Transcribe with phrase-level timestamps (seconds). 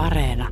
[0.00, 0.48] Areena.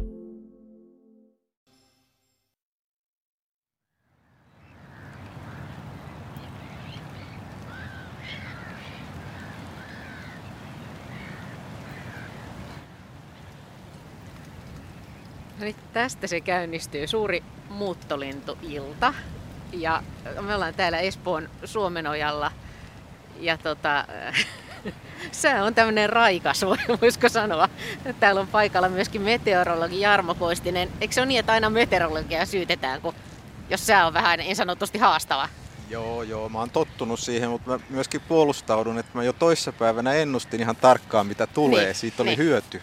[15.60, 19.14] Niin, tästä se käynnistyy suuri muuttolintuilta.
[19.72, 20.02] Ja
[20.40, 22.52] me ollaan täällä Espoon Suomenojalla.
[23.40, 24.04] Ja tota,
[25.32, 26.64] se on tämmöinen raikas,
[27.02, 27.68] voisiko sanoa.
[28.20, 30.88] Täällä on paikalla myöskin meteorologi Jarmo Koistinen.
[31.00, 33.14] Eikö se ole niin, että aina meteorologia syytetään, kun,
[33.70, 35.48] jos sää on vähän niin sanotusti haastava?
[35.90, 40.60] Joo, joo, mä oon tottunut siihen, mutta mä myöskin puolustaudun, että mä jo toissapäivänä ennustin
[40.60, 41.84] ihan tarkkaan mitä tulee.
[41.84, 42.38] Niin, Siitä oli niin.
[42.38, 42.82] hyöty.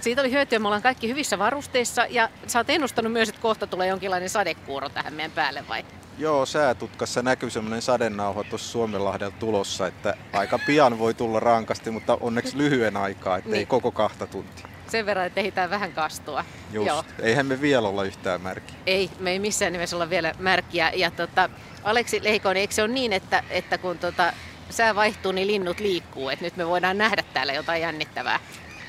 [0.00, 3.66] Siitä oli hyötyä, me ollaan kaikki hyvissä varusteissa ja sä oot ennustanut myös, että kohta
[3.66, 5.84] tulee jonkinlainen sadekuuro tähän meidän päälle vai?
[6.18, 12.18] Joo, säätutkassa näkyy semmoinen sadenauha tuossa Suomenlahdella tulossa, että aika pian voi tulla rankasti, mutta
[12.20, 13.66] onneksi lyhyen aikaa, ettei Niin.
[13.66, 14.66] koko kahta tuntia.
[14.88, 16.44] Sen verran, että ehditään vähän kastua.
[16.72, 16.86] Just.
[16.88, 17.04] Joo.
[17.22, 18.74] Eihän me vielä olla yhtään märki.
[18.86, 20.90] Ei, me ei missään nimessä olla vielä märkiä.
[20.94, 21.48] Ja tota,
[21.84, 24.32] Aleksi Leikonen, eikö se ole niin, että, että kun tota,
[24.70, 26.28] sää vaihtuu, niin linnut liikkuu?
[26.28, 28.40] Että nyt me voidaan nähdä täällä jotain jännittävää.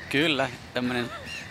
[0.08, 1.10] Kyllä, tämmöinen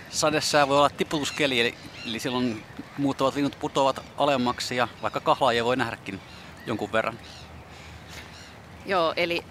[0.10, 1.76] sadesää voi olla tiputuskeli, eli,
[2.06, 2.64] eli silloin
[2.98, 6.20] muuttuvat linnut putoavat alemmaksi ja vaikka kahlaajia voi nähdäkin
[6.66, 7.20] jonkun verran.
[8.86, 9.44] Joo, eli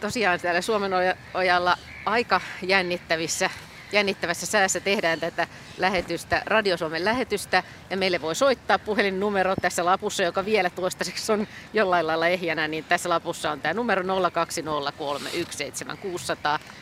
[0.00, 3.50] tosiaan täällä Suomen oja- ojalla aika jännittävissä,
[3.92, 5.46] jännittävässä säässä tehdään tätä
[5.82, 7.62] lähetystä, Radio Suomen lähetystä.
[7.90, 12.84] Ja meille voi soittaa puhelinnumero tässä lapussa, joka vielä toistaiseksi on jollain lailla ehjänä, niin
[12.84, 14.06] tässä lapussa on tämä numero 020317600,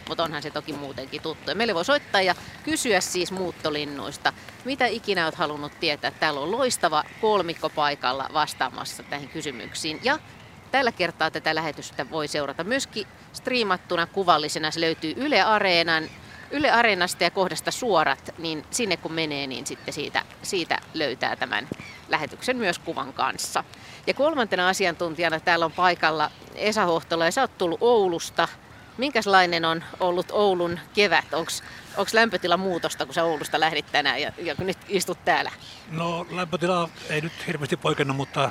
[0.09, 1.51] mutta onhan se toki muutenkin tuttu.
[1.51, 2.34] Ja meille voi soittaa ja
[2.65, 4.33] kysyä siis muuttolinnuista.
[4.65, 6.11] Mitä ikinä olet halunnut tietää?
[6.11, 10.01] Täällä on loistava kolmikko paikalla vastaamassa näihin kysymyksiin.
[10.03, 10.19] Ja
[10.70, 14.70] Tällä kertaa tätä lähetystä voi seurata myöskin striimattuna kuvallisena.
[14.70, 16.05] Se löytyy Yle Areenan,
[16.51, 21.69] Yle Areenasta ja kohdasta suorat, niin sinne kun menee, niin sitten siitä, siitä löytää tämän
[22.09, 23.65] lähetyksen myös kuvan kanssa.
[24.07, 28.48] Ja kolmantena asiantuntijana täällä on paikalla Esa Hohtola ja sä oot tullut Oulusta.
[28.98, 31.35] Minkälainen on ollut Oulun kevät?
[31.35, 35.51] Onko lämpötila muutosta, kun sä Oulusta lähdit tänään ja, ja kun nyt istut täällä?
[35.91, 38.51] No lämpötila ei nyt hirveästi poikennut, mutta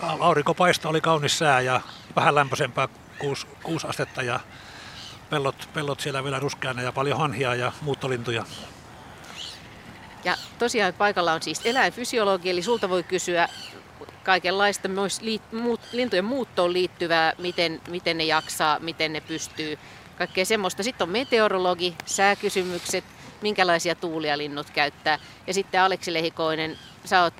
[0.00, 1.80] aurinko paistoi, oli kaunis sää ja
[2.16, 4.40] vähän lämpöisempää 6, 6 astetta ja
[5.30, 8.44] pellot, pellot siellä vielä ruskeana ja paljon hanhia ja muuttolintuja.
[10.24, 13.48] Ja tosiaan paikalla on siis eläinfysiologi, eli sulta voi kysyä
[14.24, 19.78] kaikenlaista myös liit, muut, lintujen muuttoon liittyvää, miten, miten ne jaksaa, miten ne pystyy,
[20.18, 20.82] kaikkea semmoista.
[20.82, 23.04] Sitten on meteorologi, sääkysymykset,
[23.42, 25.18] minkälaisia tuulia linnut käyttää.
[25.46, 27.34] Ja sitten Aleksi Lehikoinen, sä oot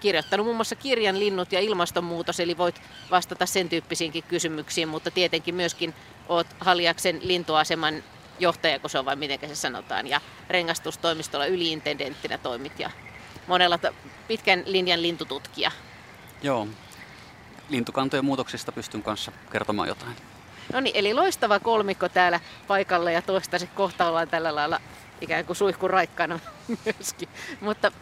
[0.00, 5.54] kirjoittanut muun muassa kirjan Linnut ja ilmastonmuutos, eli voit vastata sen tyyppisiinkin kysymyksiin, mutta tietenkin
[5.54, 5.94] myöskin
[6.28, 8.02] oot Haljaksen lintuaseman
[8.38, 12.90] johtaja, kun se on vai miten se sanotaan, ja rengastustoimistolla yliintendenttinä toimit ja
[13.46, 13.92] monella ta-
[14.28, 15.70] pitkän linjan lintututkija.
[16.42, 16.68] Joo,
[17.68, 20.16] lintukantojen muutoksista pystyn kanssa kertomaan jotain.
[20.72, 24.80] No niin, eli loistava kolmikko täällä paikalla ja toistaiseksi kohta ollaan tällä lailla
[25.20, 26.38] ikään kuin suihkun raikkana
[26.84, 27.28] myöskin.
[27.60, 27.92] Mutta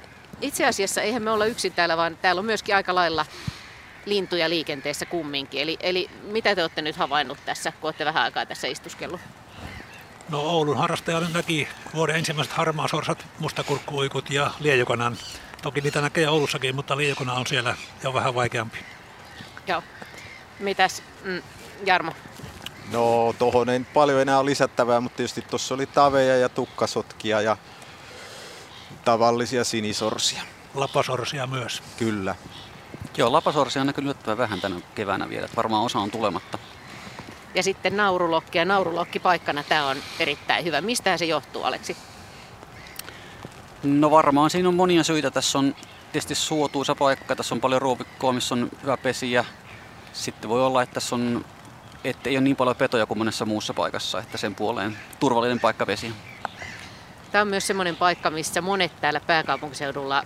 [0.41, 3.27] itse asiassa eihän me olla yksin täällä, vaan täällä on myöskin aika lailla
[4.07, 5.61] lintuja liikenteessä kumminkin.
[5.61, 9.21] Eli, eli mitä te olette nyt havainnut tässä, kun olette vähän aikaa tässä istuskellut?
[10.29, 15.17] No Oulun harrastaja näki vuoden ensimmäiset harmaasorsat, mustakurkkuuikut ja liejukanan.
[15.63, 18.79] Toki niitä näkee Oulussakin, mutta liejukana on siellä jo vähän vaikeampi.
[19.67, 19.83] Joo.
[20.59, 21.43] Mitäs, mm,
[21.87, 22.13] Jarmo?
[22.93, 27.57] No, tohon ei paljon enää ole lisättävää, mutta tietysti tuossa oli taveja ja tukkasotkia ja
[29.05, 30.43] tavallisia sinisorsia.
[30.75, 31.83] Lapasorsia myös.
[31.99, 32.35] Kyllä.
[33.17, 36.59] Joo, lapasorsia on näkynyt vähän tänä keväänä vielä, että varmaan osa on tulematta.
[37.55, 40.81] Ja sitten naurulokki ja naurulokki paikkana, tämä on erittäin hyvä.
[40.81, 41.97] Mistä se johtuu, Aleksi?
[43.83, 45.31] No varmaan siinä on monia syitä.
[45.31, 45.75] Tässä on
[46.13, 49.45] tietysti suotuisa paikka, tässä on paljon ruovikkoa, missä on hyvä pesi ja
[50.13, 51.45] sitten voi olla, että tässä on,
[52.05, 55.87] että ei ole niin paljon petoja kuin monessa muussa paikassa, että sen puoleen turvallinen paikka
[55.87, 56.13] vesi.
[57.33, 60.25] Tämä on myös semmoinen paikka, missä monet täällä pääkaupunkiseudulla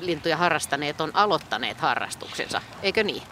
[0.00, 2.62] lintuja harrastaneet on aloittaneet harrastuksensa.
[2.82, 3.22] Eikö niin?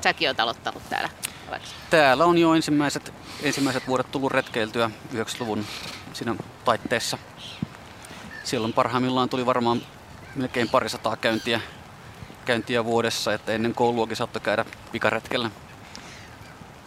[0.00, 1.08] Säkin olet aloittanut täällä,
[1.48, 1.74] Aleksi.
[1.90, 3.12] Täällä on jo ensimmäiset,
[3.42, 5.66] ensimmäiset vuodet tullut retkeiltyä 90-luvun
[6.12, 6.34] siinä
[6.64, 7.18] taitteessa.
[8.44, 9.82] Silloin parhaimmillaan tuli varmaan
[10.34, 11.60] melkein parisataa käyntiä,
[12.44, 15.50] käyntiä vuodessa, että ennen kouluakin saattoi käydä pikaretkellä.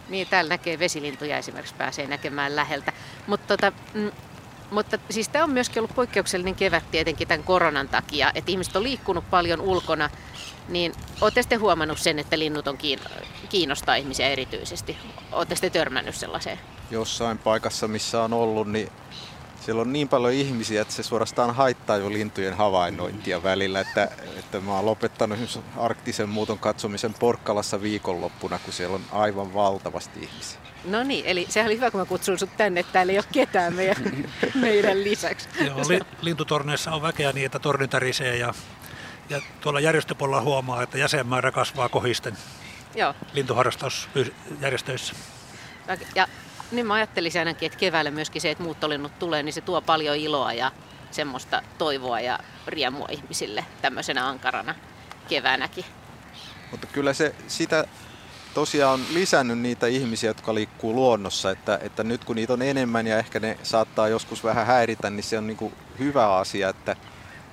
[0.08, 2.92] Niin, täällä näkee vesilintuja esimerkiksi, pääsee näkemään läheltä.
[3.26, 4.10] Mutta tota, mm,
[4.70, 8.82] mutta siis tämä on myöskin ollut poikkeuksellinen kevät tietenkin tämän koronan takia, että ihmiset on
[8.82, 10.10] liikkunut paljon ulkona,
[10.68, 13.00] niin olette sitten huomannut sen, että linnut on kiin-
[13.48, 14.96] kiinnostaa ihmisiä erityisesti?
[15.32, 16.58] Olette sitten törmännyt sellaiseen?
[16.90, 18.88] Jossain paikassa, missä on ollut, niin
[19.60, 24.08] siellä on niin paljon ihmisiä, että se suorastaan haittaa jo lintujen havainnointia välillä, että,
[24.38, 25.38] että mä oon lopettanut
[25.76, 30.69] arktisen muuton katsomisen Porkkalassa viikonloppuna, kun siellä on aivan valtavasti ihmisiä.
[30.84, 33.24] No niin, eli sehän oli hyvä, kun mä kutsun sut tänne, että täällä ei ole
[33.32, 33.96] ketään meidän,
[34.54, 35.48] meidän lisäksi.
[35.66, 38.54] Joo, li, lintutorneissa on väkeä niin, että torni tärisee ja,
[39.30, 42.36] ja tuolla järjestöpuolella huomaa, että jäsenmäärä kasvaa kohisten
[42.94, 43.14] Joo.
[43.32, 45.14] lintuharrastusjärjestöissä.
[46.14, 46.28] Ja
[46.70, 50.16] niin mä ajattelisin ainakin, että keväällä myöskin se, että muuttolinnut tulee, niin se tuo paljon
[50.16, 50.72] iloa ja
[51.10, 54.74] semmoista toivoa ja riemua ihmisille tämmöisenä ankarana
[55.28, 55.84] keväänäkin.
[56.70, 57.84] Mutta kyllä se sitä
[58.54, 63.06] tosiaan on lisännyt niitä ihmisiä, jotka liikkuu luonnossa, että, että nyt kun niitä on enemmän
[63.06, 66.96] ja ehkä ne saattaa joskus vähän häiritä, niin se on niin kuin hyvä asia, että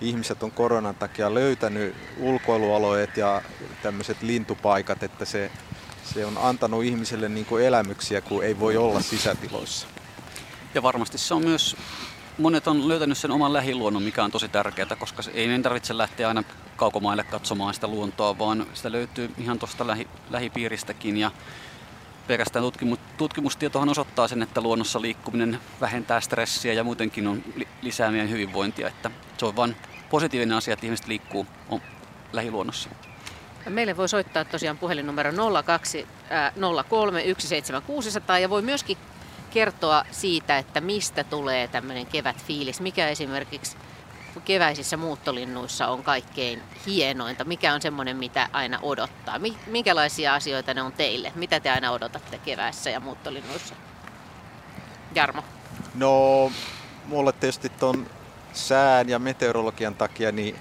[0.02, 3.42] ihmiset on koronan takia löytänyt ulkoilualueet ja
[3.84, 5.52] tämmöiset lintupaikat, että se,
[6.14, 9.88] se on antanut ihmiselle niin kuin elämyksiä, kun ei voi olla sisätiloissa.
[10.76, 11.76] Ja varmasti se on myös,
[12.38, 16.28] monet on löytänyt sen oman lähiluonnon, mikä on tosi tärkeää, koska ei meidän tarvitse lähteä
[16.28, 16.44] aina
[16.78, 21.18] kaukomaille katsomaan sitä luontoa, vaan sitä löytyy ihan tuosta lähi, lähipiiristäkin.
[21.18, 21.32] Ja
[22.28, 28.12] pelkästään tutkimus, tutkimustietohan osoittaa sen, että luonnossa liikkuminen vähentää stressiä ja muutenkin on li, lisää
[28.12, 28.88] meidän hyvinvointia.
[28.88, 29.76] Että se on vain
[30.10, 31.82] positiivinen asia, että ihmiset liikkuu on
[32.34, 32.90] lähiluonnossa.
[33.70, 35.32] Meille voi soittaa tosiaan puhelinnumero
[35.66, 36.08] 02
[36.90, 38.98] 03 17600 ja voi myöskin
[39.50, 43.78] kertoa siitä, että mistä tulee tämmöinen kevätfiilis, mikä esimerkiksi
[44.42, 50.92] keväisissä muuttolinnuissa on kaikkein hienointa, mikä on semmoinen, mitä aina odottaa, minkälaisia asioita ne on
[50.92, 53.76] teille, mitä te aina odotatte keväässä ja muuttolinnuissa?
[55.16, 55.44] Jarmo.
[55.96, 56.52] No,
[57.06, 58.08] mulle tietysti ton
[58.54, 60.56] sään ja meteorologian takia niin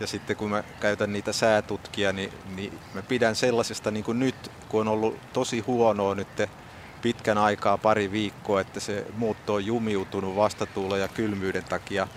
[0.00, 4.50] ja sitten kun mä käytän niitä säätutkia, niin, niin mä pidän sellaisesta niin kuin nyt,
[4.68, 6.28] kun on ollut tosi huonoa nyt
[7.02, 12.08] pitkän aikaa, pari viikkoa, että se muutto on jumiutunut vastatuulen ja kylmyyden takia,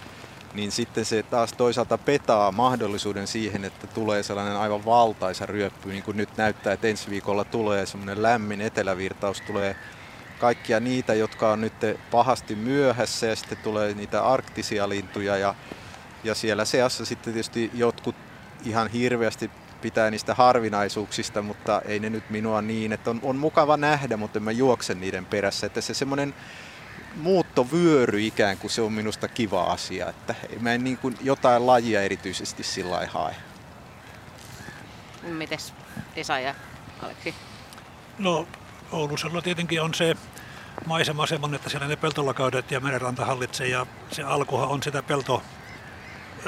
[0.54, 6.04] niin sitten se taas toisaalta petaa mahdollisuuden siihen, että tulee sellainen aivan valtaisa ryöppy, niin
[6.04, 9.76] kuin nyt näyttää, että ensi viikolla tulee semmoinen lämmin etelävirtaus, tulee
[10.40, 11.74] kaikkia niitä, jotka on nyt
[12.12, 15.56] pahasti myöhässä ja sitten tulee niitä arktisia lintuja ja
[16.24, 18.16] ja siellä seassa sitten tietysti jotkut
[18.66, 23.78] ihan hirveästi pitää niistä harvinaisuuksista, mutta ei ne nyt minua niin, että on, on mukava
[23.78, 26.34] nähdä, mutta mä juoksen niiden perässä, että se semmoinen
[27.16, 32.02] muuttovyöry ikään kuin se on minusta kiva asia, että mä en niin kuin jotain lajia
[32.02, 33.36] erityisesti sillä hae.
[35.24, 35.74] Mites
[36.16, 36.56] Esa ja
[37.02, 37.36] Aleksi?
[38.20, 38.48] No
[38.92, 40.16] Oulussa tietenkin on se
[40.86, 45.44] maisema semmoinen, että siellä ne peltolakaudet ja merenranta hallitsee ja se alkuhan on sitä pelto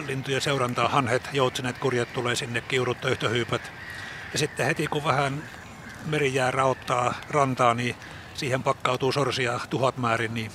[0.05, 3.71] lintujen seurantaa, hanhet, joutsenet, kurjet tulee sinne, kiurut, töyhtöhyypät.
[4.33, 5.43] Ja sitten heti kun vähän
[6.05, 7.95] merijää raottaa rantaa, niin
[8.41, 10.51] siihen pakkautuu sorsia tuhat määrin, niin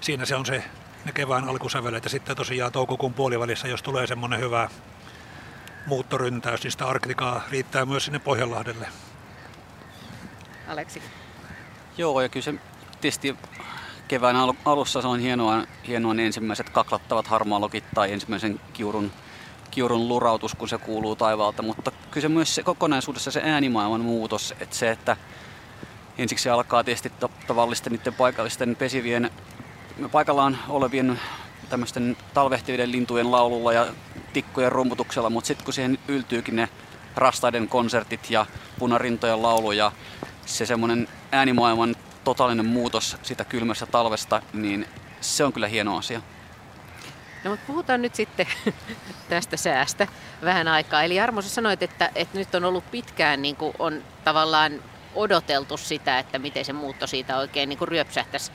[0.00, 0.64] siinä se on se
[1.04, 2.04] ne kevään alkusävelet.
[2.04, 4.68] Ja sitten tosiaan toukokuun puolivälissä, jos tulee semmoinen hyvä
[5.86, 8.88] muuttoryntäys, niin sitä arktikaa riittää myös sinne Pohjanlahdelle.
[10.68, 11.02] Aleksi.
[11.98, 12.54] Joo, ja kyllä se
[13.00, 13.36] tietysti
[14.08, 19.12] kevään alussa se on hienoa, hienoa ne ensimmäiset kaklattavat harmaalokit tai ensimmäisen kiurun,
[19.70, 24.54] kiurun lurautus, kun se kuuluu taivaalta, mutta kyllä se myös se kokonaisuudessa se äänimaailman muutos,
[24.60, 25.16] että se, että
[26.22, 27.12] ensiksi se alkaa tietysti
[27.46, 29.30] tavallisten niiden paikallisten pesivien
[30.12, 31.20] paikallaan olevien
[31.68, 33.86] tämmöisten talvehtivien lintujen laululla ja
[34.32, 36.68] tikkojen rumputuksella, mutta sitten kun siihen yltyykin ne
[37.16, 38.46] rastaiden konsertit ja
[38.78, 39.92] punarintojen laulu ja
[40.46, 44.88] se semmoinen äänimaailman totaalinen muutos sitä kylmässä talvesta, niin
[45.20, 46.22] se on kyllä hieno asia.
[47.44, 48.46] No mutta puhutaan nyt sitten
[49.28, 50.06] tästä säästä
[50.42, 51.02] vähän aikaa.
[51.02, 54.72] Eli Jarmo, sä sanoit, että, että nyt on ollut pitkään niin kuin on tavallaan
[55.14, 58.52] odoteltu sitä, että miten se muutto siitä oikein niin kuin ryöpsähtäisi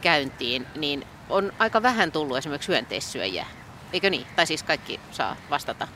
[0.00, 3.46] käyntiin, niin on aika vähän tullut esimerkiksi hyönteissyöjiä.
[3.92, 4.26] Eikö niin?
[4.36, 5.88] Tai siis kaikki saa vastata.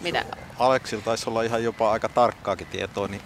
[0.00, 0.24] Mitä?
[0.58, 3.22] Aleksilla taisi olla ihan jopa aika tarkkaakin tietoa, niin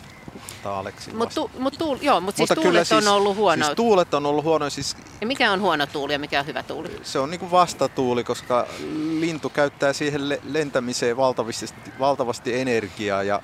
[1.14, 3.64] Mut tu, mut tuul, joo, mut siis Mutta tuulet siis, on ollut huono.
[3.64, 4.70] Siis tuulet on ollut huono.
[4.70, 7.00] Siis, ja mikä on huono tuuli ja mikä on hyvä tuuli?
[7.02, 8.66] Se on niin kuin vastatuuli, koska
[9.18, 11.66] lintu käyttää siihen lentämiseen valtavasti,
[11.98, 13.42] valtavasti energiaa ja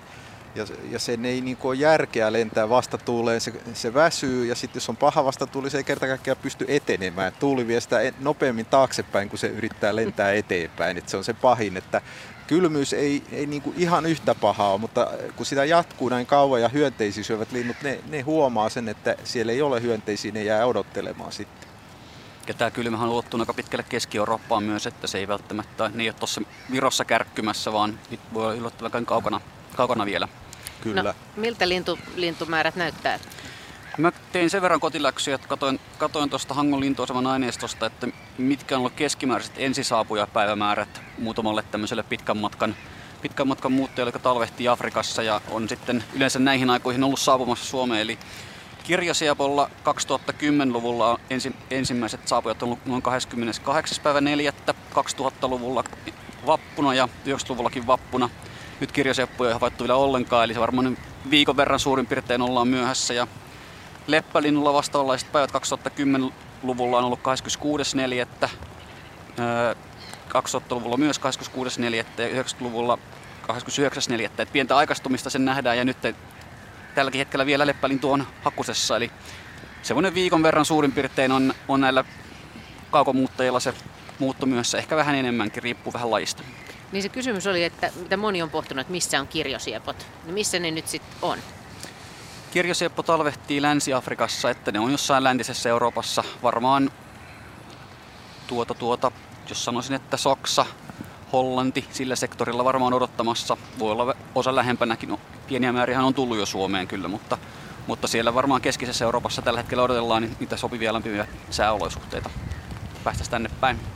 [0.57, 4.77] ja, ja sen ei niin kuin ole järkeä lentää vastatuuleen, se, se väsyy ja sitten
[4.77, 7.33] jos on paha vastatuuli, se ei kerta kaikkiaan pysty etenemään.
[7.41, 10.99] Tuuli vie sitä nopeammin taaksepäin, kun se yrittää lentää eteenpäin.
[10.99, 12.01] Et se on se pahin, että
[12.47, 16.69] kylmyys ei, ei niin kuin ihan yhtä pahaa mutta kun sitä jatkuu näin kauan ja
[16.69, 21.33] hyönteisiä syövät linnut, ne, ne huomaa sen, että siellä ei ole hyönteisiä, ne jää odottelemaan
[21.33, 21.69] sitten.
[22.49, 26.15] Ja tämä kylmähän on ulottunut aika pitkälle Keski-Eurooppaan myös, että se ei välttämättä, ei ole
[26.19, 27.99] tuossa Virossa kärkkymässä, vaan
[28.35, 29.41] voi olla yllättävän kaukana,
[29.77, 30.29] kaukana vielä.
[30.81, 31.03] Kyllä.
[31.03, 33.19] No, miltä lintu, lintumäärät näyttää?
[33.99, 38.79] Mä tein sen verran kotiläksyjä, että katoin, katoin tuosta Hangon lintuosaman aineistosta, että mitkä on
[38.79, 42.77] ollut keskimääräiset ensisaapujapäivämäärät muutamalle tämmöiselle pitkän matkan,
[43.23, 48.01] pitkän matkan muuttajalle, joka talvehtii Afrikassa ja on sitten yleensä näihin aikoihin ollut saapumassa Suomeen.
[48.01, 48.19] Eli
[48.85, 53.99] Kirjosiepolla 2010-luvulla ensi, ensimmäiset saapujat on ollut noin 28.
[54.03, 54.53] päivä 4.
[54.95, 55.85] 2000-luvulla
[56.47, 58.31] vappuna ja 90-luvullakin vappuna.
[58.81, 60.99] Nyt kirjosieppuja ei havaittu vielä ollenkaan, eli se varmaan
[61.31, 63.15] viikon verran suurin piirtein ollaan myöhässä.
[63.15, 63.27] Ja
[64.07, 67.21] Leppälinnulla vastaavanlaiset päivät 2010-luvulla on ollut
[68.45, 68.49] 26.4.
[70.29, 71.95] 2000-luvulla myös 26.4.
[71.95, 72.99] ja 90-luvulla
[73.53, 74.31] 29.4.
[74.39, 75.97] Et pientä aikastumista sen nähdään ja nyt
[76.95, 78.97] tälläkin hetkellä vielä leppälintu on hakusessa.
[78.97, 79.11] Eli
[79.83, 82.05] semmoinen viikon verran suurin piirtein on, on näillä
[82.91, 83.75] kaukomuuttajilla se
[84.19, 86.43] muutto myös, ehkä vähän enemmänkin, riippuu vähän lajista.
[86.93, 90.59] Niin se kysymys oli, että mitä moni on pohtunut, että missä on kirjosiepot, niin missä
[90.59, 91.39] ne nyt sitten on?
[92.51, 96.25] Kirjosieppo talvehtii Länsi-Afrikassa, että ne on jossain läntisessä Euroopassa.
[96.43, 96.91] Varmaan
[98.47, 99.13] tuota, tuota,
[99.49, 100.67] jos sanoisin, että Saksa,
[101.33, 103.57] Hollanti sillä sektorilla varmaan odottamassa.
[103.79, 107.39] Voi olla osa lähempänäkin, no, pieniä määriä on tullut jo Suomeen kyllä, mutta,
[107.87, 112.31] mutta siellä varmaan keskisessä Euroopassa tällä hetkellä odotellaan niin niitä sopivia lämpimiä sääolosuhteita
[113.05, 113.96] päästä tänne päin.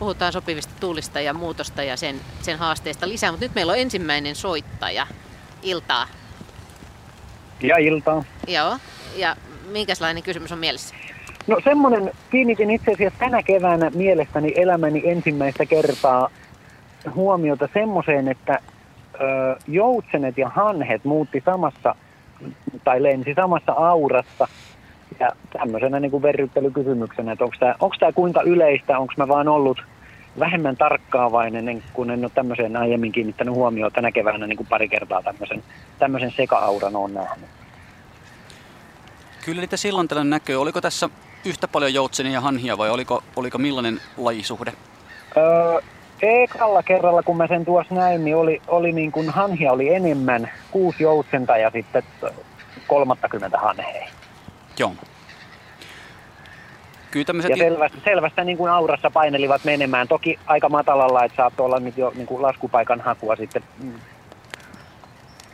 [0.00, 4.34] Puhutaan sopivista tuulista ja muutosta ja sen, sen haasteista lisää, mutta nyt meillä on ensimmäinen
[4.36, 5.06] soittaja.
[5.62, 6.06] Iltaa.
[7.62, 8.24] Ja iltaa.
[8.48, 8.76] Joo.
[9.16, 9.36] Ja
[9.70, 10.94] minkälainen kysymys on mielessä?
[11.46, 16.30] No semmoinen, kiinnitin itse asiassa tänä keväänä mielestäni elämäni ensimmäistä kertaa
[17.14, 18.58] huomiota semmoiseen, että
[19.14, 19.18] ö,
[19.68, 21.94] joutsenet ja hanhet muutti samassa
[22.84, 24.48] tai lensi samassa aurassa.
[25.20, 27.44] Ja tämmöisenä niin kuin verryttelykysymyksenä, että
[27.80, 29.82] onko tämä kuinka yleistä, onko mä vaan ollut
[30.38, 35.22] vähemmän tarkkaavainen, kun en ole tämmöiseen aiemmin kiinnittänyt huomioon tänä keväänä niin kuin pari kertaa
[35.22, 35.62] tämmöisen,
[35.98, 37.48] tämmöisen seka-auran on nähnyt.
[39.44, 40.56] Kyllä niitä silloin tällöin näkyy.
[40.56, 41.08] Oliko tässä
[41.44, 44.72] yhtä paljon joutsenia ja hanhia vai oliko, oliko millainen lajisuhde?
[45.36, 45.80] Öö,
[46.22, 50.50] ekalla kerralla, kun mä sen tuossa näin, niin oli, oli niin kuin hanhia oli enemmän,
[50.70, 52.02] kuusi joutsenta ja sitten
[52.86, 54.08] 30 hanhea.
[54.78, 54.92] Joo.
[57.10, 57.50] Kyllä tämmöset...
[57.50, 60.08] Ja selvästä, selvästä niin kuin aurassa painelivat menemään.
[60.08, 63.92] Toki aika matalalla, että saattoi olla nyt jo niin kuin laskupaikan hakua sitten mm,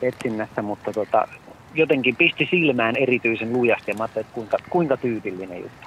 [0.02, 1.28] etsinnässä, mutta tota,
[1.74, 5.86] jotenkin pisti silmään erityisen lujasti ja että kuinka, kuinka tyypillinen juttu.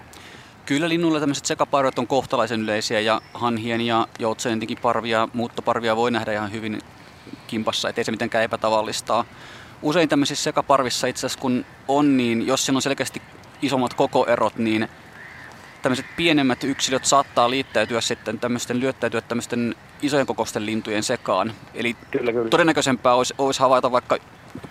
[0.66, 6.34] Kyllä linnuilla tämmöiset sekaparvet on kohtalaisen yleisiä ja hanhien ja joutsentinkin parvia, muuttoparvia voi nähdä
[6.34, 6.80] ihan hyvin
[7.48, 9.26] kimpassa, ettei se mitenkään epätavallistaa.
[9.82, 13.22] Usein tämmöisissä sekaparvissa itse asiassa kun on, niin jos siinä on selkeästi
[13.62, 14.90] isommat kokoerot, niin
[15.82, 21.54] tämmöiset pienemmät yksilöt saattaa liittäytyä sitten tämmöisten, lyöttäytyä tämmöisten isojen kokoisten lintujen sekaan.
[21.74, 22.50] Eli kyllä, kyllä.
[22.50, 24.18] todennäköisempää olisi, olisi havaita vaikka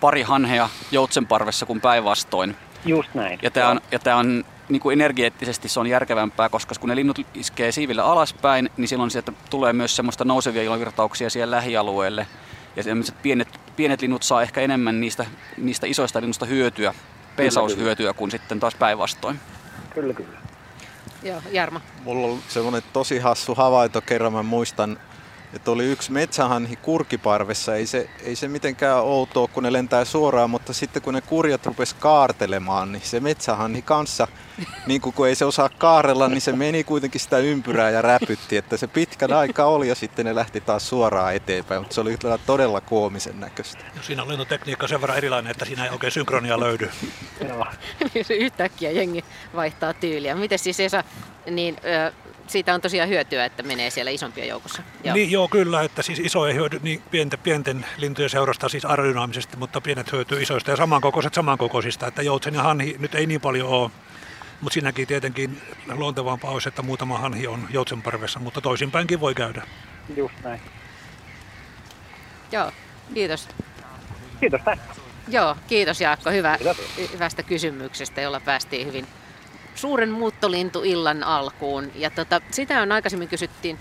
[0.01, 2.57] pari hanhea joutsenparvessa kuin päinvastoin.
[2.87, 3.39] Just näin.
[3.43, 6.97] Ja tämä on, ja tämä on niin kuin energeettisesti se on järkevämpää, koska kun ne
[6.97, 12.27] linnut iskee siivillä alaspäin, niin silloin sieltä tulee myös semmoista nousevia ilmavirtauksia siellä lähialueelle.
[12.77, 12.85] Ja
[13.23, 16.95] pienet, pienet linnut saa ehkä enemmän niistä, niistä isoista linnusta hyötyä,
[17.37, 19.41] peesaushyötyä kuin sitten taas päinvastoin.
[19.95, 20.39] Kyllä, kyllä.
[21.23, 21.81] Joo, Jarmo.
[22.05, 24.99] Mulla on semmoinen tosi hassu havainto kerran, mä muistan
[25.53, 30.51] että oli yksi metsähanhi kurkiparvessa, ei se, ei se mitenkään outoa, kun ne lentää suoraan,
[30.51, 34.29] mutta sitten kun ne kurjat rupes kaartelemaan, niin se metsähanhi kanssa,
[34.87, 38.57] niin kun, kun ei se osaa kaarella, niin se meni kuitenkin sitä ympyrää ja räpytti,
[38.57, 42.19] että se pitkän aika oli ja sitten ne lähti taas suoraan eteenpäin, mutta se oli
[42.47, 43.85] todella koomisen näköistä.
[43.97, 46.91] No, siinä on lentotekniikka sen verran erilainen, että siinä ei oikein synkronia löydy.
[48.41, 49.25] Yhtäkkiä jengi
[49.55, 50.35] vaihtaa tyyliä.
[50.35, 51.05] Miten siis Esa,
[51.51, 51.77] niin
[52.49, 54.83] siitä on tosiaan hyötyä, että menee siellä isompia joukossa.
[55.05, 55.15] Joo.
[55.15, 59.57] Niin, joo, kyllä, että siis iso ei hyödy niin pienten, pienten lintujen seurasta siis aerodynaamisesti,
[59.57, 63.69] mutta pienet hyötyy isoista ja samankokoiset samankokoisista, että joutsen ja hanhi nyt ei niin paljon
[63.69, 63.91] ole.
[64.61, 65.63] Mutta siinäkin tietenkin
[65.93, 69.63] luontevampaa olisi, että muutama hanhi on joutsenparvessa, mutta toisinpäinkin voi käydä.
[70.17, 70.61] Just näin.
[72.53, 72.73] Joo,
[73.15, 73.49] kiitos.
[74.41, 74.85] Kiitos tästä.
[75.29, 76.31] Joo, kiitos Jaakko.
[76.31, 76.77] Hyvä, kiitos.
[77.13, 79.07] hyvästä kysymyksestä, jolla päästiin hyvin
[79.79, 81.91] suuren muuttolintu illan alkuun.
[81.95, 83.79] Ja tota, sitä on aikaisemmin kysyttiin,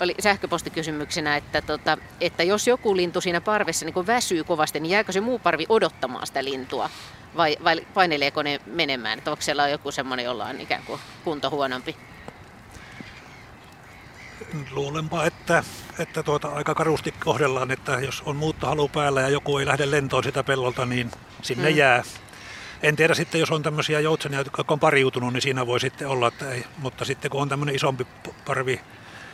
[0.00, 5.12] oli sähköpostikysymyksenä, että, tota, että jos joku lintu siinä parvessa niin väsyy kovasti, niin jääkö
[5.12, 6.90] se muu parvi odottamaan sitä lintua?
[7.36, 9.18] Vai, vai paineleeko ne menemään?
[9.18, 11.96] Että onko siellä joku semmoinen, jolla on ikään kuin kunto huonompi?
[14.70, 15.64] Luulenpa, että,
[15.98, 20.24] että tuota, aika karusti kohdellaan, että jos on muuttohalu päällä ja joku ei lähde lentoon
[20.24, 21.10] sitä pellolta, niin
[21.42, 21.78] sinne hmm.
[21.78, 22.02] jää.
[22.82, 26.28] En tiedä sitten, jos on tämmöisiä joutsenia, jotka on pariutunut, niin siinä voi sitten olla,
[26.28, 26.64] että ei.
[26.78, 28.06] Mutta sitten kun on tämmöinen isompi
[28.44, 28.80] parvi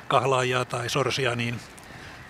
[0.09, 1.61] kahlaajia tai sorsia, niin,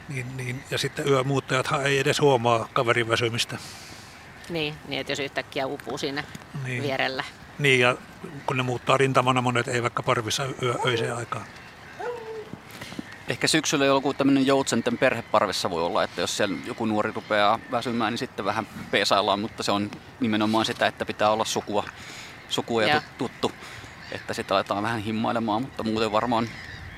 [0.09, 3.59] niin, niin, ja sitten yömuuttajathan ei edes huomaa kaverin väsymistä.
[4.49, 6.25] Niin, niin että jos yhtäkkiä uupuu siinä
[6.65, 6.83] niin.
[6.83, 7.25] vierellä.
[7.59, 7.97] Niin, ja
[8.47, 11.45] kun ne muuttaa rintamana monet, ei vaikka parvissa yö, öiseen aikaan.
[13.29, 18.13] Ehkä syksyllä joku tämmöinen joutsenten perheparvessa voi olla, että jos siellä joku nuori rupeaa väsymään,
[18.13, 21.85] niin sitten vähän peesaillaan, mutta se on nimenomaan sitä, että pitää olla sukua,
[22.49, 23.03] sukua ja, ja.
[23.19, 23.53] tuttu,
[24.13, 26.49] että sitten aletaan vähän himmailemaan, mutta muuten varmaan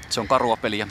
[0.09, 0.89] se on karua peliä.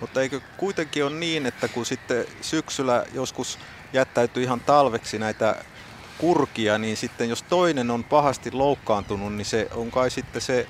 [0.00, 3.58] Mutta eikö kuitenkin ole niin, että kun sitten syksyllä joskus
[3.92, 5.64] jättäytyy ihan talveksi näitä
[6.18, 10.66] kurkia, niin sitten jos toinen on pahasti loukkaantunut, niin se on kai sitten se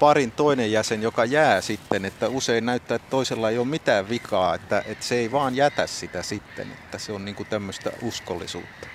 [0.00, 4.54] parin toinen jäsen, joka jää sitten, että usein näyttää, että toisella ei ole mitään vikaa,
[4.54, 8.88] että, että se ei vaan jätä sitä sitten, että se on niin kuin tämmöistä uskollisuutta.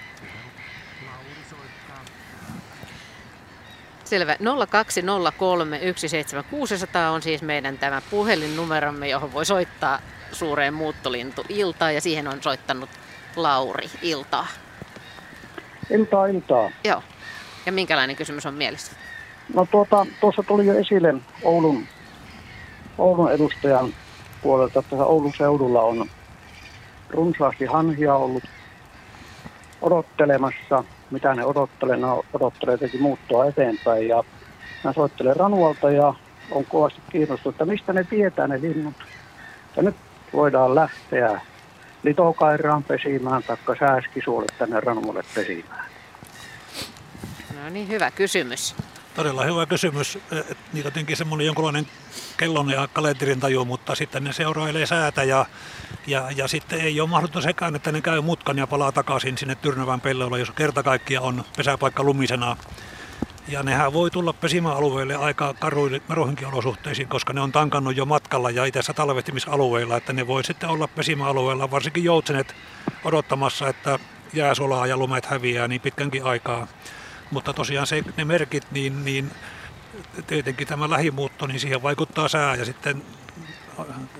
[4.03, 4.35] Selvä.
[4.35, 4.37] 020317600
[7.13, 9.99] on siis meidän tämä puhelinnumeromme, johon voi soittaa
[10.31, 12.89] suureen muuttolintu iltaa ja siihen on soittanut
[13.35, 14.47] Lauri iltaa.
[15.89, 16.71] Iltaa, iltaa.
[16.83, 17.03] Joo.
[17.65, 18.91] Ja minkälainen kysymys on mielessä?
[19.53, 21.85] No tuota, tuossa tuli jo esille Oulun,
[22.97, 23.93] Oulun edustajan
[24.41, 26.09] puolelta, että Oulun seudulla on
[27.09, 28.43] runsaasti hanhia ollut
[29.81, 30.83] odottelemassa.
[31.11, 31.97] Mitä ne odottelee?
[31.97, 34.23] Ne odottelee teki muuttoa eteenpäin ja
[34.83, 36.13] mä soittelen Ranualta ja
[36.51, 38.95] on kovasti kiinnostunut, että mistä ne tietää ne linnut.
[39.75, 39.95] Ja nyt
[40.33, 41.41] voidaan lähteä
[42.03, 45.85] litokairaan pesimään taikka sääskisuolle tänne Ranualle pesimään.
[47.63, 48.75] No niin, hyvä kysymys.
[49.15, 50.19] Todella hyvä kysymys.
[50.73, 51.87] Niin jotenkin semmoinen jonkunlainen
[52.37, 55.45] kellon ja kalenterin taju, mutta sitten ne seurailee säätä ja,
[56.07, 59.55] ja, ja sitten ei ole mahdotonta sekään, että ne käy mutkan ja palaa takaisin sinne
[59.55, 62.57] Tyrnävän pellolle, jos kerta kaikkia on pesäpaikka lumisena.
[63.47, 65.53] Ja nehän voi tulla pesimäalueelle aika
[66.07, 70.69] karuihinkin olosuhteisiin, koska ne on tankannut jo matkalla ja itse talvehtimisalueilla, että ne voi sitten
[70.69, 72.55] olla pesimäalueella, varsinkin joutsenet
[73.03, 73.99] odottamassa, että
[74.33, 76.67] jää sulaa ja lumet häviää niin pitkänkin aikaa.
[77.33, 79.31] Mutta tosiaan se, ne merkit, niin, niin
[80.27, 82.55] tietenkin tämä lähimuutto, niin siihen vaikuttaa sää.
[82.55, 83.03] Ja sitten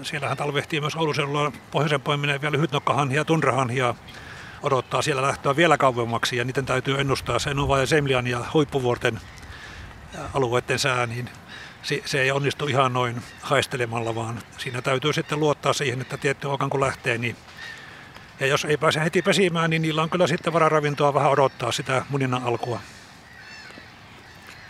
[0.02, 3.96] siellähän talvehtii myös Ouluseudulla pohjoisen poiminen vielä lyhytnokkahanhia ja tunrahanhia
[4.64, 6.38] odottaa siellä lähtöä vielä kauemmaksi.
[6.38, 9.20] Ja niiden täytyy ennustaa Senova ja Semlian ja huippuvuorten
[10.34, 11.30] alueiden sää, niin
[12.06, 16.70] se ei onnistu ihan noin haistelemalla, vaan siinä täytyy sitten luottaa siihen, että tietty aikaan
[16.70, 17.36] kun lähtee, niin
[18.40, 22.06] ja jos ei pääse heti pesimään, niin niillä on kyllä sitten vararavintoa vähän odottaa sitä
[22.10, 22.80] muninnan alkua.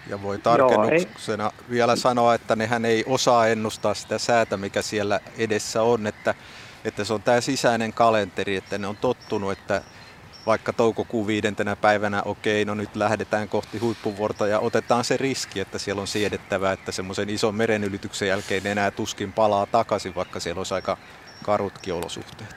[0.07, 5.19] Ja voi tarkennuksena Joo, vielä sanoa, että nehän ei osaa ennustaa sitä säätä, mikä siellä
[5.37, 6.35] edessä on, että,
[6.85, 9.81] että se on tämä sisäinen kalenteri, että ne on tottunut, että
[10.45, 15.79] vaikka toukokuun viidentenä päivänä, okei, no nyt lähdetään kohti huippuvuorta ja otetaan se riski, että
[15.79, 20.73] siellä on siedettävää, että semmoisen ison merenylityksen jälkeen enää tuskin palaa takaisin, vaikka siellä olisi
[20.73, 20.97] aika
[21.43, 22.55] karutkin olosuhteet.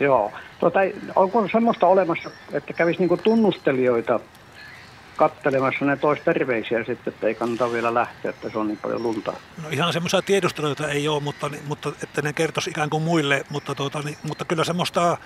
[0.00, 0.32] Joo.
[0.58, 0.78] Tuota,
[1.16, 4.20] onko semmoista olemassa, että kävisi niinku tunnustelijoita
[5.22, 9.02] kattelemassa, ne tois terveisiä sitten, että ei kannata vielä lähteä, että se on niin paljon
[9.02, 9.32] lunta.
[9.62, 13.74] No ihan semmoisia tiedusteluita ei ole, mutta, mutta että ne kertoisi ikään kuin muille, mutta,
[13.74, 15.18] tuota, niin, mutta kyllä semmoista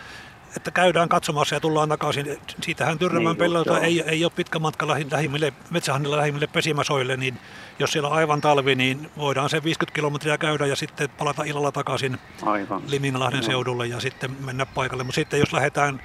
[0.57, 2.39] että käydään katsomassa ja tullaan takaisin.
[2.63, 7.39] Siitähän Tyrnämän niin, pellolta ei, ei ole pitkä matka lähimmille, metsähannilla lähimmille pesimäsoille, niin
[7.79, 11.73] jos siellä on aivan talvi, niin voidaan se 50 kilometriä käydä ja sitten palata illalla
[11.73, 12.83] takaisin aivan.
[12.87, 13.47] Liminalahden no.
[13.47, 15.05] seudulle ja sitten mennä paikalle.
[15.05, 16.01] Mutta sitten jos lähdetään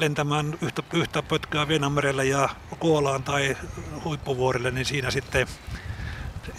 [0.00, 3.56] lentämään yhtä, yhtä pötkää Vienanmerelle ja Kuolaan tai
[4.04, 5.46] Huippuvuorille, niin siinä sitten,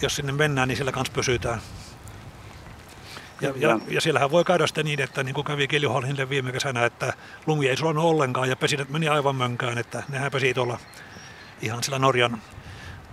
[0.02, 1.62] jos sinne mennään, niin siellä kanssa pysytään.
[3.42, 6.86] Ja, ja, ja siellähän voi käydä sitten niin, että niin kuin kävi Kiljuhallinille viime kesänä,
[6.86, 7.14] että
[7.46, 10.80] lumi ei sulanut ollenkaan ja pesinät meni aivan mönkään, että nehän pesi tuolla
[11.62, 12.42] ihan sillä Norjan,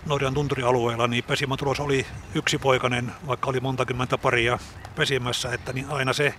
[0.07, 4.59] Norjan tunturialueella, niin pesimätulos oli yksipoikainen, vaikka oli monta kymmentä paria
[4.97, 6.35] pesimässä, että niin aina se,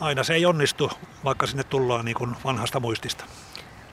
[0.00, 0.90] aina se ei onnistu,
[1.24, 3.24] vaikka sinne tullaan niin kuin vanhasta muistista.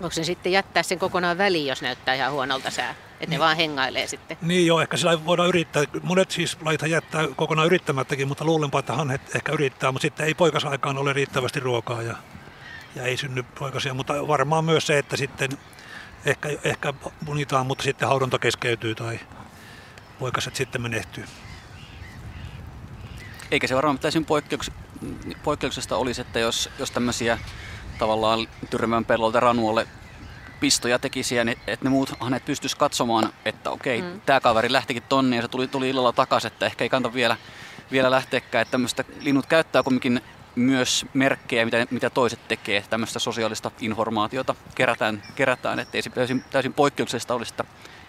[0.02, 2.90] Voiko se sitten jättää sen kokonaan väliin, jos näyttää ihan huonolta sää?
[2.90, 3.40] Että ne niin.
[3.40, 4.38] vaan hengailee sitten.
[4.42, 5.84] Niin joo, ehkä sillä voidaan yrittää.
[6.04, 10.34] Monet siis laita jättää kokonaan yrittämättäkin, mutta luulenpa, että hanhet ehkä yrittää, mutta sitten ei
[10.34, 12.16] poikasaikaan ole riittävästi ruokaa ja,
[12.96, 13.94] ja ei synny poikasia.
[13.94, 15.50] Mutta varmaan myös se, että sitten
[16.26, 16.94] ehkä, ehkä
[17.26, 19.20] munitaan, mutta sitten haudonta keskeytyy tai
[20.20, 21.26] poikaset sitten menehtyy.
[23.52, 24.72] Eikä se varmaan täysin poikkeuks,
[25.44, 27.40] poikkeuksesta olisi, että jos, jos tämmöisiä
[28.00, 29.88] tavallaan tyrmän pellolta ranuolle
[30.60, 34.22] pistoja tekisi, niin että ne muut hanet pystyisi katsomaan, että okei, mm.
[34.26, 37.38] tämä kaveri lähtikin tonne ja se tuli, tuli illalla takaisin, että ehkä ei kannata vielä,
[37.92, 38.62] vielä lähteäkään.
[38.62, 40.22] Että tämmöistä linnut käyttää kuitenkin
[40.56, 42.86] myös merkkejä, mitä, mitä toiset tekee.
[42.90, 47.66] Tämmöistä sosiaalista informaatiota kerätään, kerätään ettei se täysin, täysin poikkeuksesta olisi, että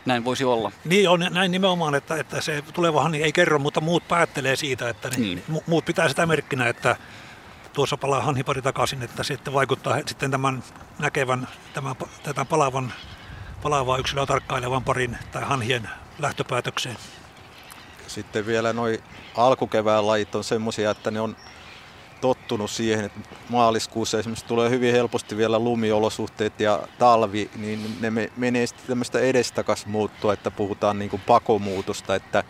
[0.06, 0.72] näin voisi olla.
[0.84, 4.88] Niin on näin nimenomaan, että, että se tuleva niin ei kerro, mutta muut päättelee siitä,
[4.88, 5.42] että ne, niin.
[5.66, 6.96] muut pitää sitä merkkinä, että
[7.72, 10.62] tuossa palaa hanhipari takaisin, että sitten vaikuttaa sitten tämän
[10.98, 12.92] näkevän, tämän, tätä palaavan,
[13.62, 16.96] palaavaa yksilöä tarkkailevan parin tai hanhien lähtöpäätökseen.
[18.06, 18.98] Sitten vielä noin
[19.36, 21.36] alkukevään lajit on semmoisia, että ne on
[22.20, 28.66] tottunut siihen, että maaliskuussa esimerkiksi tulee hyvin helposti vielä lumiolosuhteet ja talvi, niin ne menee
[28.66, 32.44] sitten tämmöistä edestakas muuttua, että puhutaan niin kuin pakomuutosta, että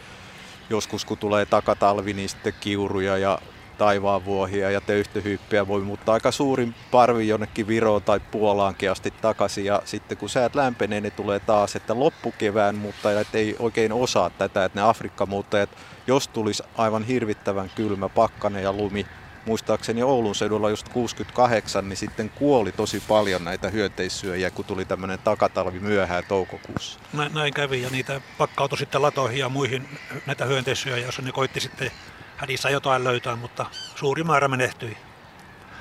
[0.71, 3.39] joskus kun tulee takatalvi, niin sitten kiuruja ja
[3.79, 9.65] taivaanvuohia ja töyhtöhyyppiä voi muuttaa aika suurin parvi jonnekin Viroon tai Puolaankin asti takaisin.
[9.65, 14.65] Ja sitten kun säät lämpenee, ne tulee taas, että loppukevään muuttajat ei oikein osaa tätä,
[14.65, 15.71] että ne Afrikka-muuttajat,
[16.07, 19.07] jos tulisi aivan hirvittävän kylmä pakkane ja lumi,
[19.47, 25.19] muistaakseni Oulun seudulla just 68, niin sitten kuoli tosi paljon näitä hyönteissyöjiä, kun tuli tämmöinen
[25.19, 27.01] takatalvi myöhään toukokuussa.
[27.35, 31.91] Näin kävi ja niitä pakkautui sitten latoihin ja muihin näitä hyönteissyöjiä, jos ne koitti sitten
[32.37, 34.97] hädissä jotain löytää, mutta suuri määrä menehtyi.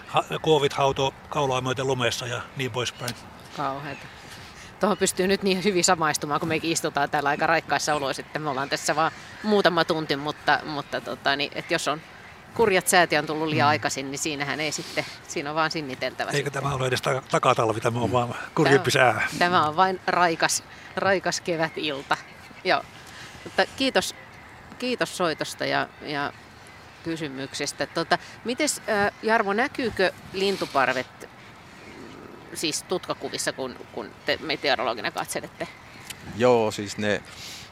[0.07, 3.15] Ha- kuovit hauto kaulaa myöten lumessa ja niin poispäin.
[3.57, 4.05] Kauheeta.
[4.79, 8.49] Tuohon pystyy nyt niin hyvin samaistumaan, kun mekin istutaan täällä aika raikkaissa oloissa, että me
[8.49, 9.11] ollaan tässä vaan
[9.43, 12.01] muutama tunti, mutta, mutta tota, niin, että jos on
[12.55, 13.69] kurjat säät ja on tullut liian mm.
[13.69, 16.31] aikaisin, niin siinähän ei sitten, siinä on vaan sinniteltävä.
[16.31, 19.27] Eikä tämä ole edes takatalvi, tämä on vaan kurjempi sää.
[19.39, 20.63] Tämä on vain raikas,
[20.95, 22.17] raikas kevätilta.
[22.63, 22.83] Joo.
[23.43, 24.15] Mutta kiitos,
[24.79, 26.33] kiitos soitosta ja, ja
[27.03, 27.85] kysymyksestä.
[27.85, 28.81] Tota, mites,
[29.23, 35.67] Jarmo, näkyykö lintuparvet mm, siis tutkakuvissa, kun, kun te meteorologina katselette?
[36.37, 37.21] Joo, siis ne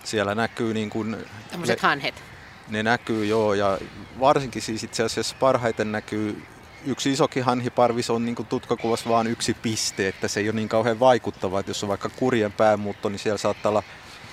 [0.04, 1.18] siellä näkyy niin kuin...
[1.52, 2.33] Tämmöiset hanhet.
[2.68, 3.78] Ne näkyy joo ja
[4.20, 6.44] varsinkin siis itse asiassa parhaiten näkyy
[6.86, 11.00] yksi isokin hanhiparvis on niin tutkakuvassa vain yksi piste, että se ei ole niin kauhean
[11.00, 13.84] vaikuttava, että jos on vaikka kurjen päämuutto, niin siellä saattaa olla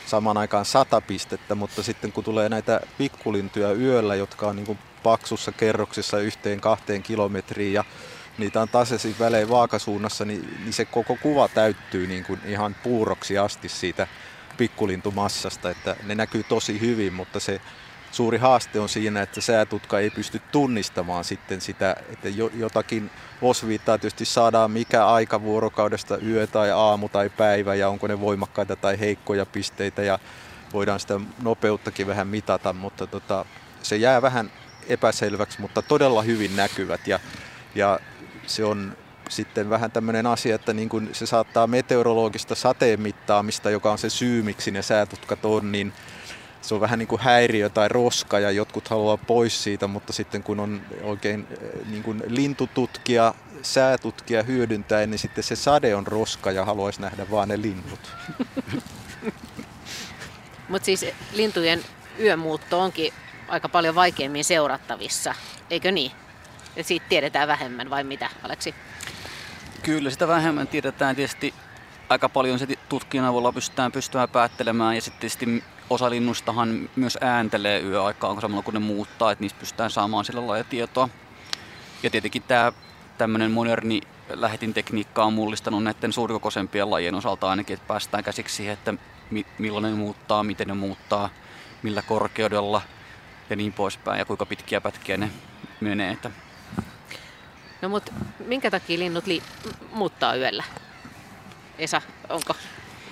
[0.07, 5.53] saman aikaan sata pistettä, mutta sitten kun tulee näitä pikkulintuja yöllä, jotka on niin paksussa
[5.53, 7.85] kerroksissa yhteen kahteen kilometriin ja
[8.39, 13.39] niitä on tasaisin välein vaakasuunnassa, niin, niin se koko kuva täyttyy niin kuin ihan puuroksi
[13.39, 14.07] asti siitä
[14.57, 17.61] pikkulintumassasta, että ne näkyy tosi hyvin, mutta se
[18.11, 23.11] suuri haaste on siinä, että säätutka ei pysty tunnistamaan sitten sitä, että jotakin
[23.43, 28.77] osviittaa tietysti saadaan mikä aika vuorokaudesta, yö tai aamu tai päivä ja onko ne voimakkaita
[28.77, 30.19] tai heikkoja pisteitä ja
[30.73, 33.45] voidaan sitä nopeuttakin vähän mitata, mutta tota,
[33.83, 34.51] se jää vähän
[34.89, 37.21] epäselväksi, mutta todella hyvin näkyvät ja,
[37.75, 38.01] ja
[38.47, 38.97] se on
[39.29, 44.11] sitten vähän tämmöinen asia, että niin kun se saattaa meteorologista sateen mittaamista, joka on se
[44.11, 45.93] syy, miksi ne säätutkat on, niin
[46.63, 50.43] se on vähän niin kuin häiriö tai roska ja jotkut haluaa pois siitä, mutta sitten
[50.43, 56.51] kun on oikein eh, niin kuin lintututkija, säätutkija hyödyntää, niin sitten se sade on roska
[56.51, 58.01] ja haluaisi nähdä vaan ne linnut.
[60.69, 61.81] Mutta siis lintujen
[62.21, 63.13] yömuutto onkin
[63.49, 65.35] aika paljon vaikeammin seurattavissa,
[65.71, 66.13] eikö niin?
[66.77, 68.75] Ja siitä tiedetään vähemmän vai mitä, Aleksi?
[69.83, 71.55] Kyllä, sitä vähemmän tiedetään tietysti
[72.09, 77.81] aika paljon se tutkijan avulla pystytään pystyään päättelemään ja sitten tietysti osa linnustahan myös ääntelee
[77.81, 81.09] yöaikaan samalla kun ne muuttaa, että niistä pystytään saamaan sillä lailla tietoa.
[82.03, 82.73] Ja tietenkin tämä
[83.19, 88.95] tämmöinen moderni lähetintekniikka on mullistanut näiden suurikokoisempien lajien osalta ainakin, että päästään käsiksi siihen, että
[89.31, 91.31] mi- milloin ne muuttaa, miten ne muuttaa,
[91.83, 92.83] millä korkeudella
[93.51, 95.31] ja niin poispäin ja kuinka pitkiä pätkiä ne
[95.81, 96.11] menee.
[96.13, 96.31] Että...
[97.83, 98.13] No mutta
[98.47, 99.43] minkä takia linnut li-
[99.93, 100.65] muuttaa yöllä?
[101.79, 102.55] Esa, onko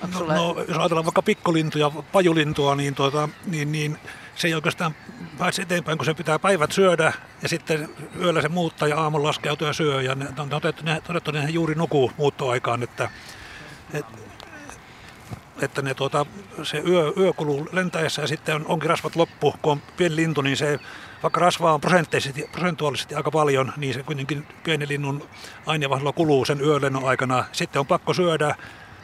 [0.02, 3.98] No, no, jos ajatellaan vaikka pikkulintuja, pajulintua, niin, tuota, niin, niin
[4.34, 4.94] se ei oikeastaan
[5.38, 7.88] pääse eteenpäin, kun se pitää päivät syödä ja sitten
[8.20, 10.02] yöllä se muuttaa ja aamulla laskeutuu ja syö.
[10.02, 13.10] Ja ne, on todettu, ne, todettu, ne juuri nukuu muuttoaikaan, että,
[13.94, 14.06] et,
[15.62, 16.26] että ne, tuota,
[16.62, 19.54] se yö, yö kuluu lentäessä ja sitten on, onkin rasvat loppu.
[19.62, 20.80] Kun on pieni lintu, niin se,
[21.22, 21.80] vaikka rasvaa on
[22.52, 25.28] prosentuaalisesti aika paljon, niin se kuitenkin pieni linnun
[25.66, 27.44] aineenvaihdella kuluu sen yölennon aikana.
[27.52, 28.54] Sitten on pakko syödä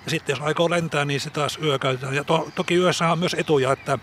[0.05, 2.14] ja sitten jos aikoo lentää, niin se taas yö käytetään.
[2.14, 3.99] Ja to, toki yössä on myös etuja, että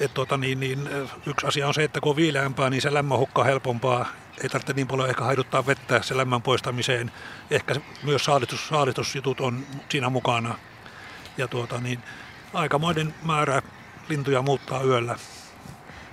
[0.00, 0.88] et tota, niin, niin,
[1.26, 4.06] yksi asia on se, että kun on viileämpää, niin se lämmön hukka helpompaa.
[4.42, 7.12] Ei tarvitse niin paljon ehkä haiduttaa vettä sen lämmön poistamiseen.
[7.50, 10.58] Ehkä myös saalistus, saalistusjutut on siinä mukana.
[11.36, 12.02] Ja tuota, niin,
[12.54, 13.62] aikamoinen määrä
[14.08, 15.16] lintuja muuttaa yöllä.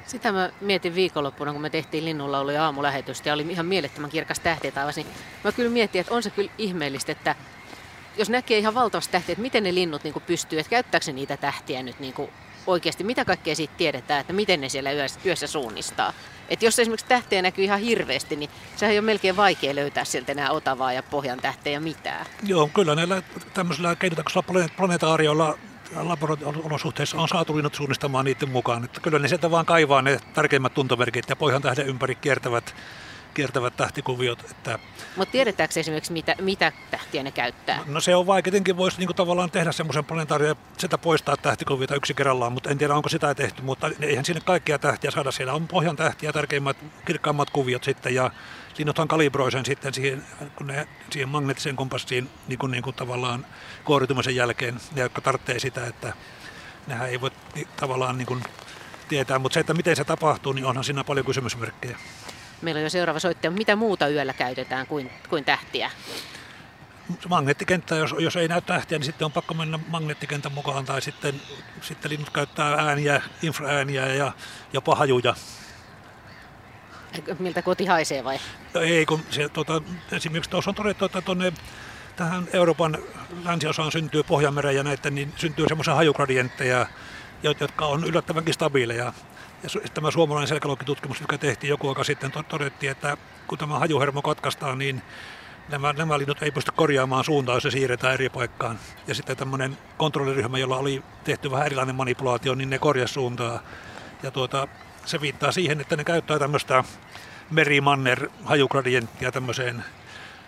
[0.06, 4.40] Sitä mä mietin viikonloppuna, kun me tehtiin linnunlaulu ja aamulähetystä ja oli ihan mielettömän kirkas
[4.40, 5.08] tähti taivas, niin
[5.44, 7.36] mä kyllä mietin, että on se kyllä ihmeellistä, että
[8.20, 11.84] jos näkee ihan valtavasti tähtiä, että miten ne linnut niin pystyy, että käyttääkö niitä tähtiä
[11.84, 12.30] nyt niin kuin
[12.68, 14.92] oikeasti, mitä kaikkea siitä tiedetään, että miten ne siellä
[15.26, 16.14] yössä, suunnistaa.
[16.50, 20.52] Että jos esimerkiksi tähtejä näkyy ihan hirveästi, niin sehän on melkein vaikea löytää sieltä enää
[20.52, 22.26] otavaa ja pohjan tähtejä mitään.
[22.44, 25.58] Joo, kyllä näillä tämmöisillä keinotekoisilla planetaarioilla
[25.96, 28.84] laboratoriolosuhteissa on saatu linnut suunnistamaan niiden mukaan.
[28.84, 32.76] Että kyllä ne sieltä vaan kaivaa ne tärkeimmät tuntomerkit ja pohjan tähden ympäri kiertävät
[33.34, 34.46] kiertävät tähtikuviot.
[34.52, 34.80] Että
[35.16, 37.80] Mutta tiedetäänkö esimerkiksi, mitä, mitä tähtiä ne käyttää?
[37.86, 38.52] No se on vaikea.
[38.52, 42.96] Tietenkin voisi niin tavallaan tehdä semmoisen planetaario sitä poistaa tähtikuviota yksi kerrallaan, mutta en tiedä
[42.96, 43.62] onko sitä tehty.
[43.62, 45.32] Mutta eihän sinne kaikkia tähtiä saada.
[45.32, 48.32] Siellä on pohjan tähtiä, tärkeimmät, kirkkaammat kuviot sitten ja
[48.78, 50.24] linnuthan kalibroi sen sitten siihen,
[50.56, 53.46] kun ne, siihen magneettiseen kompassiin niin kuin, niin kuin tavallaan
[53.86, 56.14] kuoritumisen jälkeen, ne jotka tarvitsee sitä, että
[56.88, 58.44] nehän ei voi niin, tavallaan niin kuin
[59.10, 61.98] tietää, mutta se, että miten se tapahtuu, niin onhan siinä paljon kysymysmerkkejä.
[62.62, 63.52] Meillä on jo seuraava soittaja.
[63.52, 65.92] Mitä muuta yöllä käytetään kuin, kuin tähtiä?
[67.30, 71.42] magneettikenttä, jos, jos ei näy tähtiä, niin sitten on pakko mennä magneettikentän mukaan, tai sitten,
[71.82, 74.32] sitten linnut käyttää ääniä, infraääniä ja
[74.74, 75.36] jopa hajuja.
[77.40, 78.40] Miltä koti haisee vai?
[78.74, 81.54] No ei, kun se, tuota, esimerkiksi tuossa on todettu, että tuonne
[82.16, 82.98] tähän Euroopan
[83.44, 86.86] länsiosaan syntyy Pohjanmeren ja näiden, niin syntyy semmoisia hajugradientteja,
[87.44, 89.14] jotka on yllättävänkin stabiileja.
[89.64, 93.18] Ja tämä suomalainen selkälokkitutkimus, joka tehtiin joku aika sitten, todettiin, että
[93.48, 95.02] kun tämä hajuhermo katkaistaan, niin
[95.70, 98.80] nämä, nämä linnut ei pysty korjaamaan suuntaa, jos se siirretään eri paikkaan.
[99.08, 103.60] Ja sitten tämmöinen kontrolliryhmä, jolla oli tehty vähän erilainen manipulaatio, niin ne korjasi suuntaa.
[104.24, 104.68] Ja tuota,
[105.06, 106.84] se viittaa siihen, että ne käyttää tämmöistä
[107.52, 109.84] merimanner hajugradienttia tämmöiseen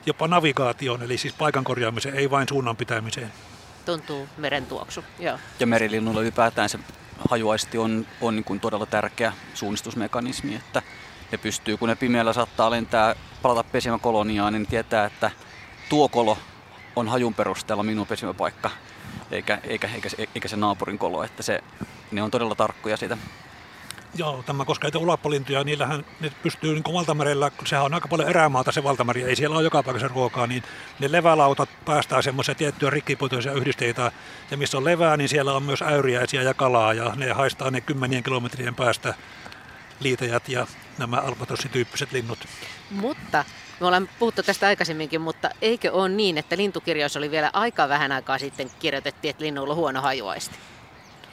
[0.05, 3.31] jopa navigaatioon, eli siis paikan korjaamiseen, ei vain suunnan pitämiseen.
[3.85, 5.39] Tuntuu meren tuoksu, joo.
[5.59, 6.79] Ja merilinnulla ylipäätään se
[7.29, 10.81] hajuaisti on, on niin kuin todella tärkeä suunnistusmekanismi, että
[11.31, 15.31] ne pystyy, kun ne pimeällä saattaa lentää, palata pesimäkoloniaan, niin tietää, että
[15.89, 16.37] tuo kolo
[16.95, 18.69] on hajun perusteella minun pesimäpaikka,
[19.31, 21.63] eikä, eikä, eikä, eikä se naapurin kolo, että se,
[22.11, 23.17] ne on todella tarkkoja siitä.
[24.15, 28.29] Joo, tämä koskee niitä ulappolintuja, niillähän ne pystyy niin valtamerellä, kun sehän on aika paljon
[28.29, 30.63] erämaata se valtameri, ei siellä ole joka paikassa ruokaa, niin
[30.99, 34.11] ne levälautat päästää semmoisia tiettyjä rikkipuitoisia yhdisteitä,
[34.51, 37.81] ja missä on levää, niin siellä on myös äyriäisiä ja kalaa, ja ne haistaa ne
[37.81, 39.13] kymmenien kilometrien päästä
[39.99, 42.39] liitäjät ja nämä albatrossityyppiset linnut.
[42.89, 43.45] Mutta
[43.79, 48.11] me ollaan puhuttu tästä aikaisemminkin, mutta eikö ole niin, että lintukirjoissa oli vielä aika vähän
[48.11, 50.55] aikaa sitten kirjoitettiin, että linnuilla on huono hajuaisti?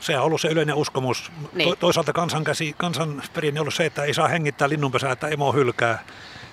[0.01, 1.33] Se on ollut se yleinen uskomus.
[1.53, 1.69] Niin.
[1.69, 6.05] To- toisaalta kansankäsi, kansanperinne on ollut se, että ei saa hengittää linnunpesää, että emo hylkää.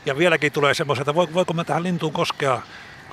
[0.05, 2.62] Ja vieläkin tulee semmoista, että voiko mä tähän lintuun koskea,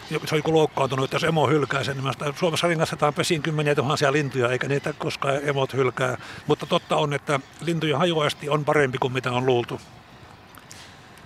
[0.09, 4.13] se on joku loukkaantunut, että jos emo hylkää sen, niin Suomessa ringastetaan pesiin kymmeniä tuhansia
[4.13, 6.19] lintuja, eikä niitä koskaan emot hylkää.
[6.47, 9.81] Mutta totta on, että lintujen hajuaisti on parempi kuin mitä on luultu.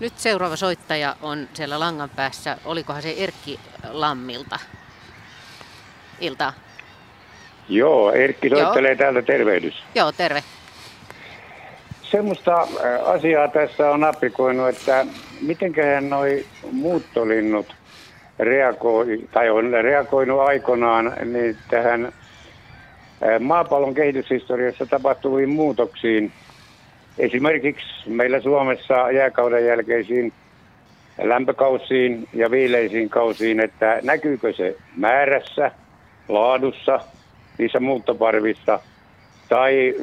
[0.01, 2.59] Nyt seuraava soittaja on siellä langan päässä.
[2.64, 4.59] Olikohan se Erkki Lammilta?
[6.21, 6.53] Iltaa.
[7.68, 8.98] Joo, Erkki soittelee Joo.
[8.98, 9.83] täältä tervehdys.
[9.94, 10.42] Joo, terve.
[12.02, 12.68] Semmoista
[13.05, 15.07] asiaa tässä on aprikoinut, että
[15.40, 17.74] mitenköhän noi muuttolinnut
[18.38, 22.12] reagoi, tai on reagoinut aikoinaan niin tähän
[23.40, 26.33] maapallon kehityshistoriassa tapahtuviin muutoksiin.
[27.18, 30.33] Esimerkiksi meillä Suomessa jääkauden jälkeisiin
[31.22, 35.70] lämpökausiin ja viileisiin kausiin, että näkyykö se määrässä,
[36.29, 37.00] laadussa,
[37.59, 38.81] niissä muuttoparvissa.
[39.49, 39.95] Tai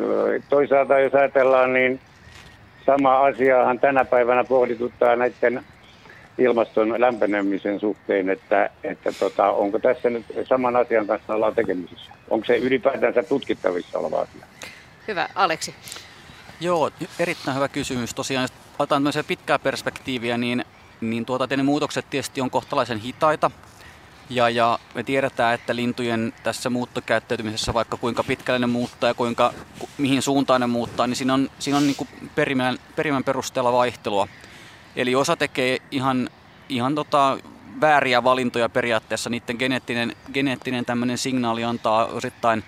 [0.50, 2.00] toisaalta jos ajatellaan, niin
[2.86, 5.64] sama asiahan tänä päivänä pohdituttaa näiden
[6.38, 12.12] ilmaston lämpenemisen suhteen, että, että tota, onko tässä nyt saman asian kanssa ollaan tekemisissä?
[12.30, 14.46] Onko se ylipäätänsä tutkittavissa oleva asia?
[15.08, 15.30] Hyvä.
[15.36, 15.76] Aleksi.
[16.60, 18.14] Joo, erittäin hyvä kysymys.
[18.14, 20.66] Tosiaan, jos otetaan pitkää perspektiiviä, niin,
[21.02, 23.52] niin tuota, ne muutokset tietysti on kohtalaisen hitaita.
[24.30, 29.54] Ja, ja me tiedetään, että lintujen tässä muuttokäyttäytymisessä, vaikka kuinka pitkälle ne muuttaa ja kuinka,
[29.98, 34.28] mihin suuntaan ne muuttaa, niin siinä on, siinä on niin perimän, perimän perusteella vaihtelua.
[34.96, 36.30] Eli osa tekee ihan,
[36.70, 37.38] ihan tota
[37.82, 39.30] vääriä valintoja periaatteessa.
[39.30, 42.64] Niiden geneettinen, geneettinen tämmöinen signaali antaa osittain,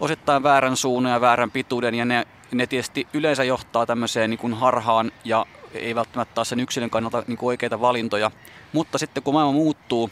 [0.00, 1.94] osittain väärän suunnan ja väärän pituuden.
[1.94, 6.60] Ja ne, ne tietysti yleensä johtaa tämmöiseen niin kuin harhaan ja ei välttämättä taas sen
[6.60, 8.30] yksilön kannalta niin kuin oikeita valintoja.
[8.72, 10.10] Mutta sitten kun maailma muuttuu,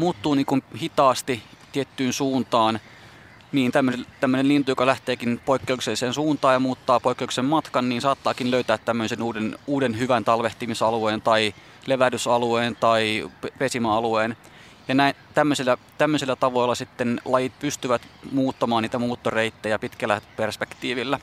[0.00, 2.80] muuttuu niin kuin hitaasti tiettyyn suuntaan,
[3.52, 3.72] niin
[4.20, 9.58] tämmöinen lintu, joka lähteekin poikkeukselliseen suuntaan ja muuttaa poikkeuksellisen matkan, niin saattaakin löytää tämmöisen uuden,
[9.66, 11.54] uuden hyvän talvehtimisalueen tai
[11.86, 14.36] levähdysalueen tai pesimäalueen.
[14.88, 21.18] Ja näin, tämmöisillä, tämmöisillä tavoilla sitten lajit pystyvät muuttamaan niitä muuttoreittejä pitkällä perspektiivillä.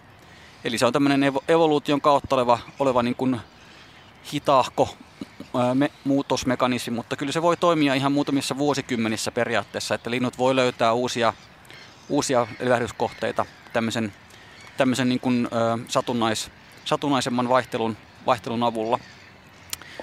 [0.64, 3.40] Eli se on tämmöinen evoluution kautta oleva, oleva niin kuin
[4.34, 4.96] hitaahko
[5.74, 10.94] me, muutosmekanismi, mutta kyllä se voi toimia ihan muutamissa vuosikymmenissä periaatteessa, että linnut voi löytää
[10.94, 11.34] uusia
[12.10, 14.14] uusia levähdyskohteita tämmöisen,
[14.78, 16.52] tämmöisen niin kuin, ö, satunnais,
[16.86, 19.00] satunnaisemman vaihtelun, vaihtelun avulla.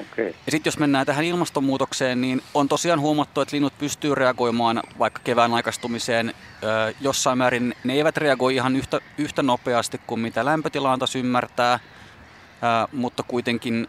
[0.00, 0.26] Okay.
[0.26, 5.20] Ja sitten jos mennään tähän ilmastonmuutokseen, niin on tosiaan huomattu, että linnut pystyy reagoimaan vaikka
[5.24, 6.34] kevään aikastumiseen.
[6.62, 11.72] Ö, jossain määrin ne eivät reagoi ihan yhtä, yhtä nopeasti kuin mitä lämpötila antaisi ymmärtää,
[11.74, 13.88] ö, mutta kuitenkin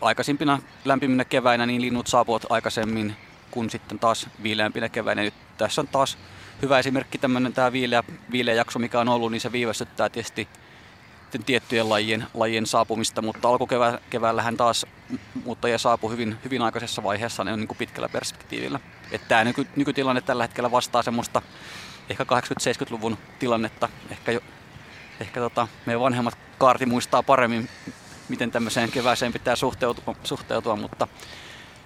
[0.00, 3.16] aikaisimpina lämpiminä keväinä niin linnut saapuvat aikaisemmin
[3.50, 5.22] kuin sitten taas viileämpinä keväinä.
[5.22, 6.18] Nyt tässä on taas
[6.62, 10.48] hyvä esimerkki tämmöinen tämä viileä, viileä jakso, mikä on ollut, niin se viivästyttää tietysti
[11.46, 14.86] tiettyjen lajien, lajien saapumista, mutta alkukeväällähän taas
[15.44, 18.80] muuttajia saapui hyvin, hyvin aikaisessa vaiheessa ne on niin kuin pitkällä perspektiivillä.
[19.10, 21.42] Että tämä nyky, nykytilanne tällä hetkellä vastaa semmoista
[22.10, 23.88] ehkä 80-70-luvun tilannetta.
[24.10, 24.40] Ehkä, jo,
[25.20, 27.68] ehkä tota, meidän vanhemmat kaarti muistaa paremmin,
[28.28, 31.08] miten tämmöiseen kevääseen pitää suhteutua, suhteutua mutta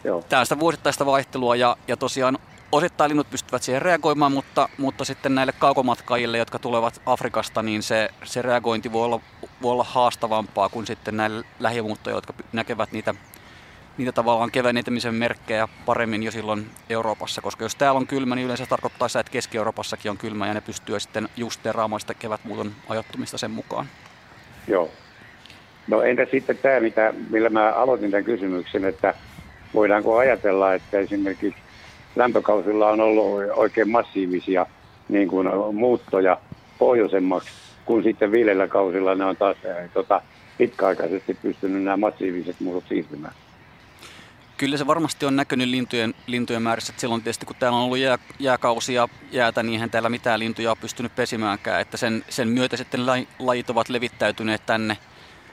[0.05, 0.24] Joo.
[0.42, 2.38] sitä vuosittaista vaihtelua ja, ja tosiaan
[2.72, 8.09] osittain linnut pystyvät siihen reagoimaan, mutta, mutta sitten näille kaukomatkaajille, jotka tulevat Afrikasta, niin se,
[8.24, 9.20] se reagointi voi olla,
[9.62, 13.14] voi olla haastavampaa kuin sitten näille lähimuuttajille, jotka näkevät niitä,
[13.98, 18.66] niitä tavallaan kevennetämisen merkkejä paremmin jo silloin Euroopassa, koska jos täällä on kylmä, niin yleensä
[18.66, 23.50] tarkoittaa sitä, että Keski-Euroopassakin on kylmä ja ne pystyy sitten justeeraamaan sitä kevätmuuton ajoittumista sen
[23.50, 23.87] mukaan.
[24.68, 24.90] Joo.
[25.88, 29.14] No entä sitten tämä, mitä, millä mä aloitin tämän kysymyksen, että
[29.75, 31.61] voidaanko ajatella, että esimerkiksi
[32.16, 34.66] lämpökausilla on ollut oikein massiivisia
[35.09, 36.38] niin kuin muuttoja
[36.79, 37.51] pohjoisemmaksi,
[37.85, 39.57] kun sitten viidellä kausilla ne on taas
[39.95, 40.23] tota,
[40.59, 43.35] pitkäaikaisesti pystynyt nämä massiiviset muutot siirtymään.
[44.57, 46.92] Kyllä se varmasti on näkynyt lintujen, lintujen määrissä.
[46.97, 50.79] Silloin tietysti kun täällä on ollut jää, jääkausia jäätä, niin eihän täällä mitään lintuja ole
[50.81, 51.81] pystynyt pesimäänkään.
[51.81, 53.01] Että sen, sen myötä sitten
[53.38, 54.97] lajit ovat levittäytyneet tänne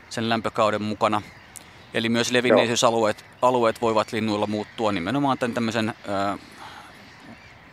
[0.09, 1.21] sen lämpökauden mukana.
[1.93, 6.37] Eli myös levinneisyysalueet alueet voivat linnuilla muuttua nimenomaan tämän tämmöisen ö,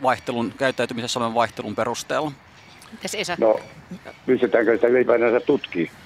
[0.02, 2.32] vaihtelun, käyttäytymisessä olevan vaihtelun perusteella.
[2.92, 3.36] Mites Esa?
[3.40, 3.60] No,
[4.26, 5.96] pystytäänkö sitä ylipäätänsä tutkimaan?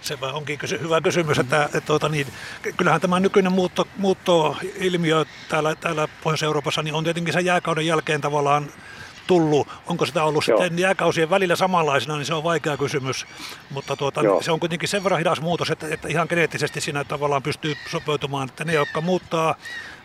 [0.00, 2.26] Se onkin kysy- hyvä kysymys, että, että tuota, niin,
[2.76, 8.66] kyllähän tämä nykyinen muutto, muuttoilmiö täällä, täällä Pohjois-Euroopassa niin on tietenkin sen jääkauden jälkeen tavallaan
[9.28, 9.68] tullut.
[9.86, 10.60] Onko sitä ollut Joo.
[10.60, 13.26] sitten jääkausien välillä samanlaisena, niin se on vaikea kysymys.
[13.70, 17.42] Mutta tuota, se on kuitenkin sen verran hidas muutos, että, että ihan geneettisesti siinä tavallaan
[17.42, 19.54] pystyy sopeutumaan, että ne, jotka muuttaa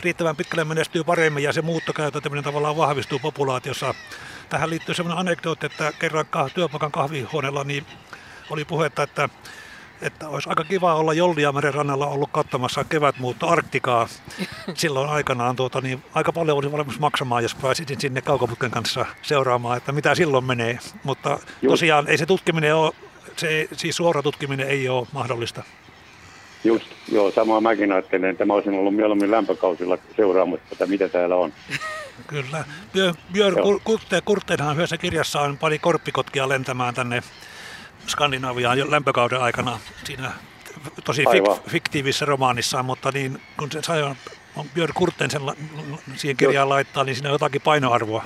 [0.01, 3.93] riittävän pitkälle menestyy paremmin ja se muuttokäyttäytyminen tavallaan vahvistuu populaatiossa.
[4.49, 7.85] Tähän liittyy sellainen anekdootti, että kerran työpaikan kahvihuoneella niin
[8.49, 9.29] oli puhetta, että
[10.01, 14.07] että olisi aika kiva olla Jolliameren rannalla ollut katsomassa kevätmuutto Arktikaa
[14.73, 15.55] silloin aikanaan.
[15.55, 20.15] Tuota, niin aika paljon olisi valmis maksamaan, jos pääsisin sinne kaukoputken kanssa seuraamaan, että mitä
[20.15, 20.79] silloin menee.
[21.03, 21.71] Mutta Just.
[21.73, 22.91] tosiaan ei se tutkiminen ole,
[23.37, 25.63] se, siis suora tutkiminen ei ole mahdollista.
[26.63, 31.35] Just, joo, samaa mäkin ajattelen, että mä olisin ollut mieluummin lämpökausilla seuraamassa että mitä täällä
[31.35, 31.53] on.
[32.27, 32.63] Kyllä.
[33.33, 33.55] Björn
[34.25, 37.23] Kurtteenhan yhdessä kirjassa on pari korppikotkia lentämään tänne
[38.07, 40.31] Skandinaviaan lämpökauden aikana siinä
[41.03, 44.15] tosi fik- fiktiivisessä romaanissaan, mutta niin, kun se sai on,
[44.55, 45.41] on Björn Kurten sen
[46.15, 48.23] siihen kirjaan laittaa, niin siinä on jotakin painoarvoa.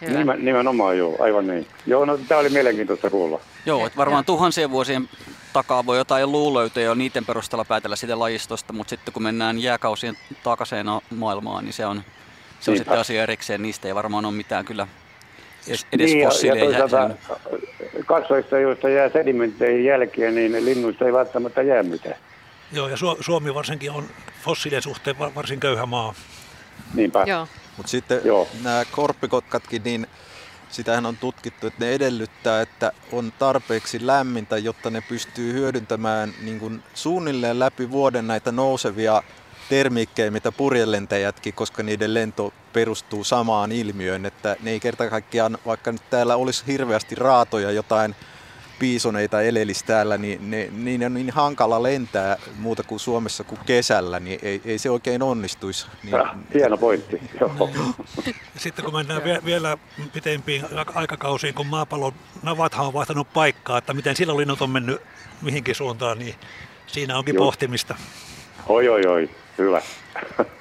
[0.00, 1.66] Nimen, nimenomaan joo, aivan niin.
[1.86, 3.40] Joo, no tämä oli mielenkiintoista kuulla.
[3.66, 5.08] Joo, että varmaan tuhansien vuosien
[5.52, 10.16] takaa voi jotain luulöytöjä jo niiden perusteella päätellä sitä lajistosta, mutta sitten kun mennään jääkausien
[10.42, 12.02] takaisin maailmaan, niin se on,
[12.60, 13.62] se on sitten asia erikseen.
[13.62, 14.86] Niistä ei varmaan ole mitään kyllä
[15.68, 16.78] edes niin, fossiileja.
[16.78, 22.16] Ja, ja kasveista, joista jää sedimentteihin jälkiä, niin linnuista ei välttämättä jää mitään.
[22.72, 24.04] Joo, ja Suomi varsinkin on
[24.44, 26.14] fossiilien suhteen varsin köyhä maa.
[26.94, 27.24] Niinpä.
[27.26, 27.48] Joo.
[27.76, 28.48] Mutta sitten Joo.
[28.62, 30.06] nämä korppikotkatkin, niin
[30.70, 36.60] sitähän on tutkittu, että ne edellyttää, että on tarpeeksi lämmintä, jotta ne pystyy hyödyntämään niin
[36.60, 39.22] kuin suunnilleen läpi vuoden näitä nousevia
[39.68, 45.92] termiikkejä, mitä purjelentäjätkin, koska niiden lento perustuu samaan ilmiöön, että ne ei kerta kaikkiaan, vaikka
[45.92, 48.14] nyt täällä olisi hirveästi raatoja jotain
[48.82, 54.20] piisoneita elelis täällä, niin ne, niin on niin hankala lentää muuta kuin Suomessa kuin kesällä,
[54.20, 55.86] niin ei, ei se oikein onnistuisi.
[56.02, 57.20] Niin, ja, hieno pointti.
[57.40, 57.70] Joo.
[58.56, 59.78] Sitten kun mennään vie, vielä
[60.12, 65.00] pitempiin aikakausiin, kun maapallon navathan on vaihtanut paikkaa, että miten silloin linnut on mennyt
[65.42, 66.34] mihinkin suuntaan, niin
[66.86, 67.44] siinä onkin Joo.
[67.44, 67.94] pohtimista.
[68.68, 69.30] Oi, oi, oi.
[69.58, 69.82] Hyvä.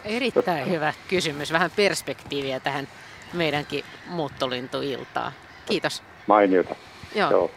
[0.05, 1.51] Erittäin hyvä kysymys.
[1.51, 2.87] Vähän perspektiiviä tähän
[3.33, 5.31] meidänkin muuttolintuiltaan.
[5.65, 6.03] Kiitos.
[6.27, 6.75] Mainiota.
[7.15, 7.31] Joo.
[7.31, 7.51] Joo.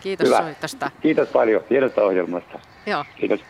[0.00, 0.38] Kiitos hyvä.
[0.42, 0.90] soitosta.
[1.00, 1.62] Kiitos paljon.
[1.70, 2.58] Hienosta ohjelmasta.
[2.86, 3.04] Joo.
[3.16, 3.40] Kiitos.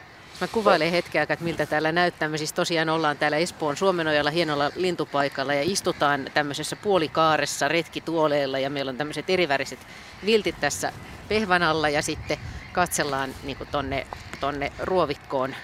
[0.41, 2.29] Mä kuvailen hetken aikaa, että miltä täällä näyttää.
[2.29, 8.71] Me siis tosiaan ollaan täällä Espoon Suomenojalla hienolla lintupaikalla ja istutaan tämmöisessä puolikaaressa retkituoleilla ja
[8.71, 9.79] meillä on tämmöiset eriväriset
[10.27, 10.93] viltit tässä
[11.29, 12.39] pehvan alla ja sitten
[12.73, 14.07] katsellaan niin tonne,
[14.41, 15.55] tonne ruovikkoon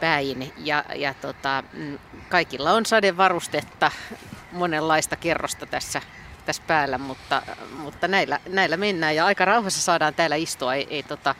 [0.00, 0.52] päin.
[0.56, 3.90] Ja, ja tota, mm, kaikilla on sadevarustetta,
[4.52, 6.02] monenlaista kerrosta tässä,
[6.46, 7.42] tässä päällä, mutta,
[7.78, 10.74] mutta näillä, näillä mennään ja aika rauhassa saadaan täällä istua.
[10.74, 11.34] Ei, ei, tota,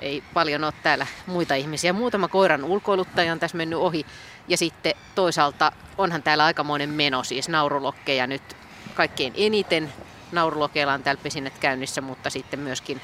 [0.00, 1.92] ei paljon ole täällä muita ihmisiä.
[1.92, 4.06] Muutama koiran ulkoiluttaja on tässä mennyt ohi.
[4.48, 8.56] Ja sitten toisaalta onhan täällä aikamoinen meno, siis naurulokkeja nyt
[8.94, 9.92] kaikkein eniten.
[10.32, 13.00] Naurulokeilla on täällä pesinnät käynnissä, mutta sitten myöskin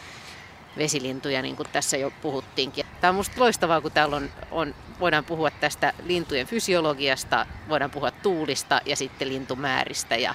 [0.78, 2.86] vesilintuja, niin kuin tässä jo puhuttiinkin.
[3.00, 8.10] Tämä on minusta loistavaa, kun täällä on, on, voidaan puhua tästä lintujen fysiologiasta, voidaan puhua
[8.10, 10.34] tuulista ja sitten lintumääristä ja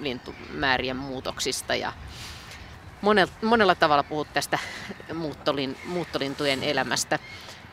[0.00, 1.92] lintumäärien muutoksista ja
[3.02, 4.58] monella, monella tavalla puhut tästä
[5.14, 7.18] muuttolin, muuttolintujen elämästä.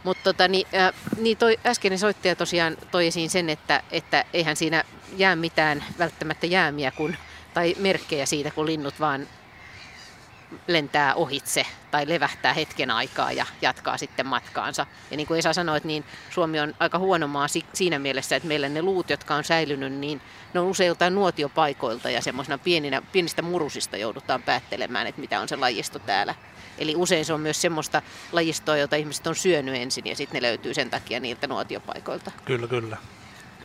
[0.04, 4.56] Mutta tota, niin, äh, niin toi äskeinen soittaja tosiaan toi esiin sen, että, että eihän
[4.56, 4.84] siinä
[5.18, 7.16] jää mitään välttämättä jäämiä kun,
[7.54, 9.28] tai merkkejä siitä, kun linnut vaan
[10.68, 14.86] lentää ohitse tai levähtää hetken aikaa ja jatkaa sitten matkaansa.
[15.12, 18.70] Ja niin kuin Esa sanoi, niin Suomi on aika huono maa siinä mielessä, että meillä
[18.70, 20.22] ne luut, jotka on säilynyt, niin
[20.54, 25.48] ne on usein jotain nuotiopaikoilta ja semmoisena pieninä, pienistä murusista joudutaan päättelemään, että mitä on
[25.48, 26.36] se lajisto täällä.
[26.78, 30.48] Eli usein se on myös semmoista lajistoa, jota ihmiset on syönyt ensin ja sitten ne
[30.48, 32.32] löytyy sen takia niiltä nuotiopaikoilta.
[32.46, 32.98] Kyllä, kyllä.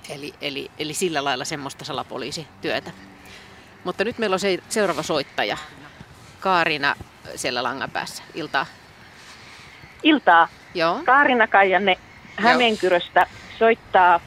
[0.09, 2.91] Eli, eli, eli sillä lailla semmoista salapoliisityötä.
[3.85, 5.57] Mutta nyt meillä on se, seuraava soittaja.
[6.45, 6.95] Kaarina
[7.37, 8.23] siellä langan päässä.
[8.35, 8.67] Iltaa.
[10.03, 10.49] Iltaa.
[10.75, 11.01] Joo.
[11.05, 11.97] Kaarina Kaijanne
[12.37, 13.27] Hämeenkyröstä
[13.59, 14.21] soittaa.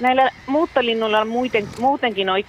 [0.00, 2.42] Näillä muuttolinnuilla on muuten, muutenkin on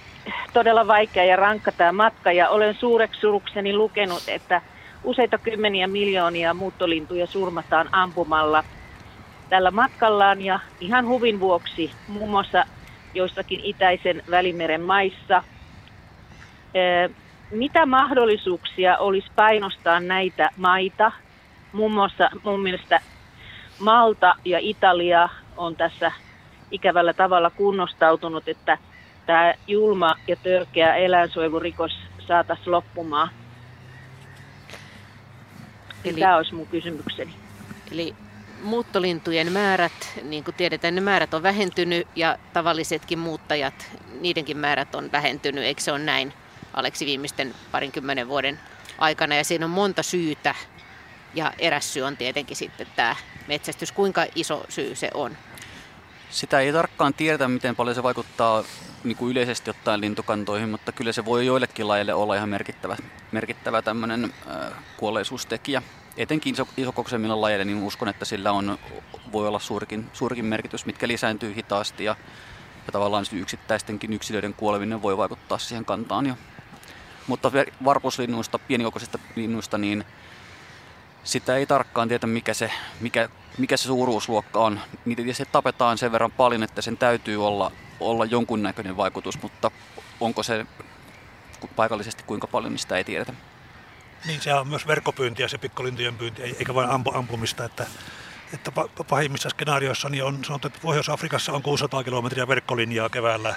[0.52, 4.62] todella vaikea ja rankka tämä matka ja olen suureksi surukseni lukenut, että
[5.04, 8.64] useita kymmeniä miljoonia muuttolintuja surmataan ampumalla
[9.48, 12.64] tällä matkallaan ja ihan huvin vuoksi muun muassa
[13.14, 15.42] joissakin itäisen välimeren maissa
[17.50, 21.12] mitä mahdollisuuksia olisi painostaa näitä maita?
[21.72, 23.00] Muun muassa mun mielestä
[23.78, 26.12] Malta ja Italia on tässä
[26.70, 28.78] ikävällä tavalla kunnostautunut, että
[29.26, 31.92] tämä julma ja törkeä eläinsuojelurikos
[32.26, 33.28] saataisiin loppumaan.
[36.04, 37.34] Eli, tämä olisi mun kysymykseni.
[37.92, 38.14] Eli
[38.62, 43.90] muuttolintujen määrät, niin kuin tiedetään, ne määrät on vähentynyt ja tavallisetkin muuttajat,
[44.20, 46.32] niidenkin määrät on vähentynyt, eikö se ole näin?
[46.76, 48.60] Aleksi viimeisten parinkymmenen vuoden
[48.98, 50.54] aikana ja siinä on monta syytä
[51.34, 53.16] ja eräs syy on tietenkin sitten tämä
[53.48, 53.92] metsästys.
[53.92, 55.36] Kuinka iso syy se on?
[56.30, 58.64] Sitä ei tarkkaan tiedetä, miten paljon se vaikuttaa
[59.04, 62.96] niin kuin yleisesti ottaen lintukantoihin, mutta kyllä se voi joillekin lajeille olla ihan merkittävä,
[63.32, 65.82] merkittävä tämmöinen äh, kuolleisuustekijä.
[66.16, 68.78] Etenkin iso, isokokoisemmilla lajeilla, niin uskon, että sillä on,
[69.32, 72.16] voi olla suurikin, suurikin merkitys, mitkä lisääntyy hitaasti ja,
[72.86, 76.34] ja tavallaan yksittäistenkin yksilöiden kuoleminen voi vaikuttaa siihen kantaan jo
[77.26, 77.52] mutta
[77.84, 80.04] varpuslinnuista, pienikokoisista linnuista, niin
[81.24, 82.70] sitä ei tarkkaan tiedä, mikä se,
[83.00, 84.80] mikä, mikä se suuruusluokka on.
[85.04, 89.70] Niitä tietysti tapetaan sen verran paljon, että sen täytyy olla, olla jonkunnäköinen vaikutus, mutta
[90.20, 90.66] onko se
[91.76, 93.32] paikallisesti kuinka paljon, niin sitä ei tiedetä.
[94.26, 97.64] Niin, se on myös verkkopyyntiä, se pikkulintujen pyynti, eikä vain ampu, ampumista.
[97.64, 97.86] Että,
[98.52, 98.70] että
[99.08, 103.54] pahimmissa skenaarioissa niin on sanottu, että Pohjois-Afrikassa on 600 kilometriä verkkolinjaa keväällä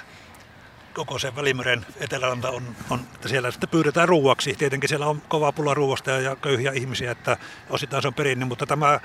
[1.00, 4.54] koko sen Välimeren eteläranta on, on, että siellä sitten pyydetään ruuaksi.
[4.54, 7.36] Tietenkin siellä on kova pula ruuasta ja köyhiä ihmisiä, että
[7.70, 9.00] osittain se on perinne, mutta tämä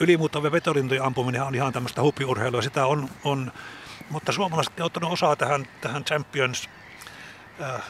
[0.00, 2.62] ylimuuttavien vetolintujen ampuminen on ihan tämmöistä huppiurheilua.
[2.62, 3.52] Sitä on, on
[4.10, 6.68] mutta suomalaiset on ottanut osaa tähän, tähän Champions
[7.62, 7.82] äh,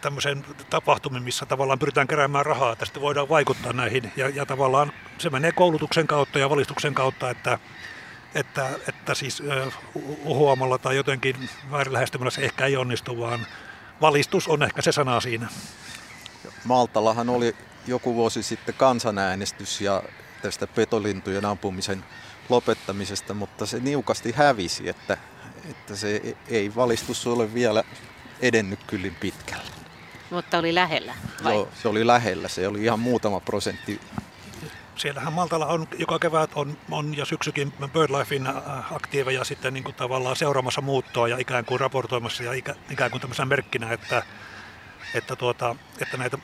[0.00, 4.12] tämmöiseen tapahtumiin, missä tavallaan pyritään keräämään rahaa, että sitten voidaan vaikuttaa näihin.
[4.16, 7.58] Ja, ja tavallaan se menee koulutuksen kautta ja valistuksen kautta, että
[8.34, 9.42] että, että siis
[10.24, 13.46] uhoamalla tai jotenkin väärin lähestymällä se ehkä ei onnistu, vaan
[14.00, 15.48] valistus on ehkä se sana siinä.
[16.64, 17.56] Maltallahan oli
[17.86, 20.02] joku vuosi sitten kansanäänestys ja
[20.42, 22.04] tästä petolintujen ampumisen
[22.48, 25.16] lopettamisesta, mutta se niukasti hävisi, että,
[25.70, 27.84] että se ei valistus ole vielä
[28.40, 29.72] edennyt kyllin pitkälle.
[30.30, 31.14] Mutta oli lähellä,
[31.44, 31.54] vai?
[31.54, 32.48] Joo, se oli lähellä.
[32.48, 34.00] Se oli ihan muutama prosentti
[35.02, 39.94] siellähän Maltalla on joka kevät on, on ja syksykin BirdLifein äh, aktiiveja sitten niin kuin
[39.94, 44.22] tavallaan seuraamassa muuttoa ja ikään kuin raportoimassa ja ikä, ikään kuin tämmöisenä merkkinä, että,
[45.14, 46.38] että, tuota, että näitä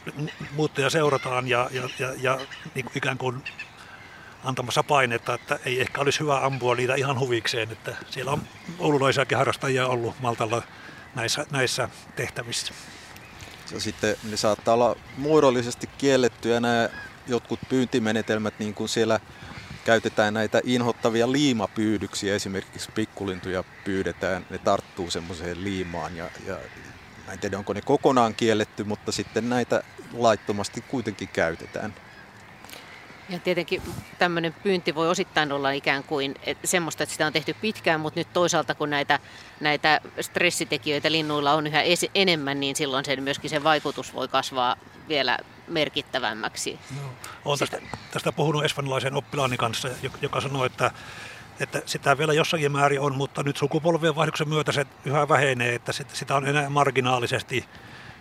[0.52, 2.38] muuttoja seurataan ja, ja, ja, ja
[2.74, 3.44] niin kuin ikään kuin
[4.44, 8.42] antamassa painetta, että ei ehkä olisi hyvä ampua niitä ihan huvikseen, että siellä on
[8.78, 10.62] oululaisiakin harrastajia ollut Maltalla
[11.14, 12.74] näissä, näissä tehtävissä.
[13.72, 16.88] Ja sitten ne saattaa olla muodollisesti kiellettyjä nämä
[17.28, 19.20] jotkut pyyntimenetelmät, niin kuin siellä
[19.84, 26.56] käytetään näitä inhottavia liimapyydyksiä, esimerkiksi pikkulintuja pyydetään, ne tarttuu semmoiseen liimaan ja, ja
[27.32, 31.94] en tiedä onko ne kokonaan kielletty, mutta sitten näitä laittomasti kuitenkin käytetään.
[33.28, 33.82] Ja tietenkin
[34.18, 38.20] tämmöinen pyynti voi osittain olla ikään kuin että semmoista, että sitä on tehty pitkään, mutta
[38.20, 39.18] nyt toisaalta kun näitä,
[39.60, 41.82] näitä stressitekijöitä linnuilla on yhä
[42.14, 44.76] enemmän, niin silloin sen myöskin se vaikutus voi kasvaa
[45.08, 46.78] vielä merkittävämmäksi.
[46.96, 47.02] No,
[47.44, 47.78] olen tästä,
[48.10, 49.88] tästä puhunut espanjalaisen oppilaani kanssa,
[50.22, 50.90] joka sanoi, että,
[51.60, 55.92] että sitä vielä jossakin määrin on, mutta nyt sukupolvien vaihdoksen myötä se yhä vähenee, että
[55.92, 57.64] sitä on enää marginaalisesti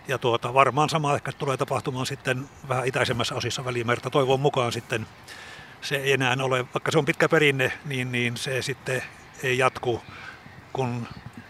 [0.08, 4.10] ja tuota, varmaan sama ehkä tulee tapahtumaan sitten vähän itäisemmässä osissa välimerta.
[4.10, 5.06] Toivon mukaan sitten
[5.80, 9.02] se ei enää ole, vaikka se on pitkä perinne, niin, niin se sitten
[9.42, 10.02] ei jatku,
[10.72, 11.08] kun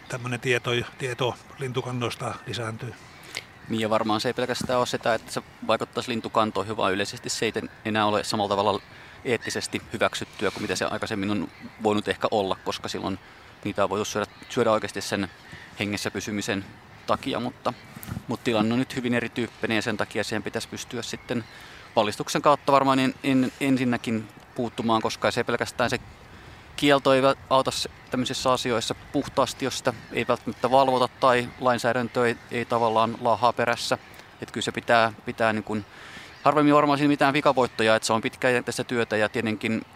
[0.08, 2.94] tämmöinen tieto, tieto lintukannoista lisääntyy.
[3.68, 7.46] Niin ja varmaan se ei pelkästään ole sitä, että se vaikuttaisi lintukantoihin, vaan yleisesti se
[7.46, 7.52] ei
[7.84, 8.80] enää ole samalla tavalla
[9.24, 11.48] eettisesti hyväksyttyä kuin mitä se aikaisemmin on
[11.82, 13.18] voinut ehkä olla, koska silloin
[13.64, 15.30] niitä on voitu syödä, syödä oikeasti sen
[15.80, 16.64] hengessä pysymisen
[17.08, 17.72] takia, mutta,
[18.28, 21.44] mutta tilanne on nyt hyvin erityyppinen ja sen takia siihen pitäisi pystyä sitten
[21.96, 26.00] valistuksen kautta varmaan en, en, ensinnäkin puuttumaan, koska se pelkästään se
[26.76, 27.70] kielto ei auta
[28.10, 33.98] tämmöisissä asioissa puhtaasti, jos sitä ei välttämättä valvota tai lainsäädäntö ei, ei tavallaan laahaa perässä.
[34.42, 35.84] Että kyllä se pitää, pitää niin kuin,
[36.42, 39.86] harvemmin varmaan siinä mitään vikavoittoja, että se on pitkäjänteistä työtä ja tietenkin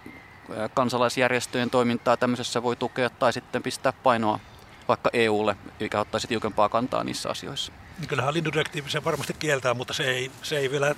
[0.74, 4.40] kansalaisjärjestöjen toimintaa tämmöisessä voi tukea tai sitten pistää painoa
[4.88, 7.72] vaikka EUlle, mikä ottaisi tiukempaa kantaa niissä asioissa.
[7.98, 10.94] Niin kyllähän lintudirektiivi se varmasti kieltää, mutta se ei, se ei vielä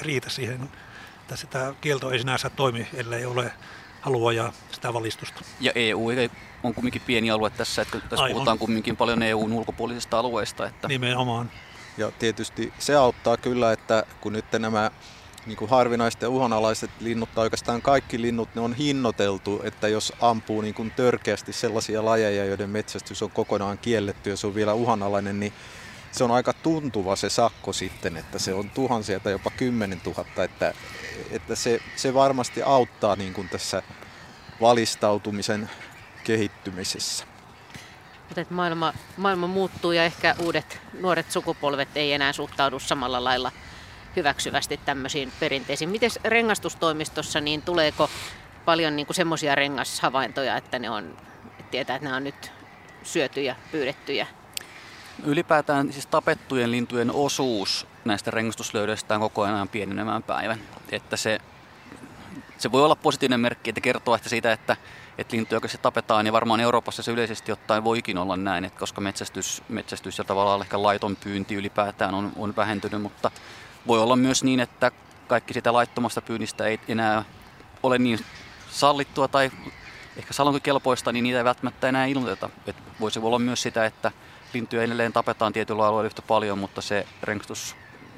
[0.00, 0.68] riitä siihen.
[1.20, 3.52] Että sitä kielto ei sinänsä toimi, ellei ole
[4.00, 5.40] halua ja sitä valistusta.
[5.60, 6.06] Ja EU
[6.62, 8.34] on kumminkin pieni alue tässä, että tässä Aivan.
[8.34, 10.66] puhutaan kumminkin paljon EUn ulkopuolisista alueista.
[10.66, 10.88] Että...
[10.88, 11.50] Nimenomaan.
[11.96, 14.90] Ja tietysti se auttaa kyllä, että kun nyt nämä
[15.48, 20.12] niin kuin harvinaiset ja uhanalaiset linnut tai oikeastaan kaikki linnut, ne on hinnoiteltu, että jos
[20.20, 24.74] ampuu niin kuin törkeästi sellaisia lajeja, joiden metsästys on kokonaan kielletty ja se on vielä
[24.74, 25.52] uhanalainen, niin
[26.12, 30.44] se on aika tuntuva se sakko sitten, että se on tuhansia tai jopa kymmenen tuhatta,
[30.44, 30.74] että,
[31.30, 33.82] että se, se varmasti auttaa niin kuin tässä
[34.60, 35.70] valistautumisen
[36.24, 37.24] kehittymisessä.
[38.28, 43.52] Mutta että maailma, maailma muuttuu ja ehkä uudet nuoret sukupolvet ei enää suhtaudu samalla lailla
[44.18, 45.90] hyväksyvästi tämmöisiin perinteisiin.
[45.90, 48.10] Miten rengastustoimistossa, niin tuleeko
[48.64, 51.16] paljon niin semmoisia rengashavaintoja, että ne on,
[51.58, 52.52] että tietää, että nämä on nyt
[53.02, 54.26] syötyjä, pyydettyjä
[55.24, 60.58] Ylipäätään siis tapettujen lintujen osuus näistä rengastuslöydöistä on koko ajan pienenemään päivän.
[60.92, 61.38] Että se,
[62.58, 64.76] se voi olla positiivinen merkki, että kertoo että siitä, että,
[65.18, 69.00] että lintuja oikeasti tapetaan, ja varmaan Euroopassa se yleisesti ottaen voikin olla näin, että koska
[69.00, 73.30] metsästys, metsästys ja tavallaan ehkä laiton pyynti ylipäätään on, on vähentynyt, mutta
[73.88, 74.92] voi olla myös niin, että
[75.28, 77.24] kaikki sitä laittomasta pyynnistä ei enää
[77.82, 78.18] ole niin
[78.70, 79.50] sallittua tai
[80.16, 82.50] ehkä salonkikelpoista, niin niitä ei välttämättä enää ilmoiteta.
[82.66, 84.12] Et voisi olla myös sitä, että
[84.54, 87.76] lintuja edelleen tapetaan tietyllä alueella yhtä paljon, mutta se rengastus,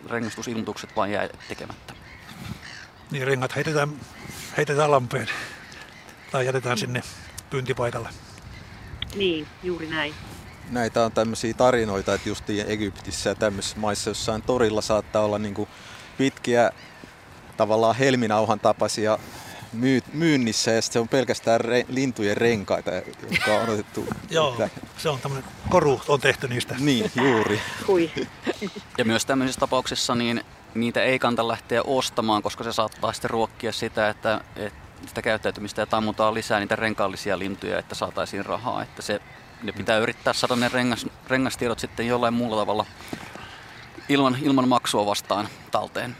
[0.09, 1.95] rengastusilmoitukset vain jää tekemättä.
[3.11, 3.89] Niin rengat heitetään,
[4.57, 5.29] heitetään lampeen
[6.31, 7.03] tai jätetään sinne
[7.51, 8.09] pyyntipaikalle.
[9.15, 10.15] Niin, juuri näin.
[10.71, 15.69] Näitä on tämmöisiä tarinoita, että just Egyptissä ja tämmöisissä maissa jossain torilla saattaa olla niin
[16.19, 16.71] pitkiä
[17.57, 19.19] tavallaan helminauhan tapaisia
[19.73, 22.91] myy, myynnissä ja se on pelkästään re, lintujen renkaita,
[23.31, 24.07] jotka on otettu.
[24.31, 24.81] Joo, että...
[24.99, 26.75] se on tämmöinen koru on tehty niistä.
[26.79, 27.61] Niin, juuri.
[27.89, 28.11] Hui.
[28.99, 30.45] ja myös tämmöisissä tapauksissa niin
[30.75, 35.83] niitä ei kannata lähteä ostamaan, koska se saattaa sitten ruokkia sitä, että, että sitä käyttäytymistä
[35.83, 38.83] ja tammutaan lisää niitä renkaallisia lintuja, että saataisiin rahaa.
[38.83, 39.21] Että se,
[39.63, 42.87] ne pitää yrittää saada ne rengas, rengastiedot sitten jollain muulla tavalla
[44.09, 46.17] ilman, ilman maksua vastaan talteen.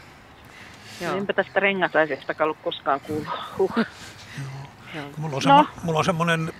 [1.01, 1.17] Joo.
[1.17, 3.27] Enpä tästä rengasaisesta ollut koskaan kuullut.
[3.57, 3.71] Huh.
[4.95, 5.05] Joo.
[5.17, 6.53] Mulla on, semmo, mulla on semmoinen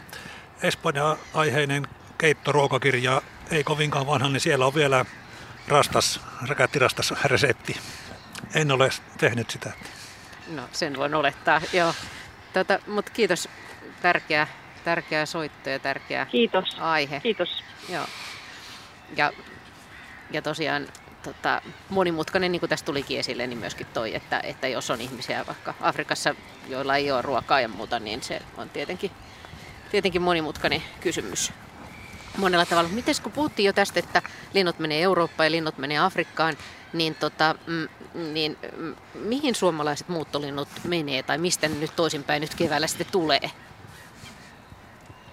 [0.63, 3.21] Espanja-aiheinen keittoruokakirja,
[3.51, 5.05] ei kovinkaan vanha, niin siellä on vielä
[5.67, 7.77] rastas, räkättirastas resepti.
[8.53, 9.71] En ole tehnyt sitä.
[10.47, 11.93] No sen voin olettaa, joo.
[12.53, 13.49] Tota, Mutta kiitos,
[14.01, 14.47] tärkeä,
[14.81, 16.77] tärkeä soitto ja tärkeä kiitos.
[16.79, 17.19] aihe.
[17.19, 17.63] Kiitos.
[17.89, 18.05] Joo.
[19.17, 19.31] Ja,
[20.31, 20.87] ja tosiaan
[21.23, 25.47] tota, monimutkainen, niin kuin tässä tulikin esille, niin myöskin toi, että, että jos on ihmisiä
[25.47, 26.35] vaikka Afrikassa,
[26.69, 29.11] joilla ei ole ruokaa ja muuta, niin se on tietenkin,
[29.91, 31.53] tietenkin monimutkainen kysymys
[32.37, 32.89] monella tavalla.
[32.89, 34.21] Miten kun puhuttiin jo tästä, että
[34.53, 36.57] linnut menee Eurooppaan ja linnut menee Afrikkaan,
[36.93, 37.87] niin, tota, mm,
[38.33, 43.51] niin mm, mihin suomalaiset muuttolinnut menee tai mistä ne nyt toisinpäin nyt keväällä sitten tulee?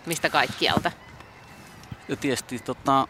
[0.08, 0.92] Mistä kaikkialta?
[2.08, 3.08] Ja tietysti tota,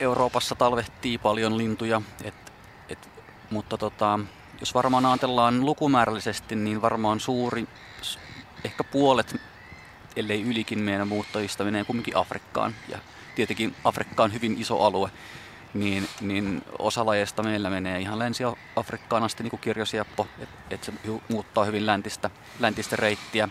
[0.00, 2.52] Euroopassa talvehtii paljon lintuja, et,
[2.88, 3.08] et,
[3.50, 4.18] mutta tota,
[4.60, 7.68] jos varmaan ajatellaan lukumäärällisesti, niin varmaan suuri,
[8.64, 9.40] ehkä puolet,
[10.16, 12.74] ellei ylikin meidän muuttajista menee kumminkin Afrikkaan.
[12.88, 12.98] Ja
[13.34, 15.10] tietenkin Afrikka on hyvin iso alue,
[15.74, 20.92] niin, niin osa lajeista meillä menee ihan Länsi-Afrikkaan asti, niin kuin kirjosieppo, että et se
[21.28, 23.48] muuttaa hyvin läntistä, läntistä reittiä.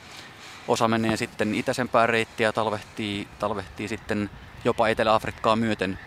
[0.68, 4.30] Osa menee sitten itäisempää reittiä, talvehtii, talvehtii sitten
[4.64, 6.00] jopa Etelä-Afrikkaa myöten,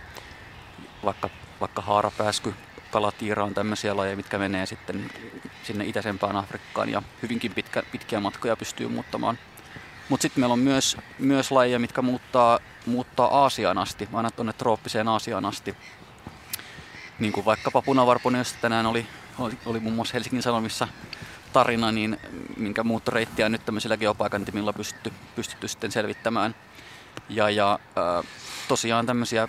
[1.05, 1.31] vaikka,
[1.61, 2.55] vaikka haarapääsky,
[2.91, 5.11] kalatiira on tämmöisiä lajeja, mitkä menee sitten
[5.63, 9.39] sinne itäisempään Afrikkaan ja hyvinkin pitkä, pitkiä matkoja pystyy muuttamaan.
[10.09, 15.09] Mutta sitten meillä on myös, myös lajeja, mitkä muuttaa, muuttaa Aasiaan asti, aina tuonne trooppiseen
[15.09, 15.77] Aasiaan asti.
[17.19, 19.07] niin kuin vaikkapa punavarpuni, josta tänään oli,
[19.39, 20.89] oli, oli muun muassa Helsingin Sanomissa
[21.53, 22.19] tarina, niin
[22.57, 26.55] minkä muuttoreittiä on nyt tämmöisillä geopaikantimilla pystytty, pystytty sitten selvittämään.
[27.29, 28.25] Ja, ja äh,
[28.69, 29.49] tosiaan tämmöisiä,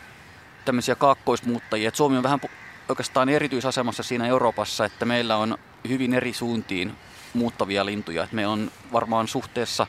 [0.66, 1.88] tämmöisiä kaakkoismuuttajia.
[1.88, 2.42] Et Suomi on vähän
[2.90, 5.58] oikeastaan erityisasemassa siinä Euroopassa, että meillä on
[5.90, 6.94] hyvin eri suuntiin
[7.34, 8.24] muuttavia lintuja.
[8.24, 9.88] Et meillä on varmaan suhteessa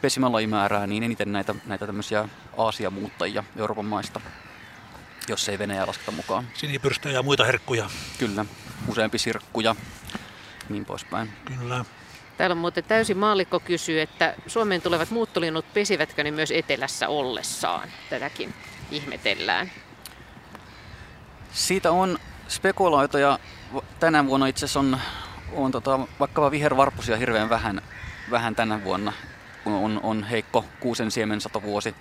[0.00, 4.20] pesimälajimäärää niin eniten näitä, näitä tämmöisiä Aasia-muuttajia Euroopan maista,
[5.28, 6.48] jos ei Venäjä lasketa mukaan.
[6.54, 7.90] Sinipyrstöjä ja muita herkkuja.
[8.18, 8.44] Kyllä,
[8.88, 9.76] useampi sirkkuja,
[10.68, 11.32] niin poispäin.
[11.44, 11.84] Kyllä.
[12.36, 17.88] Täällä on muuten täysin maallikko kysyy, että Suomeen tulevat muuttolinnut pesivätkö ne myös etelässä ollessaan?
[18.10, 18.54] Tätäkin
[18.90, 19.70] ihmetellään.
[21.52, 23.18] Siitä on spekuloita
[24.00, 24.98] tänä vuonna itse asiassa on,
[25.52, 27.82] on tota, vaikkapa vihervarpusia hirveän vähän,
[28.30, 29.12] vähän tänä vuonna,
[29.64, 31.94] kun on, on heikko kuusen siemensatovuosi.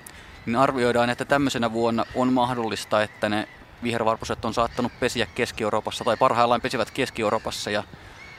[0.46, 3.48] Niin arvioidaan, että tämmöisenä vuonna on mahdollista, että ne
[3.84, 7.84] vihervarpuset on saattanut pesiä Keski-Euroopassa tai parhaillaan pesivät Keski-Euroopassa ja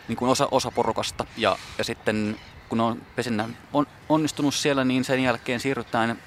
[0.08, 1.26] niin kuin osa, osa porukasta.
[1.36, 2.38] Ja, ja sitten
[2.68, 6.18] kun on pesinnä on, onnistunut siellä, niin sen jälkeen siirrytään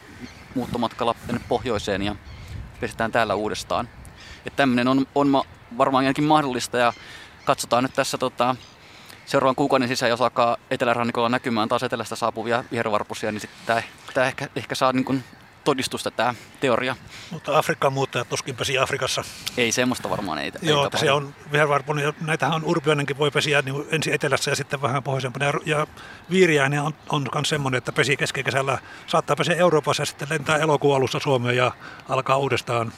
[0.55, 2.15] muuttomatkalla tänne pohjoiseen ja
[2.79, 3.89] pesitään täällä uudestaan.
[4.45, 5.43] Että tämmöinen on, on ma,
[5.77, 6.93] varmaan ainakin mahdollista ja
[7.45, 8.55] katsotaan nyt tässä tota,
[9.25, 14.47] seuraavan kuukauden sisään, jos alkaa etelärannikolla näkymään taas etelästä saapuvia vihervarpusia, niin sitten tämä ehkä,
[14.55, 15.23] ehkä saa niin kuin
[15.63, 16.95] todistusta tämä teoria.
[17.31, 19.23] Mutta Afrikan muuttajat tuskin pesi Afrikassa.
[19.57, 20.51] Ei semmoista varmaan ei.
[20.61, 22.03] Joo, ei että se on vihervarpuni.
[22.21, 25.45] Näitähän on urpionenkin voi pesiä niin ensin etelässä ja sitten vähän pohjoisempana.
[25.45, 25.87] Ja, ja
[26.29, 28.79] viiriäinen on, on myös semmoinen, että pesi keskikesällä.
[29.07, 31.71] Saattaa pesiä Euroopassa ja sitten lentää elokuun alussa Suomeen ja
[32.09, 32.93] alkaa uudestaan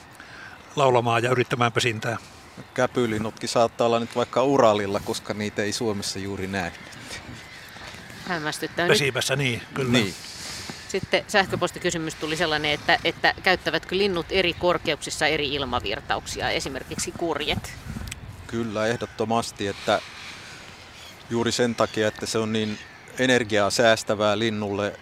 [0.75, 2.17] laulamaan ja yrittämään pesintää.
[2.73, 6.71] Käpylinnutkin saattaa olla nyt vaikka Uralilla, koska niitä ei Suomessa juuri näe.
[8.27, 8.87] Hämmästyttää.
[8.87, 9.91] Pesimässä, niin, kyllä.
[9.91, 10.15] Niin.
[10.91, 17.73] Sitten sähköpostikysymys tuli sellainen, että, että käyttävätkö linnut eri korkeuksissa eri ilmavirtauksia, esimerkiksi kurjet?
[18.47, 20.01] Kyllä, ehdottomasti, että
[21.29, 22.77] juuri sen takia, että se on niin
[23.19, 24.99] energiaa säästävää linnulle,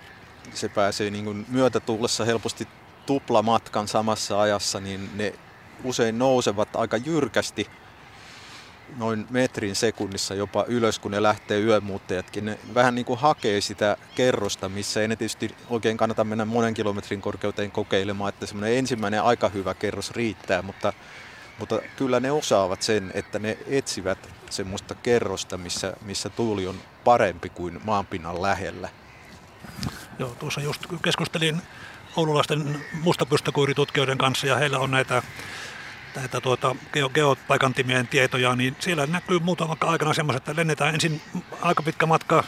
[0.53, 2.67] se pääsee niin kuin myötätuulessa helposti
[3.05, 5.33] tuplamatkan samassa ajassa, niin ne
[5.83, 7.67] usein nousevat aika jyrkästi
[8.97, 12.45] noin metrin sekunnissa jopa ylös, kun ne lähtee yömuuttajatkin.
[12.45, 16.73] Ne vähän niin kuin hakee sitä kerrosta, missä ei ne tietysti oikein kannata mennä monen
[16.73, 20.93] kilometrin korkeuteen kokeilemaan, että semmoinen ensimmäinen aika hyvä kerros riittää, mutta,
[21.59, 27.49] mutta kyllä ne osaavat sen, että ne etsivät semmoista kerrosta, missä, missä tuuli on parempi
[27.49, 28.89] kuin maanpinnan lähellä.
[30.19, 31.61] Joo, tuossa just keskustelin
[32.15, 35.23] oululaisten mustapystökuiritutkijoiden kanssa ja heillä on näitä
[36.15, 36.75] näitä tuota,
[37.13, 41.21] geopaikantimien tietoja, niin siellä näkyy muutama aikana semmoiset, että lennetään ensin
[41.61, 42.43] aika pitkä matka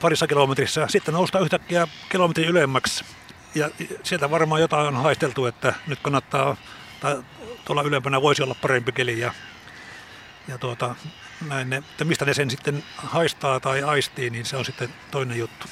[0.00, 3.04] parissa kilometrissä, sitten noustaan yhtäkkiä kilometrin ylemmäksi.
[3.54, 3.70] Ja
[4.02, 6.56] sieltä varmaan jotain on haisteltu, että nyt kannattaa,
[7.00, 7.22] tai
[7.64, 9.20] tuolla ylempänä voisi olla parempi keli.
[9.20, 9.34] Ja,
[10.48, 10.94] ja tuota,
[11.48, 15.38] näin ne, että mistä ne sen sitten haistaa tai aistii, niin se on sitten toinen
[15.38, 15.66] juttu.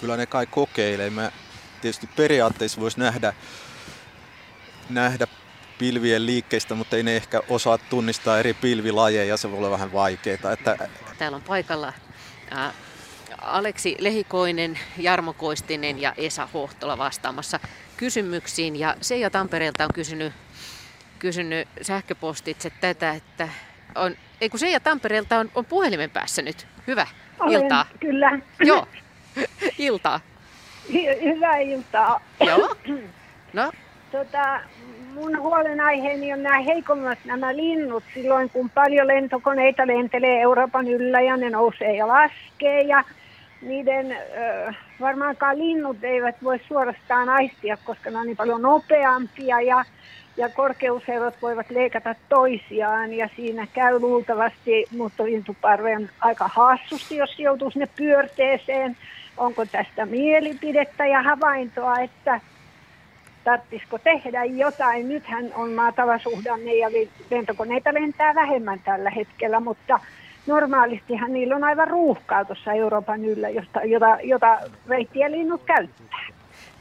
[0.00, 1.10] Kyllä ne kai kokeilee.
[1.10, 1.32] Mä
[1.80, 3.32] tietysti periaatteessa voisi nähdä,
[4.90, 5.26] nähdä
[5.82, 10.52] pilvien liikkeistä, mutta ei ne ehkä osaa tunnistaa eri pilvilajeja, se voi olla vähän vaikeaa.
[10.52, 10.88] Että...
[11.18, 11.92] Täällä on paikalla
[13.38, 17.60] Aleksi Lehikoinen, Jarmo Koistinen ja Esa Hohtola vastaamassa
[17.96, 18.76] kysymyksiin.
[18.76, 20.32] Ja Seija Tampereelta on kysynyt,
[21.18, 23.48] kysynyt sähköpostitse tätä, että
[23.94, 26.66] on, ei kun Seija Tampereelta on, on puhelimen päässä nyt.
[26.86, 27.06] Hyvä
[27.40, 27.86] Olen, iltaa.
[28.00, 28.38] kyllä.
[28.60, 28.86] Joo,
[29.78, 30.20] iltaa.
[30.88, 32.20] Hy- hyvää iltaa.
[32.40, 32.76] Joo.
[33.52, 33.72] No,
[34.12, 34.60] Tota,
[35.14, 41.36] mun huolenaiheeni on nämä heikommat nämä linnut silloin, kun paljon lentokoneita lentelee Euroopan yllä ja
[41.36, 42.80] ne nousee ja laskee.
[42.80, 43.04] Ja
[43.62, 49.84] niiden ö, varmaankaan linnut eivät voi suorastaan aistia, koska ne on niin paljon nopeampia ja,
[50.36, 53.12] ja korkeuserot voivat leikata toisiaan.
[53.12, 58.96] Ja siinä käy luultavasti muuttolintuparven aika hassusti, jos joutuu sinne pyörteeseen.
[59.36, 62.40] Onko tästä mielipidettä ja havaintoa, että
[63.44, 65.08] tarvitsisiko tehdä jotain.
[65.08, 66.88] Nythän on maatava suhdanne ja
[67.30, 70.00] lentokoneita lentää vähemmän tällä hetkellä, mutta
[70.46, 76.26] normaalistihan niillä on aivan ruuhkaa tuossa Euroopan yllä, jota, jota, jota reittiä linnut käyttää.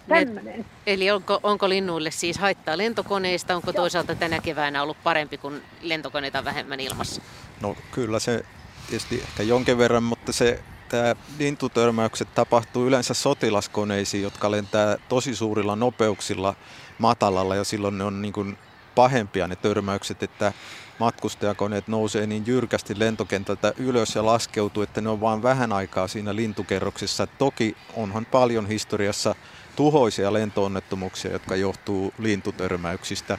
[0.08, 0.66] Tämmöinen.
[0.88, 3.56] Eli onko, onko linnuille siis haittaa lentokoneista?
[3.56, 7.22] Onko toisaalta tänä keväänä ollut parempi, kun lentokoneita on vähemmän ilmassa?
[7.62, 8.46] No kyllä se
[8.90, 10.60] tietysti ehkä jonkin verran, mutta se
[10.92, 16.56] tämä lintutörmäykset tapahtuu yleensä sotilaskoneisiin, jotka lentää tosi suurilla nopeuksilla
[16.98, 18.58] matalalla ja silloin ne on niin kuin
[18.96, 20.54] pahempia ne törmäykset, että
[21.00, 26.36] matkustajakoneet nousee niin jyrkästi lentokentältä ylös ja laskeutuu, että ne on vain vähän aikaa siinä
[26.36, 27.28] lintukerroksessa.
[27.28, 29.36] Toki onhan paljon historiassa
[29.76, 33.38] tuhoisia lentoonnettomuuksia, jotka johtuu lintutörmäyksistä.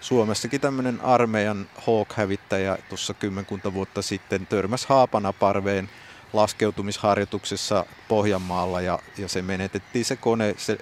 [0.00, 5.88] Suomessakin tämmöinen armeijan Hawk-hävittäjä tuossa kymmenkunta vuotta sitten törmäsi Haapanaparveen
[6.34, 10.78] laskeutumisharjoituksessa Pohjanmaalla ja, ja se menetettiin se kone, se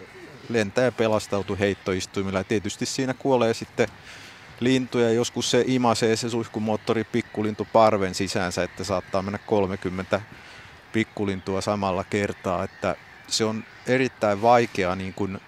[0.48, 3.88] lentäjä pelastautui heittoistuimilla ja tietysti siinä kuolee sitten
[4.60, 5.10] lintuja.
[5.10, 10.20] Joskus se imasee se suihkumoottori pikkulintu parven sisäänsä, että saattaa mennä 30
[10.92, 12.64] pikkulintua samalla kertaa.
[12.64, 12.96] Että
[13.26, 15.40] se on erittäin vaikea niin kuin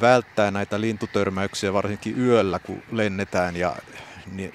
[0.00, 3.76] välttää näitä lintutörmäyksiä varsinkin yöllä, kun lennetään ja
[4.32, 4.54] niin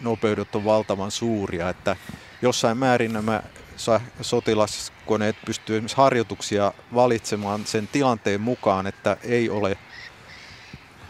[0.00, 1.68] nopeudet on valtavan suuria.
[1.68, 1.96] Että
[2.42, 3.42] jossain määrin nämä
[4.20, 9.78] sotilaskoneet pystyvät esimerkiksi harjoituksia valitsemaan sen tilanteen mukaan, että ei ole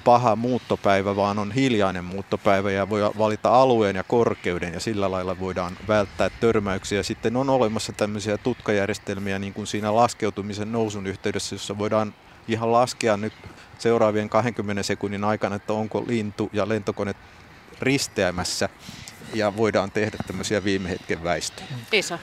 [0.04, 5.40] paha muuttopäivä, vaan on hiljainen muuttopäivä ja voi valita alueen ja korkeuden ja sillä lailla
[5.40, 7.02] voidaan välttää törmäyksiä.
[7.02, 12.14] Sitten on olemassa tämmöisiä tutkajärjestelmiä niin kuin siinä laskeutumisen nousun yhteydessä, jossa voidaan
[12.48, 13.32] ihan laskea nyt
[13.78, 17.14] seuraavien 20 sekunnin aikana, että onko lintu ja lentokone
[17.80, 18.68] risteämässä
[19.34, 21.68] ja voidaan tehdä tämmöisiä viime hetken väistöjä.
[21.92, 22.18] Isa.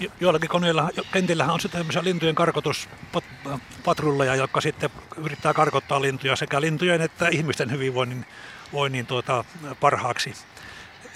[0.00, 6.60] Jo- joillakin koneilla, kentillähän on sitten tämmöisiä lintujen karkotuspatrulleja, jotka sitten yrittää karkottaa lintuja sekä
[6.60, 8.26] lintujen että ihmisten hyvinvoinnin
[8.72, 9.44] voinnin tuota,
[9.80, 10.34] parhaaksi.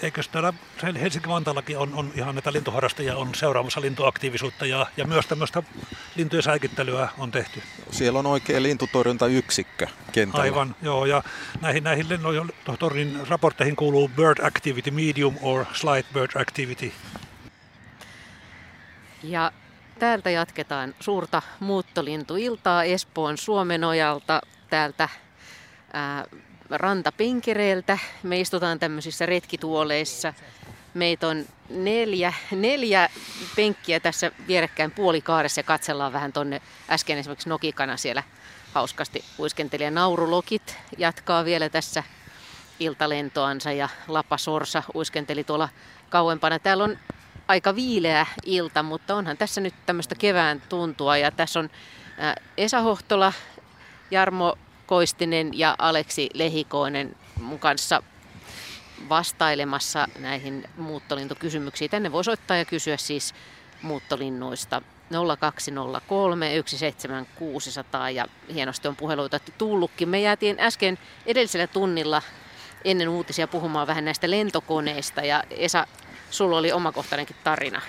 [0.01, 0.53] Eikö täällä
[0.83, 5.63] Helsinki-Vantaallakin on, on ihan näitä lintuharrastajia on seuraamassa lintuaktiivisuutta ja, ja myös tämmöistä
[6.15, 7.61] lintujen säikittelyä on tehty.
[7.91, 10.43] Siellä on oikein lintutorjuntayksikkö kentällä.
[10.43, 11.23] Aivan, joo, ja
[11.61, 16.93] näihin, näihin lennotornin raportteihin kuuluu bird activity medium or slight bird activity.
[19.27, 19.51] Ja
[19.99, 25.09] täältä jatketaan suurta muuttolintuiltaa Espoon Suomenojalta täältä
[25.93, 26.25] ää,
[26.69, 27.97] rantapinkireiltä.
[28.23, 30.33] Me istutaan tämmöisissä retkituoleissa.
[30.93, 33.09] Meitä on neljä, neljä
[33.55, 38.23] penkkiä tässä vierekkäin puolikaaressa ja katsellaan vähän tonne äsken esimerkiksi Nokikana siellä
[38.73, 39.83] hauskasti uiskenteli.
[39.83, 42.03] Ja naurulokit jatkaa vielä tässä
[42.79, 45.69] iltalentoansa ja Lapa Sorsa uiskenteli tuolla
[46.09, 46.59] kauempana.
[46.59, 46.97] Täällä on
[47.47, 51.17] aika viileä ilta, mutta onhan tässä nyt tämmöistä kevään tuntua.
[51.17, 51.69] Ja tässä on
[52.57, 53.33] Esa Hohtola,
[54.11, 58.03] Jarmo Koistinen ja Aleksi Lehikoinen mun kanssa
[59.09, 61.91] vastailemassa näihin muuttolintukysymyksiin.
[61.91, 63.33] Tänne voi soittaa ja kysyä siis
[63.81, 64.81] muuttolinnuista
[65.39, 70.09] 0203 17600 ja hienosti on puheluita tullutkin.
[70.09, 72.21] Me jäätiin äsken edellisellä tunnilla
[72.85, 75.87] ennen uutisia puhumaan vähän näistä lentokoneista ja Esa,
[76.35, 77.81] sulla oli omakohtainenkin tarina.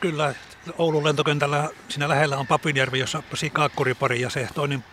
[0.00, 0.34] Kyllä,
[0.78, 4.84] Oulun lentokentällä siinä lähellä on Papinjärvi, jossa pesi kaakkuripari ja se toinen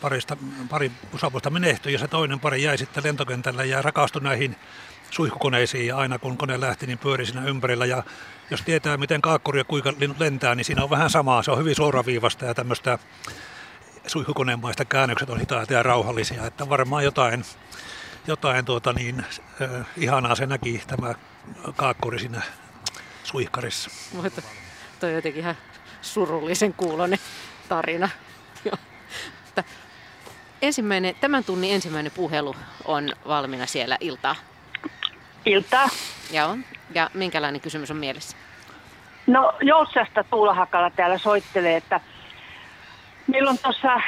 [0.00, 0.36] parista,
[0.70, 4.56] pari osapuolta menehtyi ja se toinen pari jäi sitten lentokentällä ja rakastui näihin
[5.10, 7.86] suihkukoneisiin ja aina kun kone lähti, niin pyöri siinä ympärillä.
[7.86, 8.02] Ja
[8.50, 11.42] jos tietää, miten kaakkuri ja kuinka lentää, niin siinä on vähän samaa.
[11.42, 12.98] Se on hyvin suoraviivasta ja tämmöistä
[14.06, 16.46] suihkukoneenmaista käännökset on hitaita ja rauhallisia.
[16.46, 17.44] Että varmaan jotain,
[18.26, 19.24] jotain tuota niin,
[19.62, 21.14] äh, ihanaa se näki tämä
[21.76, 22.42] kaakkuri siinä
[23.24, 23.90] suihkarissa.
[24.12, 24.42] Mutta
[25.00, 25.56] toi on jotenkin ihan
[26.02, 27.18] surullisen kuulonen
[27.68, 28.08] tarina.
[29.48, 29.64] Että
[30.62, 34.36] ensimmäinen, tämän tunnin ensimmäinen puhelu on valmiina siellä iltaa.
[35.46, 35.88] Iltaa.
[36.30, 36.56] Joo.
[36.94, 38.36] Ja minkälainen kysymys on mielessä?
[39.26, 42.00] No Joutsasta Tuula Hakala täällä soittelee, että
[43.26, 44.00] meillä on tuossa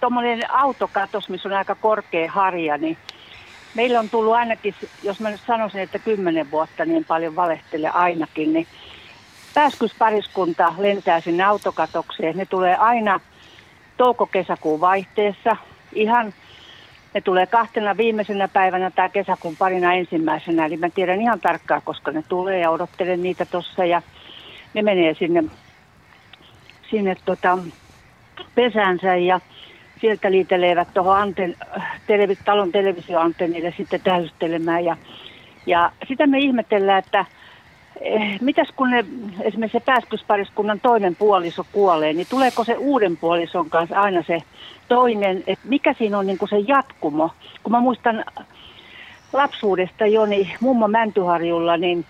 [0.00, 2.98] tuommoinen autokatos, missä on aika korkea harja, niin
[3.76, 8.52] meillä on tullut ainakin, jos mä nyt sanoisin, että kymmenen vuotta, niin paljon valehtele ainakin,
[8.52, 8.66] niin
[9.54, 12.36] pääskyspariskunta lentää sinne autokatokseen.
[12.36, 13.20] Ne tulee aina
[13.96, 15.56] touko-kesäkuun vaihteessa.
[15.92, 16.34] Ihan
[17.14, 20.66] ne tulee kahtena viimeisenä päivänä tai kesäkuun parina ensimmäisenä.
[20.66, 23.84] Eli mä tiedän ihan tarkkaan, koska ne tulee ja odottelen niitä tuossa.
[23.84, 24.02] Ja
[24.74, 25.44] ne menee sinne,
[26.90, 27.58] sinne tota,
[28.54, 29.40] pesäänsä ja
[30.00, 31.56] sieltä liitelevät tuohon anten,
[32.06, 34.84] televi, talon televisioantennille sitten täystelemään.
[34.84, 34.96] Ja,
[35.66, 37.24] ja sitä me ihmetellään, että
[38.00, 39.04] Eh, mitäs kun ne,
[39.40, 44.38] esimerkiksi se pääskyspariskunnan toinen puoliso kuolee, niin tuleeko se uuden puolison kanssa aina se
[44.88, 47.30] toinen, että mikä siinä on niin kuin se jatkumo?
[47.62, 48.24] Kun mä muistan
[49.32, 52.04] lapsuudesta jo, niin mummo Mäntyharjulla, niin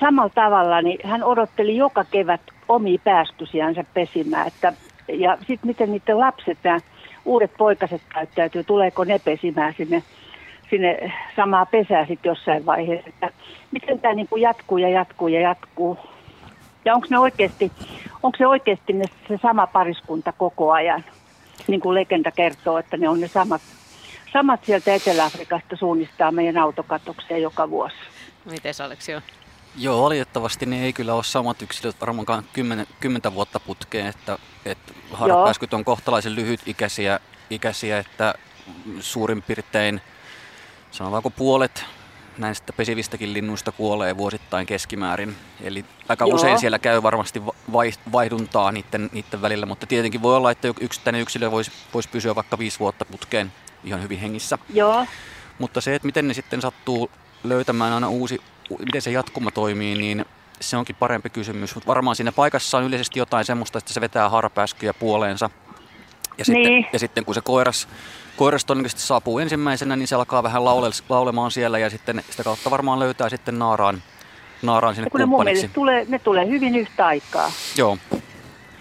[0.00, 4.46] samalla tavalla niin hän odotteli joka kevät omia pääskysiänsä pesimään.
[4.46, 4.72] Että,
[5.08, 6.80] ja sitten miten niiden lapset, nämä
[7.30, 10.02] uudet poikaset käyttäytyy, tuleeko ne pesimään sinne
[10.70, 13.08] sinne samaa pesää sitten jossain vaiheessa.
[13.08, 13.30] Että
[13.70, 15.98] miten tämä niin kuin jatkuu ja jatkuu ja jatkuu.
[16.84, 17.72] Ja onko ne oikeasti,
[18.22, 21.04] onko se oikeasti ne, se sama pariskunta koko ajan?
[21.66, 23.62] Niin kuin legenda kertoo, että ne on ne samat,
[24.32, 27.96] samat sieltä Etelä-Afrikasta suunnistaa meidän autokatokseen joka vuosi.
[28.50, 29.20] Miten Aleksio?
[29.80, 34.94] Joo, valitettavasti ne ei kyllä ole samat yksilöt varmaankaan kymmen, kymmentä vuotta putkeen, että, että
[35.12, 37.20] harrapääskyt on kohtalaisen lyhytikäisiä,
[37.50, 38.34] ikäisiä, että
[39.00, 40.00] suurin piirtein,
[40.90, 41.84] sanotaanko puolet
[42.38, 45.36] näistä pesivistäkin linnuista kuolee vuosittain keskimäärin.
[45.60, 46.34] Eli aika Joo.
[46.34, 47.42] usein siellä käy varmasti
[48.12, 52.58] vaihduntaa niiden, niiden välillä, mutta tietenkin voi olla, että yksittäinen yksilö voisi, voisi pysyä vaikka
[52.58, 53.52] viisi vuotta putkeen
[53.84, 54.58] ihan hyvin hengissä.
[54.74, 55.06] Joo.
[55.58, 57.10] Mutta se, että miten ne sitten sattuu
[57.44, 58.40] löytämään aina uusi,
[58.78, 60.24] miten se jatkuma toimii, niin
[60.60, 61.74] se onkin parempi kysymys.
[61.74, 65.50] Mutta varmaan siinä paikassa on yleisesti jotain semmoista, että se vetää harapääskyjä puoleensa.
[66.38, 66.86] Ja sitten, niin.
[66.92, 67.88] ja sitten kun se koiras,
[68.36, 72.70] koiras todennäköisesti saapuu ensimmäisenä, niin se alkaa vähän laule, laulemaan siellä ja sitten sitä kautta
[72.70, 74.02] varmaan löytää sitten naaraan,
[74.62, 77.52] naaraan sinne kun ne mun tulee, ne tulee hyvin yhtä aikaa.
[77.76, 77.98] Joo.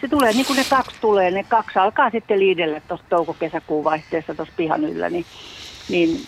[0.01, 4.35] Se tulee niin kuin ne kaksi tulee, ne kaksi alkaa sitten liidellä tuossa touko-kesäkuun vaihteessa
[4.35, 5.25] tuossa pihan yllä, niin,
[5.89, 6.25] niin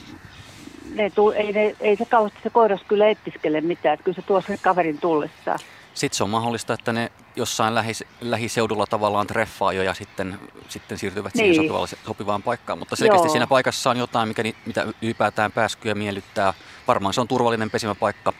[0.95, 4.21] ne tuu, ei, ne, ei se kauheasti se koiras kyllä ettiskele mitään, että kyllä se
[4.21, 5.59] tuo sen kaverin tullessaan.
[5.93, 10.97] Sitten se on mahdollista, että ne jossain lähis, lähiseudulla tavallaan treffaa jo ja sitten, sitten
[10.97, 11.53] siirtyvät niin.
[11.53, 12.79] siihen sopivaan, sopivaan paikkaan.
[12.79, 13.31] Mutta selkeästi Joo.
[13.31, 16.53] siinä paikassa on jotain, mikä, mitä ylipäätään pääskyä miellyttää.
[16.87, 18.33] Varmaan se on turvallinen pesimäpaikka,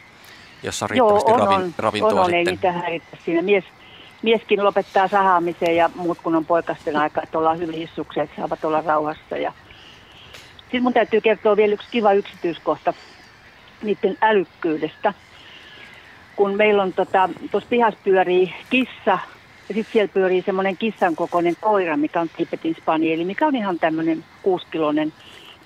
[0.64, 2.38] jossa on riittävästi Joo, on, ravin, on, ravintoa on, sitten.
[2.38, 3.42] Ei niitä häiritä siinä.
[3.42, 3.64] Mies,
[4.22, 8.66] mieskin lopettaa sahaamisen ja muut kun on poikasten aika, että ollaan hyvin hissuksia, että saavat
[8.66, 9.38] olla rauhassa.
[9.38, 9.54] Ja...
[10.72, 12.94] Sitten mun täytyy kertoa vielä yksi kiva yksityiskohta
[13.84, 15.14] niiden älykkyydestä
[16.36, 17.12] kun meillä on tuossa
[17.52, 19.20] tota, pihassa pyörii kissa,
[19.70, 23.80] ja sitten siellä pyörii semmoinen kissan kokoinen koira, mikä on Tibetin spanieli, mikä on ihan
[23.80, 25.14] tämmöinen kuuskilonen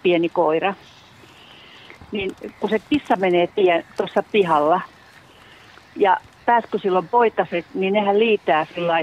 [0.04, 0.74] pieni koira.
[2.12, 3.50] Niin kun se kissa menee
[3.98, 4.82] tuossa pihalla,
[5.96, 8.94] ja pääskö silloin poikaset, niin nehän liitää sillä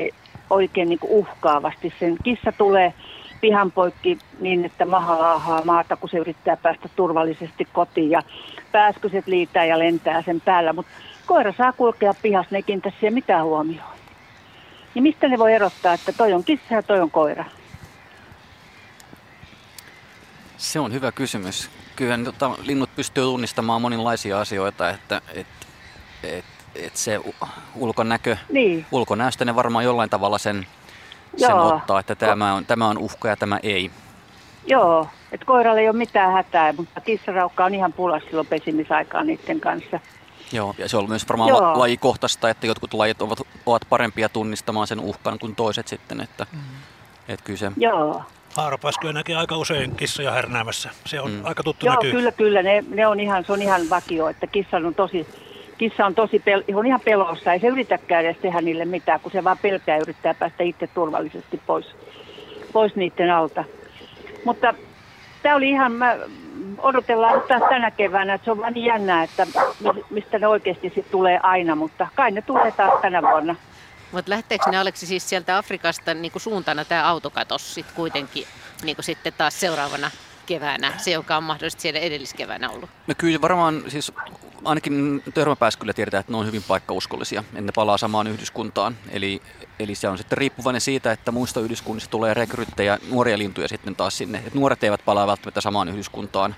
[0.50, 1.92] oikein niin uhkaavasti.
[1.98, 2.94] Sen kissa tulee
[3.42, 8.10] pihan poikki niin, että maha laahaa maata, kun se yrittää päästä turvallisesti kotiin.
[8.10, 8.22] Ja
[8.72, 10.72] pääskyset liitää ja lentää sen päällä.
[10.72, 10.92] Mutta
[11.26, 13.92] koira saa kulkea pihassa, ne ei kiinnitä siihen mitään huomioon.
[14.94, 17.44] Niin mistä ne voi erottaa, että toi on kissa ja toi on koira?
[20.56, 21.70] Se on hyvä kysymys.
[21.96, 25.46] Kyllä tota, linnut pystyy tunnistamaan monenlaisia asioita, että et,
[26.22, 27.20] et, et se
[27.74, 28.86] ulkonäkö, niin.
[28.92, 30.66] ulkonäöstä ne varmaan jollain tavalla sen,
[31.36, 33.90] sen ottaa, että tämä on, tämä on uhka ja tämä ei.
[34.66, 39.60] Joo, että koiralle ei ole mitään hätää, mutta kissaraukka on ihan pulas silloin pesimisaikaa niiden
[39.60, 40.00] kanssa.
[40.52, 41.78] Joo, ja se on myös varmaan Joo.
[41.78, 46.58] lajikohtaista, että jotkut lajit ovat, ovat parempia tunnistamaan sen uhkan kuin toiset sitten, että, mm.
[47.28, 47.72] että kyllä se...
[47.76, 48.22] Joo.
[48.54, 50.90] Haaropaskuja näkee aika usein kissoja härnäämässä.
[51.06, 51.44] Se on mm.
[51.44, 52.12] aika tuttu Joo, näkyy.
[52.12, 52.62] kyllä, kyllä.
[52.62, 55.26] Ne, ne on ihan, se on ihan vakio, että kissa on tosi,
[55.78, 57.52] kissa on tosi pel- on ihan pelossa.
[57.52, 60.86] Ei se yritäkään edes tehdä niille mitään, kun se vaan pelkää ja yrittää päästä itse
[60.86, 61.86] turvallisesti pois,
[62.72, 63.64] pois niiden alta.
[64.44, 64.74] Mutta
[65.42, 66.16] tämä oli ihan, mä
[66.78, 69.46] odotellaan taas tänä keväänä, että se on vaan niin jännää, että
[70.10, 73.56] mistä ne oikeasti sit tulee aina, mutta kai ne tulee taas tänä vuonna.
[74.12, 78.46] Mutta lähteekö ne Aleksi siis sieltä Afrikasta niin kuin suuntana tämä autokatos sit kuitenkin
[78.82, 80.10] niin kuin sitten taas seuraavana
[80.46, 82.90] keväänä, se joka on mahdollisesti siellä edelliskeväänä ollut?
[83.06, 84.12] No kyllä varmaan siis
[84.64, 88.96] ainakin törmäpääskyllä tiedetään, että ne on hyvin paikkauskollisia, ja ne palaa samaan yhdyskuntaan.
[89.10, 89.42] Eli,
[89.78, 94.18] eli se on sitten riippuvainen siitä, että muista yhdyskunnista tulee rekryttejä, nuoria lintuja sitten taas
[94.18, 94.42] sinne.
[94.46, 96.54] Et nuoret eivät palaa välttämättä samaan yhdyskuntaan,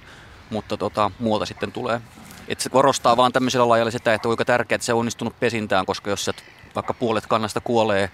[0.51, 2.01] mutta tota, muuta sitten tulee.
[2.49, 5.87] Et se korostaa vaan tämmöisellä lajalla sitä, että kuinka tärkeää, että se on onnistunut pesintään,
[5.87, 6.31] koska jos
[6.75, 8.11] vaikka puolet kannasta kuolee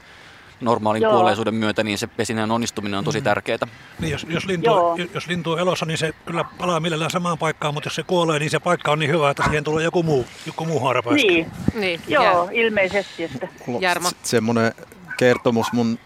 [0.60, 1.12] normaalin Joo.
[1.12, 3.24] kuolleisuuden myötä, niin se pesinnän onnistuminen on tosi mm.
[3.24, 3.58] tärkeää.
[4.00, 4.70] Niin, jos, jos, lintu,
[5.14, 8.38] jos lintu on elossa, niin se kyllä palaa millään samaan paikkaan, mutta jos se kuolee,
[8.38, 11.26] niin se paikka on niin hyvä, että siihen tulee joku muu, joku muu haarapäästä.
[11.26, 12.00] Niin, niin.
[12.08, 12.54] joo, Jär.
[12.54, 13.24] ilmeisesti.
[13.24, 13.48] Että.
[13.80, 14.10] Jarmo.
[14.22, 14.72] Semmoinen
[15.16, 15.98] kertomus mun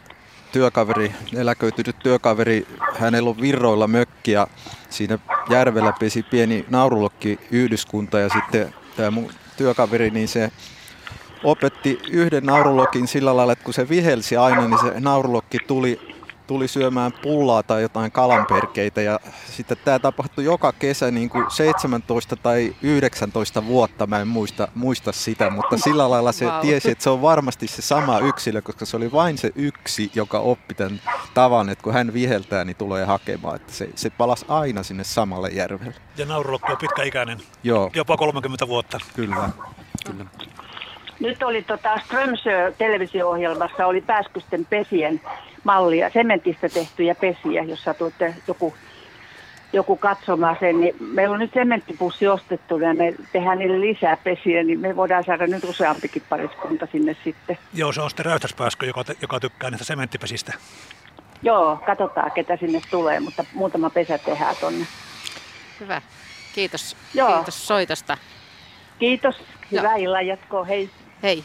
[0.53, 2.67] työkaveri, eläköitynyt työkaveri,
[2.99, 4.47] hänellä on virroilla mökki ja
[4.91, 5.19] siinä
[5.51, 10.51] järvellä pesi pieni naurulokki yhdyskunta ja sitten tämä mun työkaveri, niin se
[11.45, 16.15] opetti yhden naurulokin sillä lailla, että kun se vihelsi aina, niin se naurulokki tuli,
[16.47, 19.03] tuli syömään pullaa tai jotain kalanperkeitä.
[19.03, 19.21] Ja
[19.51, 25.13] sitten tämä tapahtui joka kesä niin kuin 17 tai 19 vuotta, mä en muista, muista
[25.13, 26.61] sitä, mutta sillä lailla se wow.
[26.61, 30.39] tiesi, että se on varmasti se sama yksilö, koska se oli vain se yksi, joka
[30.39, 31.01] oppi tämän
[31.35, 33.57] tavan, että kun hän viheltää, niin tulee hakemaan.
[33.57, 35.95] Että se, se palasi aina sinne samalle järvelle.
[36.17, 37.91] Ja naurulokki on pitkäikäinen, Joo.
[37.95, 38.99] jopa 30 vuotta.
[39.15, 39.51] Kyllä.
[40.07, 40.27] Kyllä.
[41.25, 45.21] Nyt oli tota Strömsö televisio-ohjelmassa oli pääskysten pesien
[45.65, 48.75] mallia, sementistä tehtyjä pesiä, jos satuitte joku,
[49.73, 50.81] joku katsomaan sen.
[50.81, 55.25] Niin meillä on nyt sementtipussi ostettu ja me tehdään niille lisää pesiä, niin me voidaan
[55.25, 57.59] saada nyt useampikin pariskunta sinne sitten.
[57.75, 60.53] Joo, se on sitten räystäspääskö, joka, joka tykkää niistä sementtipesistä.
[61.43, 64.87] Joo, katsotaan ketä sinne tulee, mutta muutama pesä tehdään tonne.
[65.81, 66.03] Hyvä.
[66.55, 66.97] Kiitos.
[67.15, 67.37] Joo.
[67.37, 68.19] Kiitos soitosta.
[68.99, 69.43] Kiitos.
[69.73, 70.65] Hyvää illan jatkoa.
[70.65, 70.91] Hei.
[71.25, 71.45] Hei.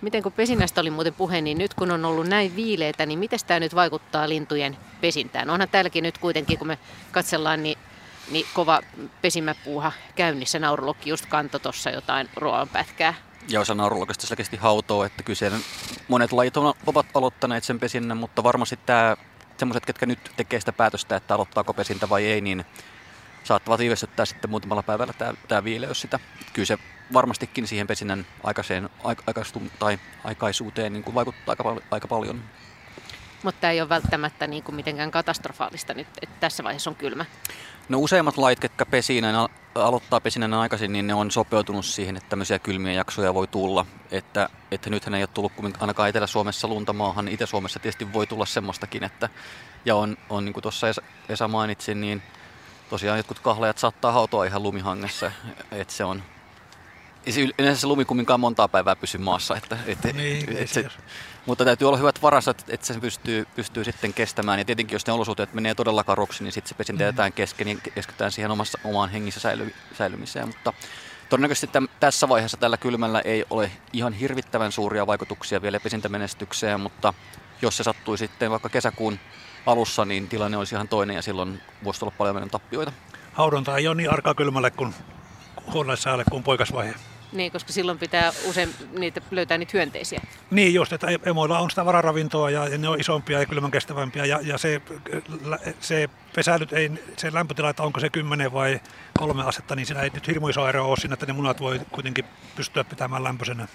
[0.00, 3.38] Miten kun pesinnästä oli muuten puhe, niin nyt kun on ollut näin viileitä, niin miten
[3.46, 5.50] tämä nyt vaikuttaa lintujen pesintään?
[5.50, 6.78] Onhan täälläkin nyt kuitenkin, kun me
[7.12, 7.78] katsellaan, niin,
[8.30, 8.80] niin kova
[9.22, 10.58] pesimäpuuha käynnissä.
[10.58, 13.14] Naurulokki just kanto tuossa jotain ruoanpätkää.
[13.48, 15.52] Ja osa naurulokista selkeästi hautoo, että kyse
[16.08, 19.16] monet lajit ovat aloittaneet sen pesinnän, mutta varmasti tämä
[19.56, 22.64] semmoiset, ketkä nyt tekee sitä päätöstä, että aloittaako pesintä vai ei, niin
[23.44, 26.18] saattavat viivästyttää sitten muutamalla päivällä tämä, tämä viileys sitä.
[26.52, 26.78] Kyllä se
[27.12, 28.90] varmastikin siihen pesinnän aikaiseen,
[29.26, 32.42] aikaistum, tai aikaisuuteen niin kuin vaikuttaa aika, aika paljon.
[33.42, 37.24] Mutta tämä ei ole välttämättä niin kuin mitenkään katastrofaalista nyt, että tässä vaiheessa on kylmä.
[37.88, 39.34] No useimmat lait, ketkä pesinän,
[39.74, 43.86] aloittaa pesinnän aikaisin, niin ne on sopeutunut siihen, että tämmöisiä kylmiä jaksoja voi tulla.
[44.10, 47.28] Että, että nythän ei ole tullut ainakaan Etelä-Suomessa lunta maahan.
[47.28, 49.28] Itä-Suomessa tietysti voi tulla semmoistakin, että,
[49.84, 50.86] ja on, on niin kuin tuossa
[51.28, 52.22] Esa mainitsi, niin
[52.90, 55.32] tosiaan jotkut kahlajat saattaa hautoa ihan lumihangessa,
[55.72, 56.22] että se on,
[57.58, 59.56] yleensä se lumi kumminkaan montaa päivää pysy maassa.
[59.56, 60.88] Että, et, niin, et, se,
[61.46, 64.58] mutta täytyy olla hyvät varastot, että se pystyy, pystyy sitten kestämään.
[64.58, 67.76] Ja tietenkin, jos ne olosuhteet menee todella karuksi, niin sitten se pesintä jätetään kesken ja
[67.94, 70.46] keskitytään siihen omassa, omaan hengissä säily, säilymiseen.
[70.46, 70.72] Mutta
[71.28, 77.14] todennäköisesti täm, tässä vaiheessa tällä kylmällä ei ole ihan hirvittävän suuria vaikutuksia vielä pesintämenestykseen, mutta
[77.62, 79.18] jos se sattui sitten vaikka kesäkuun
[79.66, 82.92] alussa, niin tilanne olisi ihan toinen ja silloin voisi olla paljon meidän tappioita.
[83.32, 84.94] Haudonta ei ole niin arkaa kylmälle kuin
[85.72, 86.94] huoneessaalle kuin poikasvaihe.
[87.32, 90.20] Niin, koska silloin pitää usein niitä, löytää niitä hyönteisiä.
[90.50, 94.24] Niin just, että emoilla on sitä vararavintoa ja, ja ne on isompia ja kylmän kestävämpiä
[94.24, 94.82] ja, ja se,
[95.80, 98.80] se pesäilyt ei, se lämpötila, että onko se 10 vai
[99.18, 101.80] kolme astetta, niin siinä ei nyt hirmu iso ero ole siinä, että ne munat voi
[101.92, 102.24] kuitenkin
[102.56, 103.68] pystyä pitämään lämpöisenä.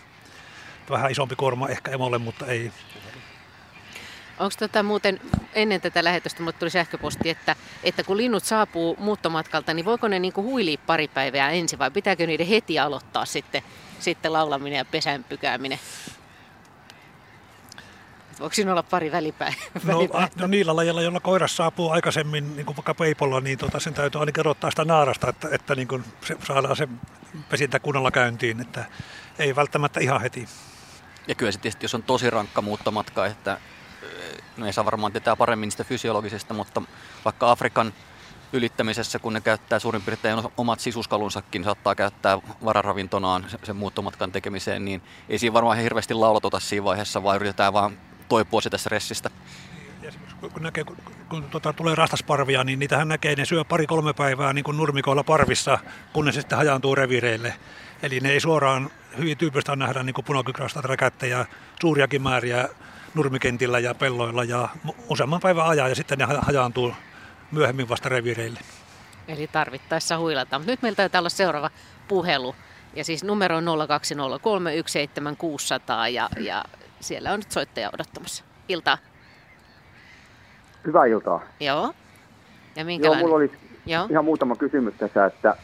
[0.90, 2.72] Vähän isompi kuorma ehkä emolle, mutta ei,
[4.40, 5.20] Onko tota muuten
[5.54, 10.20] ennen tätä lähetystä mulle tuli sähköposti, että, että kun linnut saapuu muuttomatkalta, niin voiko ne
[10.20, 13.64] niinku huilia pari päivää ensin vai pitääkö niiden heti aloittaa sitten,
[14.00, 15.80] sitten laulaminen ja pesän pykääminen?
[18.40, 19.64] Voiko siinä olla pari välipäivää?
[19.84, 23.94] No, no niillä lajeilla, joilla koiras saapuu aikaisemmin, niin kuin vaikka peipolla, niin tota, sen
[23.94, 26.88] täytyy ainakin erottaa sitä naarasta, että, että niin kuin se, saadaan se
[27.50, 28.86] pesintä kunnolla käyntiin, että
[29.40, 30.48] ei välttämättä ihan heti.
[31.28, 33.58] Ja kyllä se tietysti, jos on tosi rankka muuttomatka, että
[34.58, 36.82] no ei saa varmaan tietää paremmin sitä fysiologisesta, mutta
[37.26, 37.94] vaikka Afrikan
[38.54, 45.02] ylittämisessä, kun ne käyttää suurin piirtein omat sisuskalunsakin, saattaa käyttää vararavintonaan sen muuttomatkan tekemiseen, niin
[45.30, 47.98] ei siinä varmaan hirveästi laulatota siinä vaiheessa, vaan yritetään vaan
[48.30, 49.30] toipua sitä stressistä.
[50.54, 50.98] Kun, näkee, kun,
[51.30, 55.80] kun tuota, tulee rastasparvia, niin niitähän näkee, ne syö pari-kolme päivää niin kuin nurmikoilla parvissa,
[56.14, 57.54] kunnes sitten hajaantuu revireille.
[58.04, 61.46] Eli ne ei suoraan, hyvin tyypistä nähdä niin punakykrasta räkättejä,
[61.82, 62.70] suuriakin määriä
[63.16, 64.70] nurmikentillä ja pelloilla ja
[65.10, 66.94] useamman päivän ajan ja sitten ne hajaantuu
[67.52, 68.60] myöhemmin vasta revireille.
[69.28, 70.62] Eli tarvittaessa huilata.
[70.66, 71.70] Nyt meillä taitaa olla seuraava
[72.08, 72.56] puhelu.
[72.96, 73.70] Ja siis numero on 020317600
[76.12, 76.64] ja, ja
[77.00, 78.44] siellä on nyt soittaja odottamassa.
[78.70, 78.98] Iltaa.
[80.86, 81.42] Hyvää iltaa.
[81.60, 81.94] Joo.
[82.76, 83.22] Ja minkälainen?
[83.22, 83.52] Joo, mulla oli
[83.86, 84.08] Joo.
[84.10, 85.56] ihan muutama kysymys tässä, että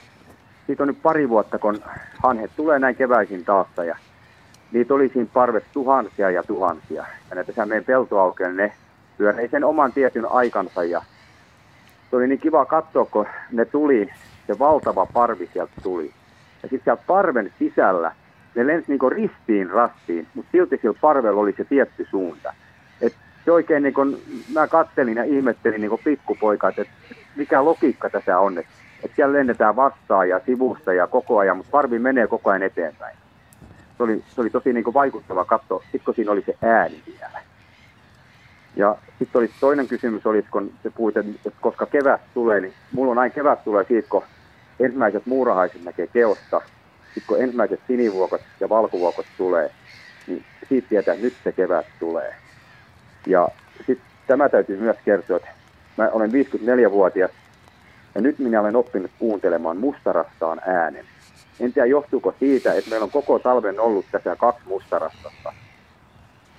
[0.67, 1.83] siitä on nyt pari vuotta, kun
[2.23, 3.97] hanhet tulee näin keväisin taas ja
[4.71, 7.05] niitä oli siinä parvessa tuhansia ja tuhansia.
[7.29, 8.73] Ja ne tässä meidän peltoaukeen ne
[9.17, 11.01] pyörii sen oman tietyn aikansa ja
[12.09, 14.09] se oli niin kiva katsoa, kun ne tuli,
[14.47, 16.11] se valtava parvi sieltä tuli.
[16.63, 18.11] Ja sitten sieltä parven sisällä
[18.55, 22.53] ne lensi niin ristiin rastiin, mutta silti sillä parvella oli se tietty suunta.
[23.01, 23.13] Et
[23.45, 24.19] se oikein, niin kun,
[24.53, 26.85] mä kattelin ja ihmettelin niin pikkupoika, että
[27.35, 28.71] mikä logiikka tässä on, että
[29.03, 33.20] et siellä lennetään vastaan ja sivusta ja koko ajan, mutta parvi menee koko ajan eteenpäin
[34.01, 37.03] se oli, se oli tosi niin kuin vaikuttava katto, sitten kun siinä oli se ääni
[37.07, 37.41] vielä.
[38.75, 43.11] Ja sitten oli toinen kysymys, oli, kun se puhuit, että koska kevät tulee, niin mulla
[43.11, 44.23] on aina kevät tulee siitä, kun
[44.79, 46.61] ensimmäiset muurahaiset näkee keosta,
[47.05, 49.71] sitten kun ensimmäiset sinivuokot ja valkuvuokot tulee,
[50.27, 52.35] niin siitä tietää, että nyt se kevät tulee.
[53.27, 55.49] Ja sitten tämä täytyy myös kertoa, että
[55.97, 57.31] mä olen 54-vuotias
[58.15, 61.05] ja nyt minä olen oppinut kuuntelemaan mustarastaan äänen.
[61.61, 65.53] En tiedä johtuuko siitä, että meillä on koko talven ollut tässä kaksi mustarastasta.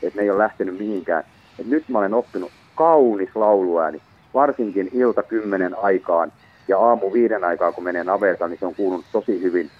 [0.03, 1.24] Että ne ei ole lähtenyt mihinkään.
[1.59, 4.03] Et nyt mä olen oppinut kaunis lauluääni,
[4.34, 6.32] varsinkin ilta kymmenen aikaan
[6.68, 9.70] ja aamu viiden aikaan, kun menee navetaan, niin se on kuulunut tosi hyvin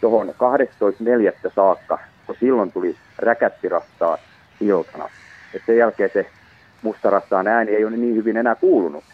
[0.00, 1.52] tuohon 12.4.
[1.54, 4.18] saakka, kun silloin tuli räkättirastaa
[4.60, 5.08] iltana.
[5.54, 6.26] Et sen jälkeen se
[6.82, 9.04] mustarastaan ääni ei ole niin hyvin enää kuulunut.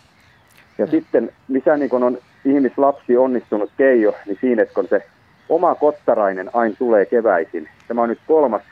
[0.79, 0.91] Ja mm.
[0.91, 5.07] sitten, missä niin on ihmislapsi onnistunut Keijo, niin siinä, että kun se
[5.49, 7.69] oma kottarainen aina tulee keväisin.
[7.89, 8.63] Tämä on nyt kolmas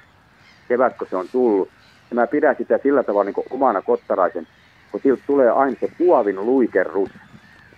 [0.68, 1.68] kevät, kun se on tullut.
[2.10, 4.46] Ja mä pidän sitä sillä tavalla niin omana kottaraisen,
[4.92, 7.10] kun siltä tulee aina se puavin luikerus.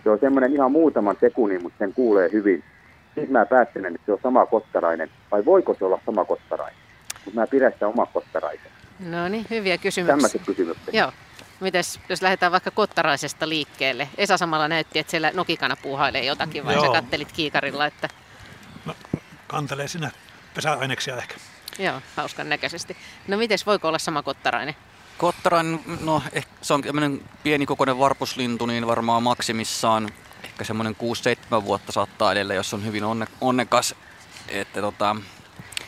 [0.05, 2.65] Se on semmoinen ihan muutaman sekunnin, mutta sen kuulee hyvin.
[3.15, 6.83] Sitten mä päättelen, että se on sama kottarainen, vai voiko se olla sama kottarainen?
[7.25, 8.71] mutta mä pidän sitä omakottaraisen.
[9.01, 10.17] No niin, hyviä kysymyksiä.
[10.17, 10.95] Tämmöiset kysymykset.
[10.95, 11.13] Joo.
[11.61, 14.09] Mites, jos lähdetään vaikka kottaraisesta liikkeelle?
[14.19, 16.87] Esa samalla näytti, että siellä nokikana puuhailee jotakin, vai Joo.
[16.87, 18.09] sä kattelit kiikarilla, että
[19.53, 20.11] kantelee sinne
[20.55, 21.35] pesäaineksia ehkä.
[21.79, 22.97] joo, hauskan näköisesti.
[23.29, 24.77] No mites, voiko olla sama kottarainen?
[25.19, 30.09] Kottarainen, no ehkä se on tämmöinen pienikokoinen varpuslintu, niin varmaan maksimissaan
[30.45, 30.97] ehkä semmoinen
[31.61, 33.95] 6-7 vuotta saattaa edelleen, jos on hyvin onne, onnekas.
[34.49, 35.17] Että tota,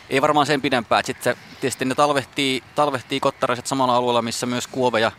[0.09, 1.03] ei varmaan sen pidempään.
[1.03, 5.11] Sitten se, tietysti ne talvehtii, talvehtii kottaraiset samalla alueella, missä myös kuoveja,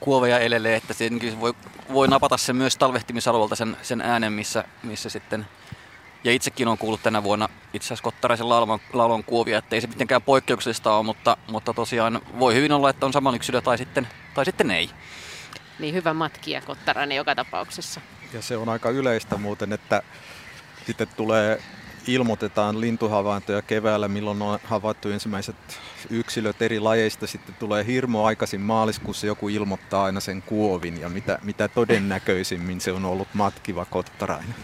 [0.00, 1.54] kuoveja elelee, että tietenkin voi,
[1.92, 5.46] voi napata sen myös talvehtimisalueelta sen, sen äänen, missä, missä sitten
[6.24, 9.86] ja itsekin on kuullut tänä vuonna itse asiassa kottaraisen laulon, laulon kuovia, että ei se
[9.86, 14.08] mitenkään poikkeuksellista ole, mutta, mutta tosiaan voi hyvin olla, että on sama yksilö tai sitten,
[14.34, 14.90] tai sitten ei.
[15.78, 18.00] Niin hyvä matkia kottarainen joka tapauksessa.
[18.32, 20.02] Ja se on aika yleistä muuten, että
[20.86, 21.62] sitten tulee,
[22.06, 25.56] ilmoitetaan lintuhavaintoja keväällä, milloin on havaittu ensimmäiset
[26.10, 27.26] yksilöt eri lajeista.
[27.26, 32.92] Sitten tulee hirmo aikaisin maaliskuussa joku ilmoittaa aina sen kuovin ja mitä, mitä todennäköisimmin se
[32.92, 34.54] on ollut matkiva kottarainen.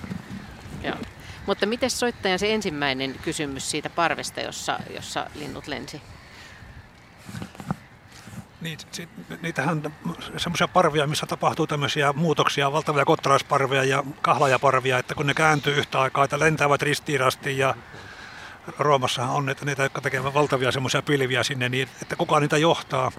[0.83, 0.97] Joo.
[1.47, 6.03] Mutta miten soittajan se ensimmäinen kysymys siitä parvesta, jossa, jossa linnut lensi?
[8.61, 9.09] Niin, sit,
[9.43, 9.93] niitähän
[10.37, 16.01] semmoisia parvia, missä tapahtuu tämmöisiä muutoksia, valtavia kottaraisparvia ja kahlajaparvia, että kun ne kääntyy yhtä
[16.01, 17.75] aikaa, että lentävät ristiirasti ja
[18.79, 23.13] Roomassahan on että niitä, jotka tekevät valtavia semmoisia pilviä sinne, niin että kuka niitä johtaa.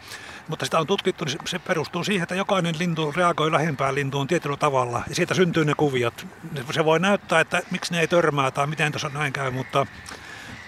[0.48, 4.58] Mutta sitä on tutkittu, niin se- perustuu siihen, että jokainen lintu reagoi lähempään lintuun tietyllä
[4.58, 6.28] tavalla ja siitä syntyy ne kuviot.
[6.72, 9.88] Se voi näyttää, että miksi ne ei törmää tai miten tuossa näin käy, mutta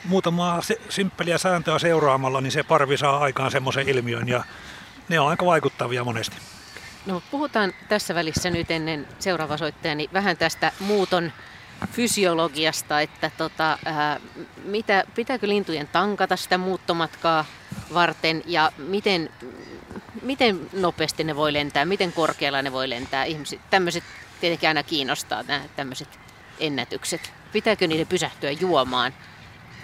[0.05, 4.43] muutamaa simppeliä sääntöä seuraamalla, niin se parvi saa aikaan semmoisen ilmiön ja
[5.09, 6.37] ne on aika vaikuttavia monesti.
[7.05, 11.31] No puhutaan tässä välissä nyt ennen seuraava soittajani vähän tästä muuton
[11.91, 14.19] fysiologiasta, että tota, ää,
[14.63, 17.45] mitä, pitääkö lintujen tankata sitä muuttomatkaa
[17.93, 19.29] varten ja miten,
[20.21, 23.23] miten nopeasti ne voi lentää, miten korkealla ne voi lentää.
[23.23, 24.03] Ihmiset, tämmöiset
[24.41, 26.19] tietenkin aina kiinnostaa nämä tämmöiset
[26.59, 27.33] ennätykset.
[27.51, 29.13] Pitääkö niiden pysähtyä juomaan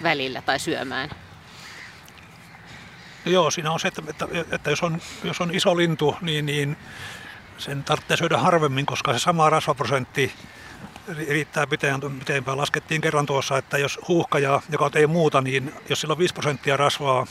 [0.03, 1.09] välillä tai syömään?
[3.25, 6.45] No joo, siinä on se, että, että, että jos, on, jos on iso lintu, niin,
[6.45, 6.77] niin
[7.57, 10.33] sen tarvitsee syödä harvemmin, koska se sama rasvaprosentti
[11.09, 12.57] ri- riittää pitempään.
[12.57, 16.77] Laskettiin kerran tuossa, että jos huuhkaja, joka ei muuta, niin jos sillä on 5 prosenttia
[16.77, 17.27] rasvaa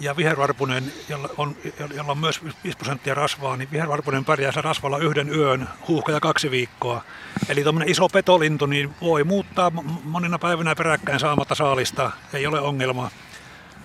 [0.00, 1.56] ja vihervarpunen, jolla on,
[1.94, 6.50] jolla on myös 5 prosenttia rasvaa, niin vihervarpunen pärjää se rasvalla yhden yön, huuhkaja kaksi
[6.50, 7.04] viikkoa.
[7.48, 9.70] Eli tuommoinen iso petolintu niin voi muuttaa
[10.04, 13.10] monina päivinä peräkkäin saamatta saalista, ei ole ongelma.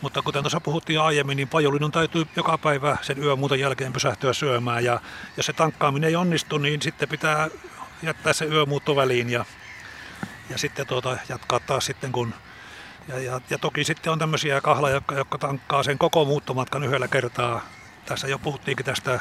[0.02, 4.84] Mutta kuten tuossa puhuttiin aiemmin, niin pajulinnon täytyy joka päivä sen yömuuton jälkeen pysähtyä syömään.
[4.84, 5.02] Ja
[5.38, 7.50] jos se tankkaaminen ei onnistu, niin sitten pitää
[8.04, 9.46] jättää se yömuutto väliin ja,
[10.50, 12.34] ja sitten tuota, jatkaa taas sitten kun...
[13.08, 17.08] Ja, ja, ja toki sitten on tämmöisiä kahloja, jotka, jotka tankkaa sen koko muuttomatkan yhdellä
[17.08, 17.62] kertaa.
[18.06, 19.20] Tässä jo puhuttiinkin tästä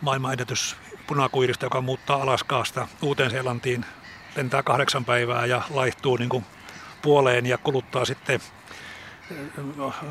[0.00, 0.76] maailmanennätys
[1.06, 3.84] punakuirista, joka muuttaa Alaskaasta Uuteen-Seelantiin,
[4.36, 6.44] lentää kahdeksan päivää ja laihtuu niin kuin
[7.02, 8.40] puoleen ja kuluttaa sitten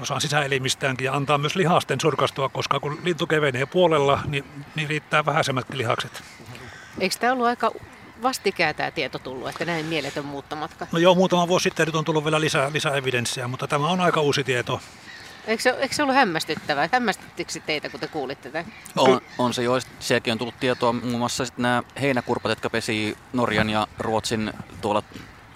[0.01, 5.25] osan sisäelimistäänkin ja antaa myös lihasten surkastua, koska kun lintu kevenee puolella, niin, niin riittää
[5.25, 6.23] vähäisemmätkin lihakset.
[6.99, 7.71] Eikö tämä ollut aika
[8.21, 10.87] vastikään tämä tieto tullut, että näin mieletön muuttomatka?
[10.91, 13.99] No joo, muutama vuosi sitten nyt on tullut vielä lisää, lisää evidenssiä, mutta tämä on
[13.99, 14.81] aika uusi tieto.
[15.47, 16.89] Eikö se, eikö se ollut hämmästyttävää?
[16.91, 18.73] Hämmästyttikö teitä, kun te kuulitte tämän?
[18.97, 23.17] On, on se jo, sielläkin on tullut tietoa muun muassa sitten nämä heinäkurpat, jotka pesii
[23.33, 25.03] Norjan ja Ruotsin tuolla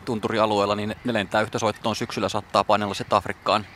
[0.05, 3.67] tunturialueella, niin ne lentää yhtä soittoon syksyllä, saattaa painella sitten Afrikkaan,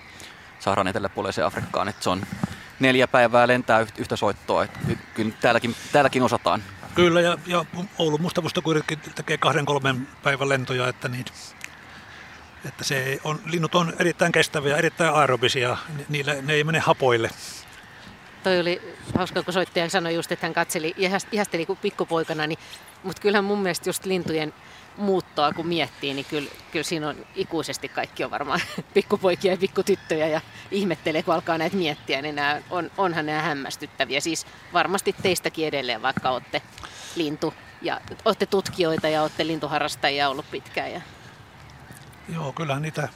[0.60, 1.88] Saharan eteläpuoleiseen Afrikkaan.
[1.88, 2.22] Et se on
[2.80, 4.64] neljä päivää lentää yht- yhtä soittoa.
[4.64, 6.64] Et ky- kyllä täälläkin, täälläkin osataan.
[6.96, 7.66] Kyllä, ja, ja
[7.98, 11.26] Oulun mustavustokuiritkin tekee kahden kolmen päivän lentoja, että, niin,
[12.66, 17.30] että se on, linnut on erittäin kestäviä, erittäin aerobisia, Ni- niille, ne ei mene hapoille.
[18.44, 18.82] Toi oli
[19.18, 22.60] hauska, kun soittaja sanoi just, että hän katseli, ihas- ihasteli pikkupoikana, niin,
[23.04, 24.54] mutta kyllähän mun mielestä just lintujen
[25.00, 28.60] muuttoa kun miettii, niin kyllä, kyllä siinä on ikuisesti kaikki on varmaan
[28.94, 34.20] pikkupoikia ja pikkutyttöjä ja ihmettelee, kun alkaa näitä miettiä, niin nämä on, onhan nämä hämmästyttäviä.
[34.20, 36.62] Siis varmasti teistäkin edelleen, vaikka olette
[37.16, 40.92] lintu ja olette tutkijoita ja olette lintuharrastajia ollut pitkään.
[40.92, 41.02] Ja...
[42.34, 43.10] Joo, kyllähän niitä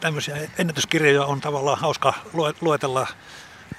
[0.00, 3.06] tämmöisiä ennätyskirjoja on tavallaan hauska lue- luetella,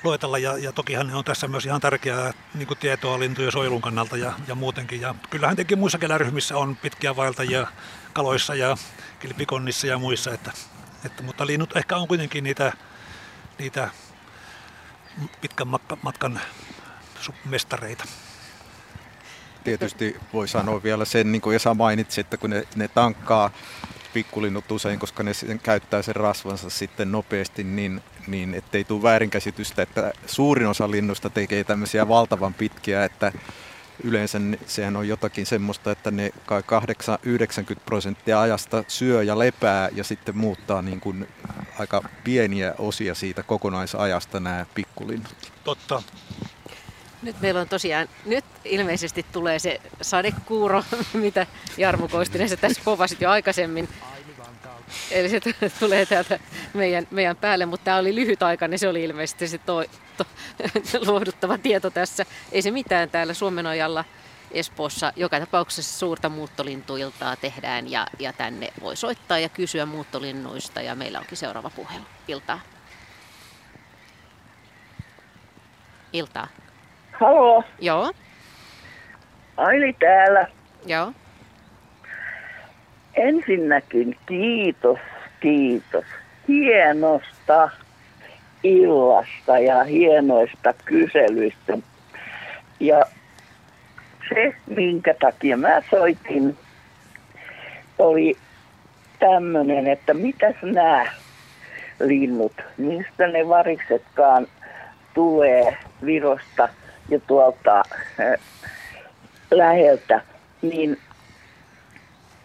[0.04, 3.82] luetella ja, ja tokihan ne on tässä myös ihan tärkeää niin kuin tietoa lintujen suojelun
[3.82, 5.02] kannalta ja, ja muutenkin.
[5.02, 7.68] Ja kyllähän tietenkin muissakin eläinryhmissä on pitkiä vaeltajia
[8.14, 8.78] kaloissa ja
[9.20, 10.52] kilpikonnissa ja muissa, että,
[11.06, 12.74] että, mutta linnut ehkä on kuitenkin niitä,
[13.60, 13.90] niitä
[15.42, 16.42] pitkän matka- matkan
[17.46, 18.04] mestareita.
[19.64, 23.52] Tietysti voi sanoa vielä sen, niin kuin Esa mainitsi, että kun ne, ne tankkaa
[24.14, 25.32] pikkulinnut usein, koska ne
[25.64, 31.64] käyttää sen rasvansa sitten nopeasti, niin, niin ettei tule väärinkäsitystä, että suurin osa linnusta tekee
[31.64, 33.32] tämmöisiä valtavan pitkiä, että
[34.04, 40.04] yleensä sehän on jotakin semmoista, että ne kai 8-90 prosenttia ajasta syö ja lepää ja
[40.04, 41.28] sitten muuttaa niin kuin
[41.80, 45.52] aika pieniä osia siitä kokonaisajasta nämä pikkulinnut.
[45.64, 46.04] Totta.
[47.24, 50.84] Nyt meillä on tosiaan, nyt ilmeisesti tulee se sadekuuro,
[51.14, 51.48] mitä
[51.78, 53.90] Jarmo Koistinen se tässä povasit jo aikaisemmin.
[55.12, 55.40] Eli se
[55.80, 56.40] tulee täältä
[56.74, 60.26] meidän, meidän päälle, mutta tämä oli lyhyt aika, niin se oli ilmeisesti se toi, to,
[61.08, 62.26] luoduttava tieto tässä.
[62.52, 64.06] Ei se mitään täällä Suomenojalla
[64.52, 65.14] Espoossa.
[65.16, 71.20] Joka tapauksessa suurta muuttolintuiltaa tehdään ja, ja tänne voi soittaa ja kysyä muuttolinnuista ja meillä
[71.20, 72.06] onkin seuraava puhelu.
[72.28, 72.60] Iltaa.
[76.14, 76.48] Iltaa.
[77.14, 77.64] Halo.
[77.80, 78.14] Joo.
[79.58, 80.48] Aili täällä.
[80.86, 81.14] Joo.
[83.14, 85.00] Ensinnäkin kiitos,
[85.40, 86.06] kiitos
[86.48, 87.70] hienosta
[88.64, 91.78] illasta ja hienoista kyselyistä.
[92.80, 93.06] Ja
[94.30, 96.58] se, minkä takia mä soitin,
[98.00, 98.38] oli
[99.20, 101.06] tämmöinen, että mitäs nämä
[102.00, 104.48] linnut, mistä ne variksetkaan
[105.14, 106.70] tulee Virosta
[107.10, 107.84] ja tuolta
[108.20, 108.40] äh,
[109.52, 110.22] läheltä,
[110.62, 110.98] niin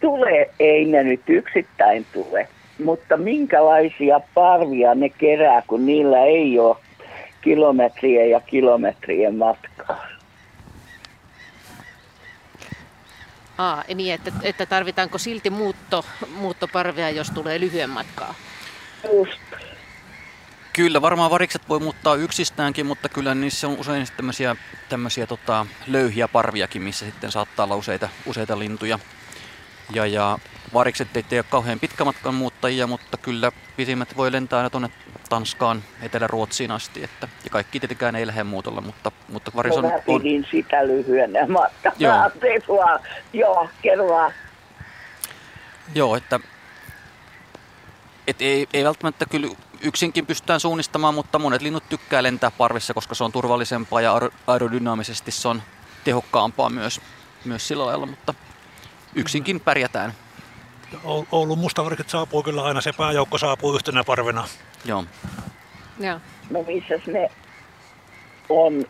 [0.01, 2.47] tulee, ei ne nyt yksittäin tule,
[2.83, 6.77] mutta minkälaisia parvia ne kerää, kun niillä ei ole
[7.41, 10.07] kilometrien ja kilometrien matkaa.
[13.57, 16.05] Aa, niin, että, että tarvitaanko silti muutto,
[16.35, 18.35] muuttoparvea, jos tulee lyhyen matkaa?
[19.13, 19.39] Just.
[20.73, 24.55] Kyllä, varmaan varikset voi muuttaa yksistäänkin, mutta kyllä niissä on usein tämmöisiä,
[24.89, 28.99] tämmöisiä tota, löyhiä parviakin, missä sitten saattaa olla useita, useita lintuja.
[29.93, 30.39] Ja, ja
[30.73, 34.89] varikset ei tee kauhean pitkämatkan muuttajia, mutta kyllä pisimmät voi lentää aina tuonne
[35.29, 37.03] Tanskaan, Etelä-Ruotsiin asti.
[37.03, 39.85] Että, ja kaikki tietenkään ei lähde muutolla, mutta, mutta varis on...
[39.85, 40.47] Mä pidin on...
[40.51, 41.95] sitä lyhyenä matkana.
[41.99, 42.29] Joo.
[43.33, 44.31] Joo, kerro
[45.95, 46.39] Joo, että
[48.27, 49.47] et ei, ei välttämättä kyllä
[49.81, 54.13] yksinkin pystytään suunnistamaan, mutta monet linnut tykkää lentää parvissa, koska se on turvallisempaa ja
[54.47, 55.61] aerodynaamisesti se on
[56.03, 57.01] tehokkaampaa myös,
[57.45, 58.33] myös sillä lailla, mutta
[59.15, 60.13] yksinkin pärjätään.
[61.31, 64.47] Oulun mustavarikit saapuu kyllä aina, se pääjoukko saapuu yhtenä parvena.
[64.85, 65.05] Joo.
[65.99, 66.19] Joo.
[66.49, 67.31] No missä ne
[68.49, 68.85] on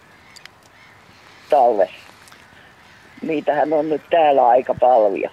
[1.49, 1.95] talvessa?
[3.21, 5.31] Niitähän on nyt täällä aika paljon.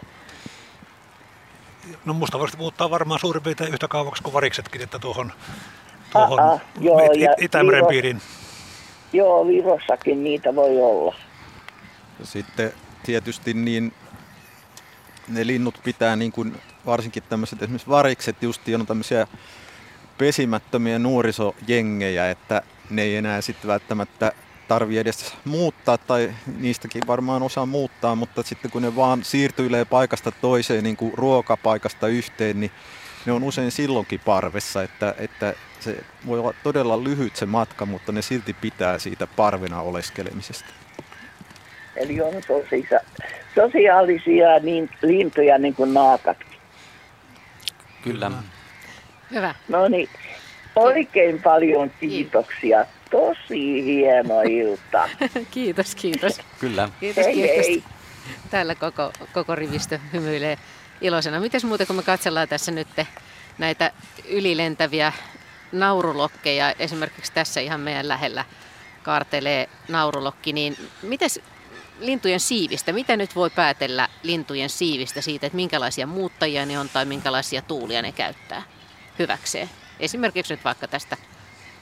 [2.04, 5.32] No mustavarikset muuttaa varmaan suurin piirtein yhtä kauaksi kuin variksetkin, että tuohon,
[6.12, 8.20] tuohon Aa, joo, it, it, Itämeren Viro, piiriin.
[9.12, 11.14] Joo, Virossakin niitä voi olla.
[12.22, 12.72] Sitten
[13.02, 13.92] tietysti niin
[15.28, 19.26] ne linnut pitää niin kuin varsinkin tämmöiset esimerkiksi varikset justi on tämmöisiä
[20.18, 24.32] pesimättömiä nuorisojengejä, että ne ei enää sitten välttämättä
[24.68, 30.32] tarvi edes muuttaa, tai niistäkin varmaan osaa muuttaa, mutta sitten kun ne vaan siirtyilee paikasta
[30.32, 32.70] toiseen, niin kuin ruokapaikasta yhteen, niin
[33.26, 38.12] ne on usein silloinkin parvessa, että, että se voi olla todella lyhyt se matka, mutta
[38.12, 40.68] ne silti pitää siitä parvena oleskelemisesta.
[41.96, 42.88] Eli on tosi
[43.54, 46.58] sosiaalisia niin, lintuja niin kuin naakatkin.
[48.02, 48.30] Kyllä.
[49.30, 49.54] Hyvä.
[49.68, 50.08] No niin,
[50.76, 52.86] oikein paljon kiitoksia.
[53.10, 55.08] Tosi hieno ilta.
[55.50, 56.40] kiitos, kiitos.
[56.60, 56.88] Kyllä.
[57.00, 57.66] Kiitos, hei, kiitos.
[57.66, 57.84] Hei.
[58.50, 60.58] Täällä koko, koko rivistö hymyilee
[61.00, 61.40] iloisena.
[61.40, 62.88] Mites muuten, kun me katsellaan tässä nyt
[63.58, 63.92] näitä
[64.28, 65.12] ylilentäviä
[65.72, 68.44] naurulokkeja, esimerkiksi tässä ihan meidän lähellä
[69.02, 71.40] kaartelee naurulokki, niin mites
[72.00, 72.92] lintujen siivistä.
[72.92, 78.02] Mitä nyt voi päätellä lintujen siivistä siitä, että minkälaisia muuttajia ne on tai minkälaisia tuulia
[78.02, 78.62] ne käyttää
[79.18, 79.70] hyväkseen?
[80.00, 81.16] Esimerkiksi nyt vaikka tästä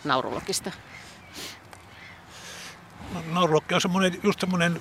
[0.05, 0.71] naurulokista.
[3.15, 4.81] No, naurulokki on semmoinen, just semmoinen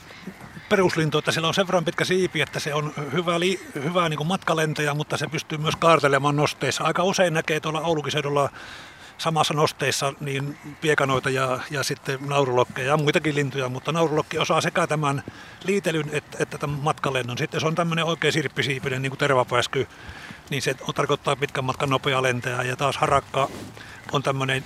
[0.70, 4.28] peruslintu, että sillä on sen verran pitkä siipi, että se on hyvä, li, hyvä niin
[4.28, 6.84] matkalentäjä, mutta se pystyy myös kaartelemaan nosteissa.
[6.84, 8.50] Aika usein näkee tuolla Oulukiseudulla
[9.18, 14.88] samassa nosteissa niin piekanoita ja, ja sitten naurulokkeja ja muitakin lintuja, mutta naurulokki osaa sekä
[14.88, 15.24] tämän
[15.64, 17.38] liitelyn että, että tämän matkalennon.
[17.38, 19.88] Sitten se on tämmöinen oikein sirppisiipinen, niin kuin tervapääsky,
[20.50, 22.62] niin se tarkoittaa pitkän matkan nopea lentäjä.
[22.62, 23.50] Ja taas harakka
[24.12, 24.64] on tämmöinen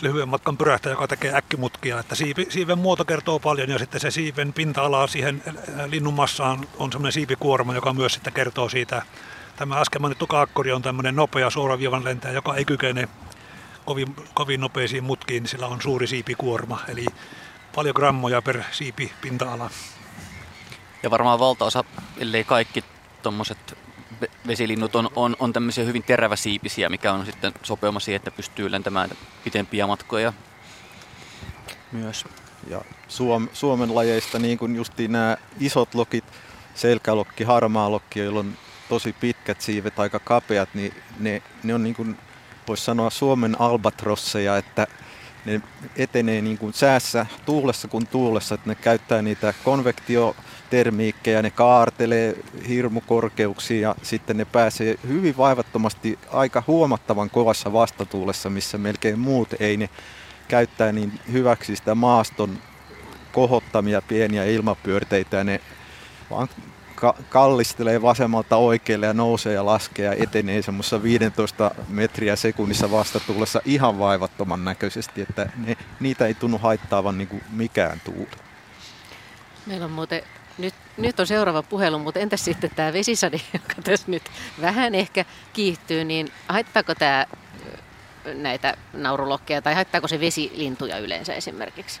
[0.00, 2.00] lyhyen matkan pyrähtäjä, joka tekee äkkimutkia.
[2.00, 5.42] Että siivi, siiven muoto kertoo paljon ja sitten se siiven pinta-ala siihen
[5.86, 9.02] linnun massaan on semmoinen siipikuorma, joka myös sitten kertoo siitä.
[9.56, 13.08] Tämä äsken mainittu kaakkuri on tämmöinen nopea suoraviivan lentäjä, joka ei kykene
[13.84, 17.06] kovin, kovin nopeisiin mutkiin, niin sillä on suuri siipikuorma, eli
[17.74, 19.70] paljon grammoja per siipi pinta-ala.
[21.02, 21.84] Ja varmaan valtaosa,
[22.18, 22.84] ellei kaikki
[23.22, 23.78] tuommoiset
[24.46, 29.10] vesilinnut on, on, on tämmöisiä hyvin teräväsiipisiä, mikä on sitten sopeuma siihen, että pystyy lentämään
[29.44, 30.32] pitempiä matkoja
[31.92, 32.24] myös.
[32.70, 36.24] Ja Suom, Suomen lajeista niin kuin justiin nämä isot lokit,
[36.74, 38.56] selkälokki, harmaalokki, joilla on
[38.88, 42.18] tosi pitkät siivet, aika kapeat, niin ne, ne on niin kuin,
[42.68, 44.86] voisi sanoa Suomen albatrosseja, että
[45.44, 45.60] ne
[45.96, 49.54] etenee niin kuin säässä, tuulessa kuin tuulessa, että ne käyttää niitä
[50.66, 52.36] konvektiotermiikkejä, ne kaartelee
[52.68, 59.76] hirmukorkeuksia ja sitten ne pääsee hyvin vaivattomasti aika huomattavan kovassa vastatuulessa, missä melkein muut ei
[59.76, 59.88] ne
[60.48, 62.58] käyttää niin hyväksi sitä maaston
[63.32, 65.60] kohottamia pieniä ilmapyörteitä ja ne
[66.30, 66.48] vaan
[66.94, 73.60] ka- kallistelee vasemmalta oikealle ja nousee ja laskee ja etenee semmoisessa 15 metriä sekunnissa vastatuulessa
[73.64, 78.30] ihan vaivattoman näköisesti, että ne, niitä ei tunnu haittaavan niin kuin mikään tuuli.
[79.66, 80.22] Meillä on muuten
[80.58, 84.22] nyt, nyt on seuraava puhelu, mutta entäs sitten tämä vesisade, joka tässä nyt
[84.60, 87.26] vähän ehkä kiihtyy, niin haittaako tämä
[88.34, 92.00] näitä naurulokkeja tai haittaako se vesilintuja yleensä esimerkiksi?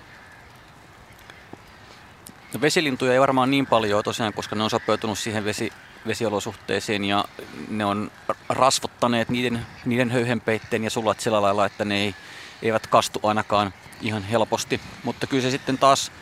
[2.54, 5.72] No vesilintuja ei varmaan niin paljon tosiaan, koska ne on sopeutunut siihen vesi,
[6.06, 7.24] vesiolosuhteisiin ja
[7.68, 8.10] ne on
[8.48, 12.14] rasvottaneet niiden, niiden höyhenpeitteen ja sulat sillä lailla, että ne ei,
[12.62, 14.80] eivät kastu ainakaan ihan helposti.
[15.04, 16.12] Mutta kyllä se sitten taas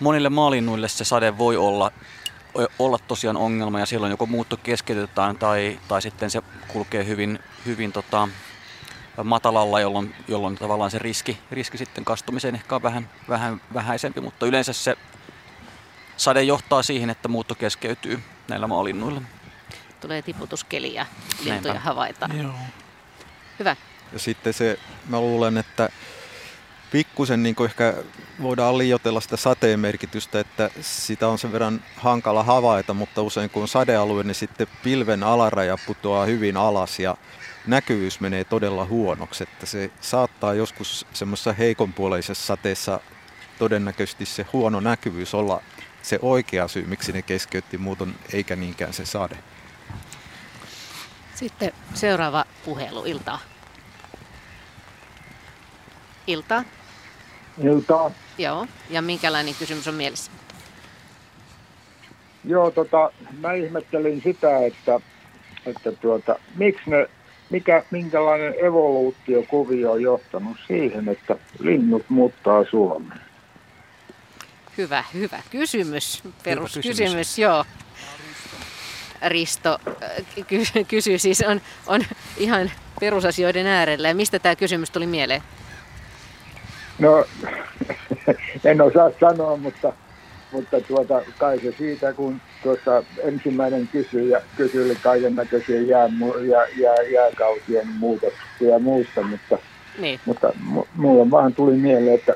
[0.00, 1.92] monille maalinnuille se sade voi olla,
[2.78, 7.92] olla tosiaan ongelma ja silloin joko muutto keskeytetään tai, tai sitten se kulkee hyvin, hyvin
[7.92, 8.28] tota,
[9.24, 14.46] matalalla, jolloin, jolloin tavallaan se riski, riski sitten kastumiseen ehkä on vähän, vähän vähäisempi, mutta
[14.46, 14.96] yleensä se
[16.16, 19.22] sade johtaa siihen, että muutto keskeytyy näillä maalinnuilla.
[20.00, 21.06] Tulee tiputuskeli ja
[21.44, 21.80] lintuja Näinpä.
[21.80, 22.38] havaitaan.
[22.38, 22.54] Joo.
[23.58, 23.76] Hyvä.
[24.12, 24.78] Ja sitten se,
[25.08, 25.88] mä luulen, että
[26.92, 27.94] pikkusen niin ehkä
[28.42, 33.62] voidaan liioitella sitä sateen merkitystä, että sitä on sen verran hankala havaita, mutta usein kun
[33.62, 37.16] on sadealue, niin sitten pilven alaraja putoaa hyvin alas ja
[37.66, 39.42] näkyvyys menee todella huonoksi.
[39.42, 43.00] Että se saattaa joskus semmoisessa heikonpuoleisessa sateessa
[43.58, 45.62] todennäköisesti se huono näkyvyys olla
[46.02, 49.38] se oikea syy, miksi ne keskeytti muuton, eikä niinkään se sade.
[51.34, 53.38] Sitten seuraava puhelu, Iltaa.
[56.26, 56.64] Iltaa.
[57.58, 58.10] Iltaa.
[58.38, 60.30] Joo, ja minkälainen kysymys on mielessä?
[62.44, 63.10] Joo, tota,
[63.40, 65.00] mä ihmettelin sitä, että,
[65.66, 67.08] että tuota, miksi ne,
[67.50, 73.20] mikä, minkälainen evoluutiokuvio on johtanut siihen, että linnut muuttaa Suomeen.
[74.78, 76.22] Hyvä, hyvä kysymys.
[76.44, 77.64] Peruskysymys, joo.
[79.26, 82.04] Risto äh, ky- kysyy siis, on, on
[82.36, 82.70] ihan
[83.00, 84.08] perusasioiden äärellä.
[84.08, 85.42] Ja mistä tämä kysymys tuli mieleen?
[87.00, 87.24] No,
[88.64, 89.92] en osaa sanoa, mutta,
[90.52, 96.08] mutta tuota, kai se siitä, kun tuossa ensimmäinen kysyjä kysyi kaiken näköisiä jää,
[96.48, 99.58] jää, jää, jääkautien muutoksia ja muusta, mutta,
[99.98, 100.20] niin.
[100.26, 100.52] mutta
[100.94, 102.34] mulla vaan tuli mieleen, että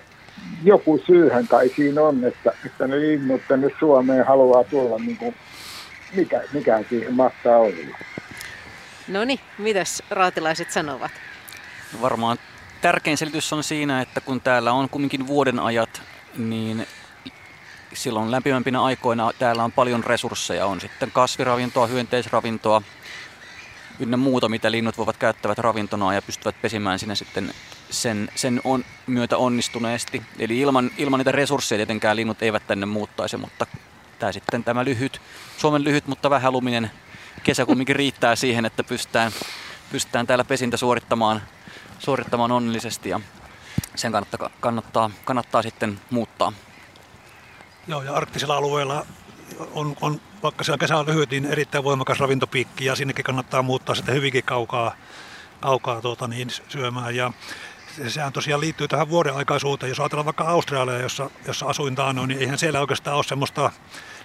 [0.64, 5.34] joku syyhän kai siinä on, että, että ne linnut tänne Suomeen haluaa tulla, niin kuin,
[6.16, 7.98] mikä, mikä siihen mahtaa olla.
[9.08, 11.10] No niin, mitäs raatilaiset sanovat?
[11.92, 12.38] No varmaan
[12.84, 16.02] tärkein selitys on siinä, että kun täällä on kumminkin vuoden ajat,
[16.36, 16.86] niin
[17.92, 20.66] silloin lämpimämpinä aikoina täällä on paljon resursseja.
[20.66, 22.82] On sitten kasviravintoa, hyönteisravintoa,
[24.00, 27.54] ynnä muuta, mitä linnut voivat käyttävät ravintona ja pystyvät pesimään sinne sitten
[27.90, 30.22] sen, sen on, myötä onnistuneesti.
[30.38, 33.66] Eli ilman, ilman niitä resursseja tietenkään linnut eivät tänne muuttaisi, mutta
[34.18, 35.20] tämä sitten tämä lyhyt,
[35.56, 36.90] Suomen lyhyt, mutta vähän luminen
[37.42, 39.32] kesä kumminkin riittää siihen, että pystytään,
[39.92, 41.42] pystytään täällä pesintä suorittamaan,
[42.04, 43.20] suorittamaan onnellisesti ja
[43.94, 46.52] sen kannattaa, kannattaa, kannattaa sitten muuttaa.
[47.88, 49.06] Joo, ja arktisilla alueilla
[49.72, 53.94] on, on vaikka siellä kesä on lyhyt, niin erittäin voimakas ravintopiikki ja sinnekin kannattaa muuttaa
[53.94, 54.94] sitten hyvinkin kaukaa,
[55.60, 57.16] kaukaa tuota, niin, syömään.
[57.16, 57.32] Ja
[58.08, 59.88] sehän tosiaan liittyy tähän vuoden aikaisuuteen.
[59.88, 63.70] Jos ajatellaan vaikka Australia, jossa, jossa asuin taanoin, niin eihän siellä oikeastaan ole semmoista,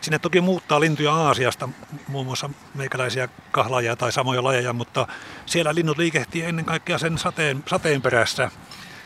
[0.01, 1.69] sinne toki muuttaa lintuja Aasiasta,
[2.07, 5.07] muun muassa meikäläisiä kahlaajia tai samoja lajeja, mutta
[5.45, 8.51] siellä linnut liikehtii ennen kaikkea sen sateen, sateen perässä.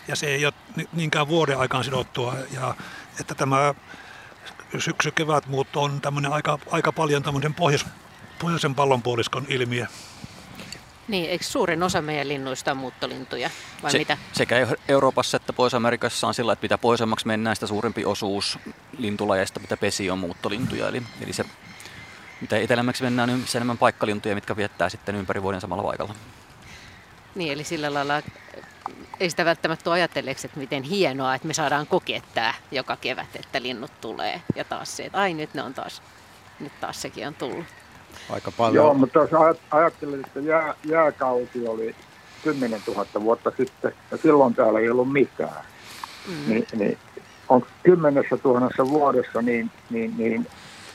[0.08, 0.54] Ja se ei ole
[0.94, 2.36] niinkään vuoden aikaan sidottua.
[2.52, 2.76] Ja
[3.20, 3.74] että tämä
[4.80, 7.86] syksy-kevät muutto on tämmöinen aika, aika paljon tämmöinen pohjois,
[8.40, 9.88] pohjoisen pallonpuoliskon ilmiö.
[11.08, 13.50] Niin, eikö suurin osa meidän linnuista on muuttolintuja,
[13.84, 14.18] vai Se, mitä?
[14.34, 18.60] Sekä Euroopassa että Pohjois-Amerikassa on sillä, että mitä pohjoisemmaksi mennään, sitä suurempi osuus
[18.98, 20.88] lintulajeista, mitä pesi on muuttolintuja.
[20.88, 21.46] Eli, eli se,
[22.42, 26.16] mitä etelämmäksi mennään, niin se enemmän paikkalintuja, mitkä viettää sitten ympäri vuoden samalla paikalla.
[27.36, 28.22] Niin, eli sillä lailla
[29.20, 33.36] ei sitä välttämättä ole ajatelleeksi, että miten hienoa, että me saadaan kokea tämä joka kevät,
[33.36, 34.42] että linnut tulee.
[34.56, 36.02] Ja taas se, että ai nyt ne on taas,
[36.60, 37.66] nyt taas sekin on tullut.
[38.30, 38.76] Aika paljon.
[38.86, 39.30] Joo, mutta jos
[39.72, 41.96] ajattelet, että jää, jääkausi oli
[42.44, 45.66] 10 000 vuotta sitten, ja silloin täällä ei ollut mitään,
[46.28, 46.50] mm.
[46.50, 46.98] niin, niin
[47.50, 50.48] on kymmenessä tuhannessa vuodessa, niin, niin, niin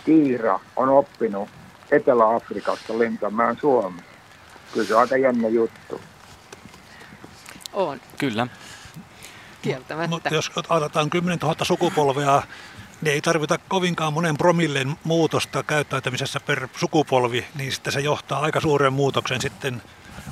[0.05, 1.49] Kiira on oppinut
[1.91, 4.05] Etelä-Afrikasta lentämään Suomeen.
[4.73, 6.01] Kyllä se on aika jännä juttu.
[7.73, 8.01] On.
[8.19, 8.47] Kyllä.
[9.63, 10.09] Kieltämättä.
[10.09, 12.43] Mutta jos otetaan 10 000 sukupolvea,
[13.03, 18.61] niin ei tarvita kovinkaan monen promillen muutosta käyttäytymisessä per sukupolvi, niin sitten se johtaa aika
[18.61, 19.83] suuren muutoksen sitten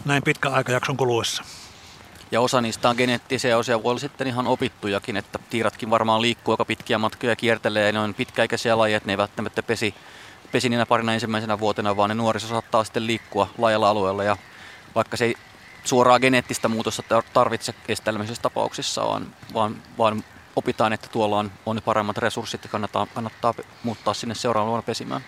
[0.05, 1.43] näin pitkän aikajakson kuluessa.
[2.31, 6.53] Ja osa niistä on geneettisiä, osia voi olla sitten ihan opittujakin, että tiiratkin varmaan liikkuu
[6.53, 9.95] aika pitkiä matkoja kiertelee, ja ne on pitkäikäisiä lajeja, että ne ei välttämättä pesi,
[10.53, 14.37] pesi niinä parina ensimmäisenä vuotena, vaan ne nuoriso saattaa sitten liikkua laajalla alueella, ja
[14.95, 15.35] vaikka se ei
[15.85, 17.75] suoraa geneettistä muutosta tarvitse
[18.05, 20.25] tällaisissa tapauksissa, vaan, vaan, vaan
[20.57, 25.25] opitaan, että tuolla on, on paremmat resurssit ja kannattaa, kannattaa muuttaa sinne seuraavaan vuonna pesimään.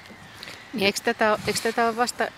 [0.72, 2.28] Niin eikö tätä, eikö tätä ole vasta,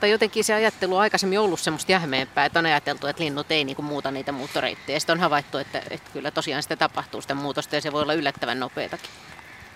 [0.00, 3.64] tai jotenkin se ajattelu on aikaisemmin ollut semmoista jähmeempää, että on ajateltu, että linnut ei
[3.64, 4.98] niin kuin muuta niitä muuttoreittejä.
[4.98, 8.14] Sitten on havaittu, että, että kyllä tosiaan sitä tapahtuu sitä muutosta ja se voi olla
[8.14, 9.10] yllättävän nopeatakin.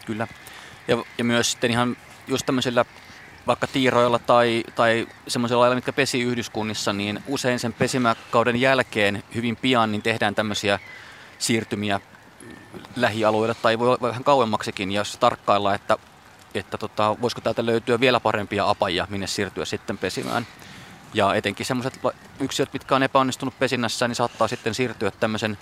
[0.07, 0.29] Kyllä.
[0.89, 2.85] Ja, ja myös sitten ihan just tämmöisillä
[3.47, 9.57] vaikka tiiroilla tai, tai semmoisilla lailla, mitkä pesi yhdyskunnissa, niin usein sen pesimäkauden jälkeen hyvin
[9.57, 10.79] pian niin tehdään tämmöisiä
[11.39, 12.01] siirtymiä
[12.97, 15.97] lähialueille tai voi vähän kauemmaksikin, jos tarkkailla, että,
[16.55, 20.47] että tota, voisiko täältä löytyä vielä parempia apajia, minne siirtyä sitten pesimään.
[21.15, 22.01] Ja etenkin semmoiset
[22.41, 25.59] yksilöt, mitkä on epäonnistunut pesinnässä, niin saattaa sitten siirtyä tämmöisen,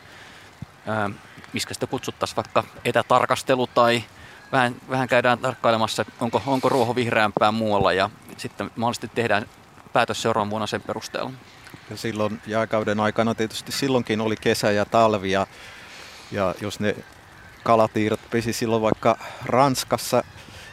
[0.87, 1.11] ää,
[1.53, 4.05] miskä sitä kutsuttaisiin vaikka etätarkastelu tai
[4.53, 9.47] vähän, vähän käydään tarkkailemassa, onko, onko ruoho vihreämpää muualla ja sitten mahdollisesti tehdään
[9.93, 11.31] päätös seuraavan vuonna sen perusteella.
[11.91, 15.47] Ja silloin jääkauden aikana tietysti silloinkin oli kesä ja talvi ja,
[16.33, 16.97] ja jos ne
[17.65, 20.25] kalatiirot pesi silloin vaikka Ranskassa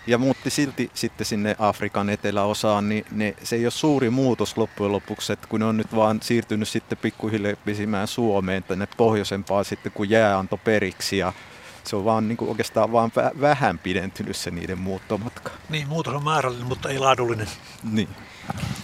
[0.07, 4.91] ja muutti silti sitten sinne Afrikan eteläosaan, niin ne, se ei ole suuri muutos loppujen
[4.91, 9.91] lopuksi, että kun ne on nyt vaan siirtynyt sitten pikkuhiljaa pesimään Suomeen tänne pohjoisempaan sitten,
[9.91, 11.33] kun jää antoi periksi ja
[11.83, 13.11] se on vaan niin kuin oikeastaan vaan
[13.41, 15.51] vähän pidentynyt se niiden muuttomatka.
[15.69, 17.47] Niin, muutos on määrällinen, mutta ei laadullinen.
[17.91, 18.09] Niin.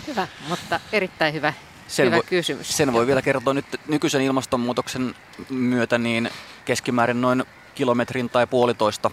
[0.08, 1.54] Hyvä, mutta erittäin hyvä,
[1.88, 2.78] sen hyvä voi, kysymys.
[2.78, 5.16] Sen voi vielä kertoa nyt nykyisen ilmastonmuutoksen
[5.50, 6.30] myötä, niin
[6.70, 7.44] keskimäärin noin
[7.76, 9.12] kilometrin tai puolitoista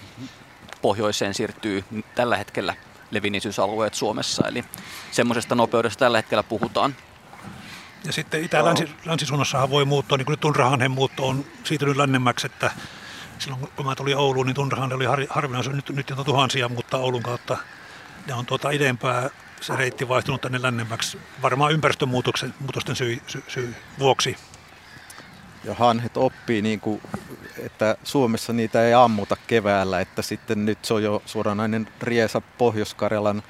[0.82, 1.84] pohjoiseen siirtyy
[2.14, 2.74] tällä hetkellä
[3.10, 4.48] levinneisyysalueet Suomessa.
[4.48, 4.64] Eli
[5.10, 6.96] semmoisesta nopeudesta tällä hetkellä puhutaan.
[8.04, 12.70] Ja sitten itä-länsisuunnassahan voi muuttua, niin kuin nyt Tunrahanhen muutto on siirtynyt lännemmäksi, että
[13.38, 16.98] silloin kun mä tulin Ouluun, niin Tunrahan oli har, harvinaisen, nyt, nyt on tuhansia, mutta
[16.98, 17.56] Oulun kautta
[18.26, 19.30] ne on tuota idempää
[19.60, 24.36] se reitti vaihtunut tänne lännemmäksi, varmaan ympäristömuutosten syy, sy, syy vuoksi.
[25.66, 27.02] Ja hanhet oppii, niin kuin,
[27.58, 33.42] että Suomessa niitä ei ammuta keväällä, että sitten nyt se on jo suoranainen riesa Pohjois-Karjalan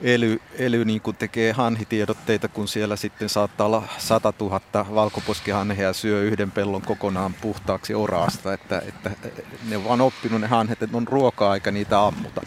[0.00, 4.60] ely, ely niin kuin tekee hanhitiedotteita, kun siellä sitten saattaa olla 100 000
[4.94, 8.52] valkoposkihanhea syö yhden pellon kokonaan puhtaaksi oraasta.
[8.52, 9.10] Että, että
[9.68, 12.40] ne on vaan oppinut ne hanhet, että on ruokaa eikä niitä ammuta.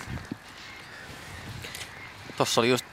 [2.38, 2.86] Tuossa oli just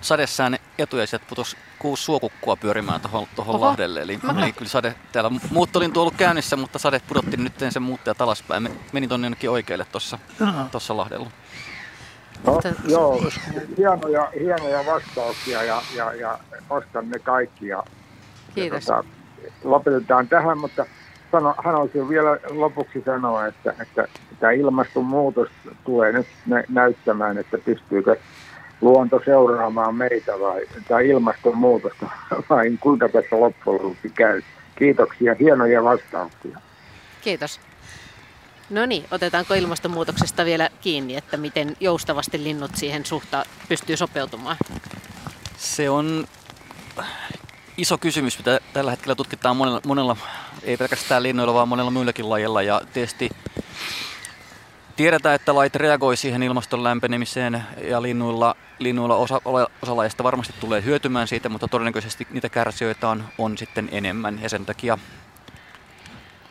[0.00, 3.00] sadessään etujaiset putos kuusi suokukkua pyörimään
[3.36, 4.00] tuohon, Lahdelle.
[4.02, 8.68] Eli, eli kyllä sade, täällä muuttolintu ollut käynnissä, mutta sade pudotti nyt sen muuttajat alaspäin.
[8.92, 9.86] Meni tuonne jonnekin oikealle
[10.70, 11.30] tuossa Lahdella.
[12.46, 13.22] No, joo,
[13.78, 16.38] hienoja, hienoja vastauksia ja, ja, ja
[16.70, 17.66] ostan ne kaikki.
[17.66, 17.82] Ja,
[18.54, 18.88] Kiitos.
[18.88, 19.08] Ja, tota,
[19.64, 20.86] lopetetaan tähän, mutta
[21.32, 24.08] sano, haluaisin vielä lopuksi sanoa, että, että
[24.40, 25.48] tämä ilmastonmuutos
[25.84, 26.26] tulee nyt
[26.68, 28.16] näyttämään, että pystyykö
[28.80, 32.06] luonto seuraamaan meitä vai tai ilmastonmuutosta
[32.50, 34.42] vai kuinka tässä loppujen lopuksi käy.
[34.78, 36.58] Kiitoksia, hienoja vastauksia.
[37.20, 37.60] Kiitos.
[38.70, 44.56] No niin, otetaanko ilmastonmuutoksesta vielä kiinni, että miten joustavasti linnut siihen suhta pystyy sopeutumaan?
[45.56, 46.26] Se on
[47.76, 50.16] iso kysymys, mitä tällä hetkellä tutkitaan monella, monella
[50.62, 52.62] ei pelkästään linnoilla, vaan monella muillakin lajilla.
[52.62, 53.30] Ja tietysti
[54.96, 59.40] tiedetään, että lait reagoi siihen ilmaston lämpenemiseen ja linnuilla, linnuilla osa,
[59.82, 64.42] osa lajista varmasti tulee hyötymään siitä, mutta todennäköisesti niitä kärsijöitä on, on sitten enemmän.
[64.42, 64.98] Ja sen takia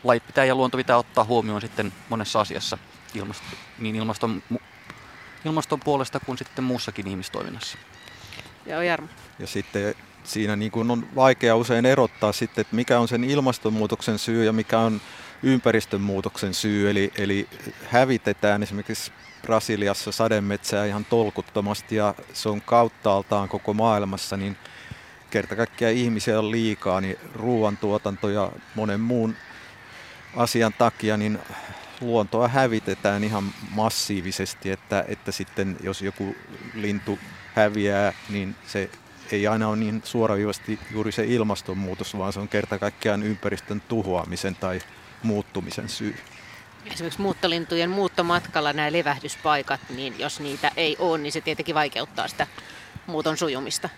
[0.04, 2.78] lait pitää ja luonto pitää ottaa huomioon sitten monessa asiassa
[3.14, 3.42] ilmast,
[3.78, 4.42] niin ilmaston,
[5.44, 7.78] ilmaston puolesta kuin sitten muussakin ihmistoiminnassa.
[8.66, 9.08] Joo, Jarmo.
[9.38, 9.94] Ja sitten
[10.24, 14.52] siinä niin kuin on vaikea usein erottaa sitten, että mikä on sen ilmastonmuutoksen syy ja
[14.52, 15.00] mikä on
[15.42, 16.90] ympäristönmuutoksen syy.
[16.90, 17.48] Eli, eli
[17.90, 19.12] hävitetään esimerkiksi
[19.46, 24.56] Brasiliassa sademetsää ihan tolkuttomasti ja se on kauttaaltaan koko maailmassa, niin
[25.30, 29.34] kerta kaikkiaan ihmisiä on liikaa, niin ruoantuotanto ja monen muun
[30.36, 31.38] asian takia niin
[32.00, 36.36] luontoa hävitetään ihan massiivisesti, että, että sitten jos joku
[36.74, 37.18] lintu
[37.54, 38.90] häviää, niin se
[39.32, 44.54] ei aina ole niin suoraviivasti juuri se ilmastonmuutos, vaan se on kerta kaikkiaan ympäristön tuhoamisen
[44.54, 44.80] tai
[45.22, 46.16] muuttumisen syy.
[46.92, 52.46] Esimerkiksi muuttolintujen muuttomatkalla nämä levähdyspaikat, niin jos niitä ei ole, niin se tietenkin vaikeuttaa sitä
[53.06, 53.88] muuton sujumista.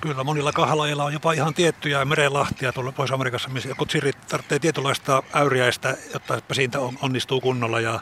[0.00, 5.22] Kyllä, monilla kahalailla on jopa ihan tiettyjä merenlahtia tuolla Pohjois-Amerikassa, missä joku sirit tarvitsee tietynlaista
[5.34, 7.80] äyriäistä, jotta siitä onnistuu kunnolla.
[7.80, 8.00] Ja,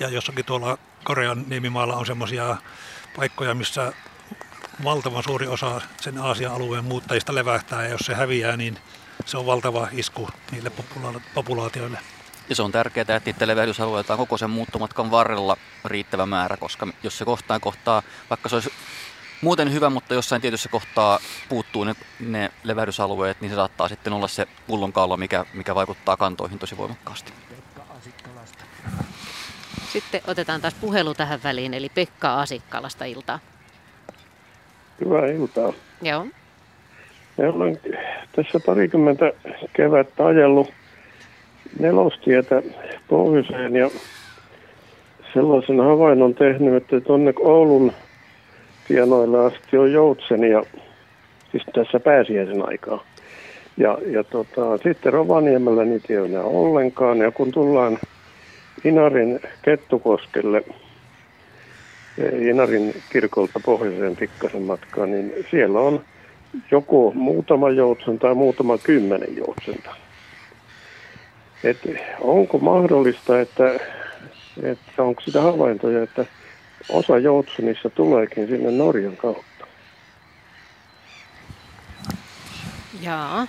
[0.00, 2.56] ja jossakin tuolla Korean niemimaalla on semmoisia
[3.16, 3.92] paikkoja, missä
[4.84, 8.78] valtavan suuri osa sen Aasian alueen muuttajista levähtää, ja jos se häviää, niin
[9.24, 10.72] se on valtava isku niille
[11.34, 11.98] populaatioille.
[12.48, 16.86] Ja se on tärkeää, että niiden levähdysalueita on koko sen muuttomatkan varrella riittävä määrä, koska
[17.02, 18.70] jos se kohtaa kohtaa, vaikka se olisi
[19.40, 24.28] muuten hyvä, mutta jossain tietyssä kohtaa puuttuu ne, ne levähdysalueet, niin se saattaa sitten olla
[24.28, 27.32] se pullonkaula, mikä, mikä vaikuttaa kantoihin tosi voimakkaasti.
[29.92, 33.38] Sitten otetaan taas puhelu tähän väliin, eli Pekka Asikkalasta iltaa.
[35.04, 35.72] Hyvää iltaa.
[36.02, 36.26] Joo.
[37.36, 37.80] Me olen
[38.36, 39.32] tässä parikymmentä
[39.72, 40.68] kevättä ajellut
[41.78, 42.62] nelostietä
[43.08, 43.90] pohjoiseen ja
[45.34, 47.92] sellaisen havainnon tehnyt, että tuonne Oulun
[48.88, 50.62] tienoille asti on joutsenia,
[51.52, 53.04] siis tässä pääsiäisen aikaa.
[53.76, 57.18] Ja, ja tota, sitten Rovaniemellä niitä ei ole enää ollenkaan.
[57.18, 57.98] Ja kun tullaan
[58.84, 60.64] Inarin Kettukoskelle,
[62.18, 66.00] eh, Inarin kirkolta pohjoiseen pikkasen matkaan, niin siellä on
[66.70, 70.01] joko muutama joutsen tai muutama kymmenen joutsenta.
[71.64, 71.78] Et
[72.20, 73.64] onko mahdollista, että,
[74.62, 76.26] että onko sitä havaintoja, että
[76.88, 79.66] osa joutsenissa tuleekin sinne Norjan kautta?
[83.00, 83.46] Jaa,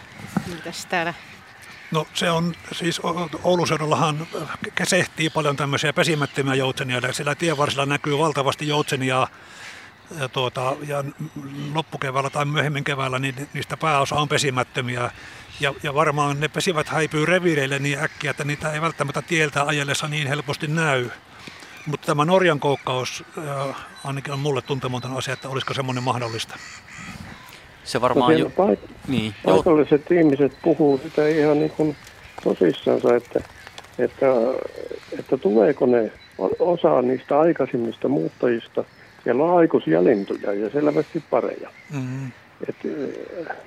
[0.56, 1.14] mitäs täällä
[1.94, 3.02] No se on, siis
[3.44, 4.28] Oulun seudullahan
[4.76, 9.28] kesehtii paljon tämmöisiä pesimättömiä joutsenia, ja siellä tienvarsilla näkyy valtavasti joutsenia,
[10.20, 11.04] ja, tuota, ja
[11.74, 15.12] loppukeväällä tai myöhemmin keväällä niin niistä pääosa on pesimättömiä.
[15.60, 20.08] Ja, ja varmaan ne pesivät häipyy reviireille niin äkkiä, että niitä ei välttämättä tieltä ajellessa
[20.08, 21.10] niin helposti näy.
[21.86, 26.56] Mutta tämä Norjan koukkaus äh, ainakin on mulle tuntematon asia, että olisiko semmoinen mahdollista.
[27.84, 28.46] Se varmaan jo...
[28.46, 30.20] Paik- niin, paikalliset jo...
[30.20, 31.96] ihmiset puhuu sitä ihan niin kuin
[32.44, 33.40] tosissansa, että,
[34.00, 34.26] että,
[35.20, 36.12] että tuleeko ne
[36.60, 38.84] osa niistä aikaisemmista muuttajista,
[39.24, 41.70] siellä on aikuisia lintuja ja selvästi pareja.
[41.94, 42.32] Mm-hmm.
[42.70, 42.76] Et,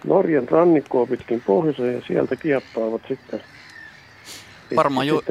[0.05, 3.41] Norjan rannikkoa pitkin pohjoiseen ja sieltä kieppaavat sitten
[4.77, 5.23] varmaan, jo,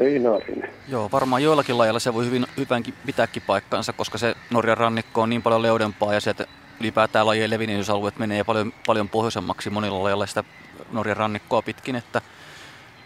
[0.88, 5.30] joo, varmaan joillakin lajeilla se voi hyvin, hyvänkin pitääkin paikkansa, koska se Norjan rannikko on
[5.30, 6.46] niin paljon leudempaa ja sieltä
[6.80, 10.44] ylipäätään lajien levinneisyysalueet menee paljon, paljon pohjoisemmaksi monilla lajeilla sitä
[10.92, 12.20] Norjan rannikkoa pitkin, että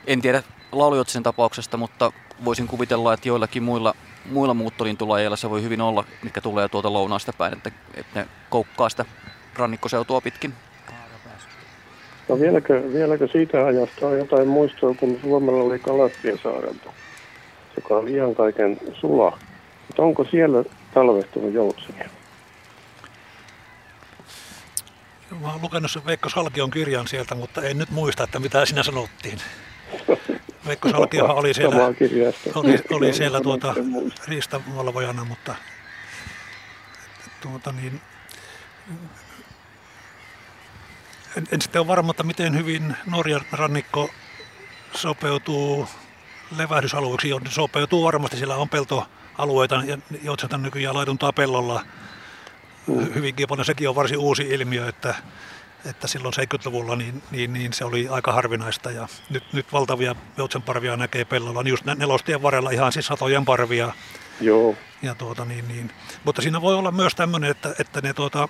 [0.07, 0.43] en tiedä
[0.73, 2.13] laulujotsen tapauksesta, mutta
[2.45, 3.95] voisin kuvitella, että joillakin muilla,
[4.31, 8.89] muilla muuttolintulajeilla se voi hyvin olla, mikä tulee tuolta lounaasta päin, että, että ne koukkaa
[8.89, 9.05] sitä
[9.57, 10.55] rannikkoseutua pitkin.
[12.29, 16.93] No vieläkö, vieläkö siitä ajasta on jotain muistoa, kun Suomella oli Kalastien saarelta,
[17.77, 19.39] joka oli ihan kaiken sula.
[19.87, 20.65] Mutta onko siellä
[20.95, 22.09] talvehtunut joutsenia?
[25.41, 28.83] Mä oon lukenut sen Veikko Salkion kirjan sieltä, mutta en nyt muista, että mitä siinä
[28.83, 29.39] sanottiin.
[30.67, 31.87] Veikko Salkiohan oli siellä,
[32.55, 33.75] oli, oli siellä tuota
[34.29, 35.55] riistavalvojana, mutta
[37.41, 38.01] tuota niin,
[41.37, 44.11] en, en sitten ole varma, että miten hyvin Norjan rannikko
[44.95, 45.89] sopeutuu
[46.57, 47.31] levähdysalueeksi.
[47.49, 51.85] Sopeutuu varmasti, siellä on peltoalueita, ja joutselta nykyään laituntaa pellolla
[53.15, 53.65] hyvinkin paljon.
[53.65, 55.15] Sekin on varsin uusi ilmiö, että,
[55.85, 58.91] että silloin 70-luvulla niin, niin, niin se oli aika harvinaista.
[58.91, 63.93] Ja nyt, nyt valtavia joutsenparvia näkee pellolla, niin just nelostien varrella ihan siis satojen parvia.
[64.41, 64.75] Joo.
[65.03, 65.91] Ja tuota, niin, niin.
[66.25, 68.49] Mutta siinä voi olla myös tämmöinen, että, että ne tuota,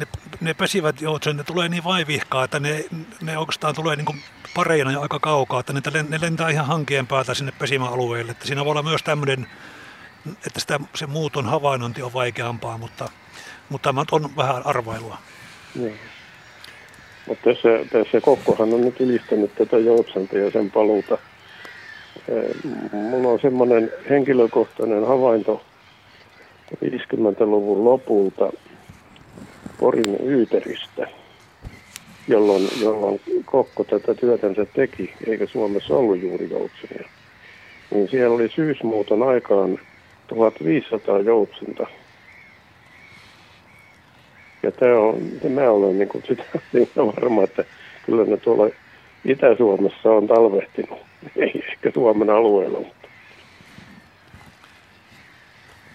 [0.00, 0.06] ne,
[0.40, 2.84] ne pesivät joutsen, ne tulee niin vaivihkaa, että ne,
[3.22, 4.22] ne oikeastaan tulee niin
[4.54, 8.32] pareina ja aika kaukaa, että ne, ne lentää ihan hankien päältä sinne pesimäalueelle.
[8.32, 9.46] Että siinä voi olla myös tämmöinen,
[10.46, 13.08] että sitä, se muuton havainnointi on vaikeampaa, mutta,
[13.68, 15.18] mutta tämä on vähän arvailua.
[15.74, 15.98] Niin.
[17.26, 21.18] Mutta tässä, tässä Kokkohan on nyt ylistänyt tätä joutsenta ja sen paluuta.
[22.92, 25.62] Mulla on semmoinen henkilökohtainen havainto
[26.74, 28.52] 50-luvun lopulta,
[29.78, 31.08] Porin Yyteristä,
[32.28, 37.08] jolloin, jolloin Kokko tätä työtänsä teki, eikä Suomessa ollut juuri joutsenia.
[37.90, 39.78] Niin siellä oli syysmuuton aikaan
[40.28, 41.86] 1500 joutsinta.
[44.62, 46.42] Ja tämä on, mä olen niin kuin sitä
[46.72, 47.64] niin varma, että
[48.06, 48.70] kyllä ne tuolla
[49.24, 50.98] Itä-Suomessa on talvehtinut.
[51.36, 53.00] Ei ehkä Suomen alueella, mutta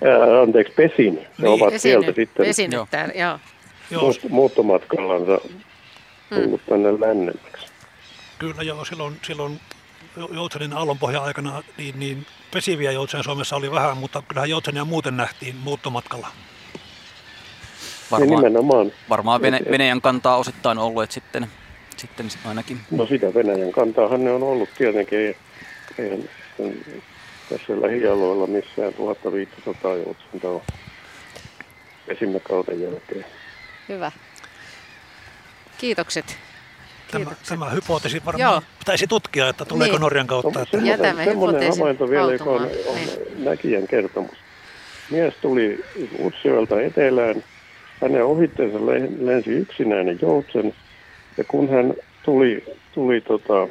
[0.04, 1.16] Ää, anteeksi, pesin.
[1.16, 2.46] Ne niin, ovat sieltä sitten.
[2.46, 2.88] Pesinyt joo.
[3.16, 3.40] Joo.
[3.92, 4.14] Joo.
[4.30, 5.38] muuttomatkallansa
[6.30, 6.70] tullut mm.
[6.70, 7.68] tänne lännemmäksi.
[8.40, 9.60] Kyllä joo, silloin, silloin
[10.32, 15.56] Joutsenin aallonpohja aikana niin, niin pesiviä joutsenia Suomessa oli vähän, mutta kyllähän joutsenia muuten nähtiin
[15.56, 16.28] muuttomatkalla.
[18.12, 18.92] Varmaan, nimenomaan.
[19.10, 21.48] varmaan Vene, Venäjän kantaa osittain ollut, että sitten,
[21.98, 22.80] sitten ainakin.
[22.92, 25.36] No sitä Venäjän kantaahan ne on ollut tietenkin.
[26.00, 26.30] Eihän
[27.50, 30.62] tässä lähialueella missään 1500 joutsenta ole
[32.08, 33.26] pesimäkauden jälkeen.
[33.90, 34.12] Hyvä.
[35.78, 36.38] Kiitokset.
[37.12, 38.62] Tämä, tämä hypoteesi varmaan Joo.
[38.80, 40.02] pitäisi tutkia, että tuleeko niin.
[40.02, 40.66] Norjan kautta.
[40.66, 43.46] Semmoinen, Jätämme semmoinen havainto vielä, joka on, on niin.
[43.46, 44.38] näkijän kertomus.
[45.10, 45.86] Mies tuli
[46.20, 47.44] Utsjoelta etelään.
[48.02, 48.78] Hänen ohitteensa
[49.20, 50.74] lensi yksinäinen joutsen.
[51.38, 51.94] Ja kun hän
[52.24, 52.64] tuli,
[52.94, 53.68] tuli tota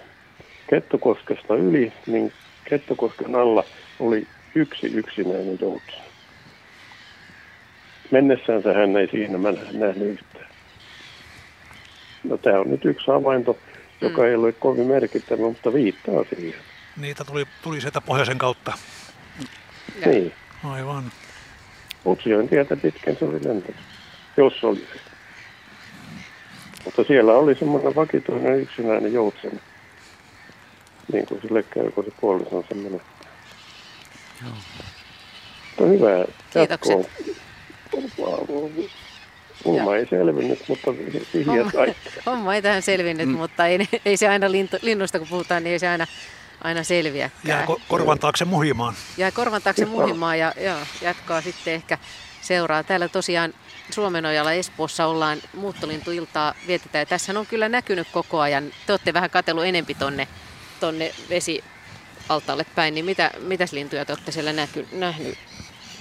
[0.70, 2.32] Kettokoskesta yli, niin
[2.64, 3.64] Kettokosken alla
[4.00, 6.03] oli yksi yksinäinen joutsen.
[8.14, 9.38] Mennessänsä hän ei siinä
[9.72, 10.46] nähnyt yhtään.
[12.24, 13.58] No tämä on nyt yksi havainto,
[14.00, 14.28] joka mm.
[14.28, 16.60] ei ole kovin merkittävä, mutta viittaa siihen.
[16.96, 18.72] Niitä tuli, tuli sieltä pohjoisen kautta.
[20.00, 20.06] Ja.
[20.06, 20.32] Niin.
[20.64, 21.12] Aivan.
[22.06, 23.76] Utsioin tietä pitkin se oli lentänyt,
[24.36, 25.00] jos oli se.
[26.84, 29.60] Mutta siellä oli semmoinen vakituinen yksinäinen joutsen.
[31.12, 33.30] Niin kuin sille käy, kun se puolisonsa menettää.
[34.42, 34.52] Joo.
[35.68, 37.43] Mutta hyvää Kiitokset.
[39.64, 41.94] Homma ei selvinnyt, mutta vihjeet homma,
[42.26, 43.34] homma ei tähän selvinnyt, mm.
[43.34, 46.06] mutta ei, ei se aina lintu, linnusta kun puhutaan, niin ei se aina,
[46.60, 47.30] aina selviä.
[47.44, 48.94] Jää ko- korvan taakse muhimaan.
[49.16, 51.98] Jää korvan taakse muhimaan ja joo, jatkaa sitten ehkä
[52.42, 52.82] seuraa.
[52.82, 53.54] Täällä tosiaan
[53.90, 57.00] Suomenojalla Espoossa ollaan muuttolintuiltaa vietetään.
[57.02, 58.64] Ja tässä on kyllä näkynyt koko ajan.
[58.86, 60.28] Te olette vähän katsellut enempi tonne,
[60.80, 65.38] tonne vesialtaalle päin, niin mitä, mitäs lintuja te olette siellä näky, nähnyt?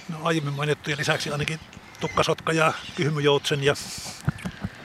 [0.09, 1.59] No, aiemmin mainittujen lisäksi ainakin
[2.03, 3.73] tukkasotka ja kyhmyjoutsen ja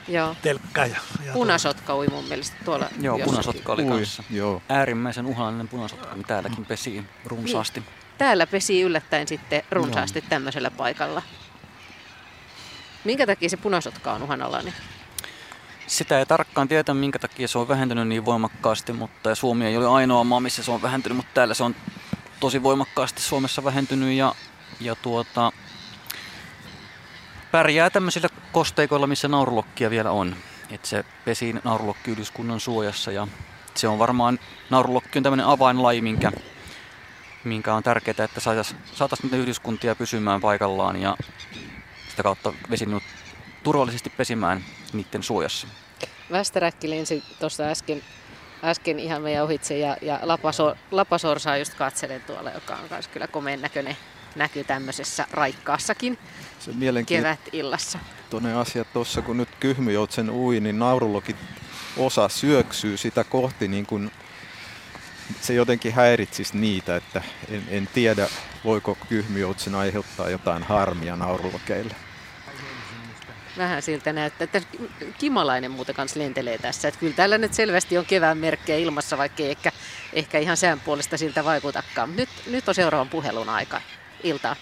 [0.09, 0.36] Joo.
[0.43, 0.86] telkkä.
[0.86, 0.97] Ja,
[1.27, 3.24] ja punasotka ui mun mielestä tuolla Joo, jossakin.
[3.24, 4.23] punasotka oli kanssa.
[4.31, 4.62] Joo.
[4.69, 7.81] Äärimmäisen uhallinen punasotka, niin täälläkin pesi runsaasti.
[7.81, 7.89] Niin.
[8.19, 10.27] Täällä pesi yllättäen sitten runsaasti Joo.
[10.28, 11.23] tämmöisellä paikalla.
[13.05, 14.74] Minkä takia se punasotka on uhanalainen?
[15.86, 19.89] Sitä ei tarkkaan tietä, minkä takia se on vähentynyt niin voimakkaasti, mutta Suomi ei ole
[19.89, 21.74] ainoa maa, missä se on vähentynyt, mutta täällä se on
[22.40, 24.35] tosi voimakkaasti Suomessa vähentynyt ja,
[24.81, 25.53] ja tuota,
[27.53, 30.37] pärjää tämmöisillä kosteikoilla, missä naurulokkia vielä on.
[30.70, 33.29] Et se pesi naurulokki yhdyskunnan suojassa ja
[33.75, 34.39] se on varmaan,
[34.70, 36.33] naurulokki on tämmöinen avainlaji, minkä,
[37.45, 41.16] minkä on tärkeää, että saataisiin saatais niitä yhdyskuntia pysymään paikallaan ja
[42.11, 43.03] sitä kautta vesinut
[43.62, 45.66] turvallisesti pesimään niiden suojassa.
[46.33, 48.03] Västeräkki lensi tuossa äsken,
[48.65, 53.27] äsken ihan meidän ohitse ja, ja Lapaso, Lapasorsaa just katselen tuolla, joka on myös kyllä
[53.27, 53.97] komeen näköinen
[54.37, 56.19] näkyy tämmöisessä raikkaassakin
[56.59, 56.72] se
[57.06, 57.98] kevät-illassa.
[58.30, 61.36] Toinen asia tuossa, kun nyt kyhmyjoutsen ui, niin naurulokit
[61.97, 64.10] osa syöksyy sitä kohti niin kuin
[65.40, 68.28] se jotenkin häiritsisi niitä, että en, en tiedä,
[68.64, 71.94] voiko kyhmyjoutsen aiheuttaa jotain harmia naurulokeille.
[73.59, 74.62] Vähän siltä näyttää, että
[75.18, 76.89] kimalainen muuten kanssa lentelee tässä.
[76.89, 79.72] Että kyllä täällä nyt selvästi on kevään merkkejä ilmassa, vaikka ei ehkä,
[80.12, 82.16] ehkä ihan sään puolesta siltä vaikutakaan.
[82.16, 83.80] Nyt, nyt on seuraavan puhelun aika
[84.22, 84.56] iltaa.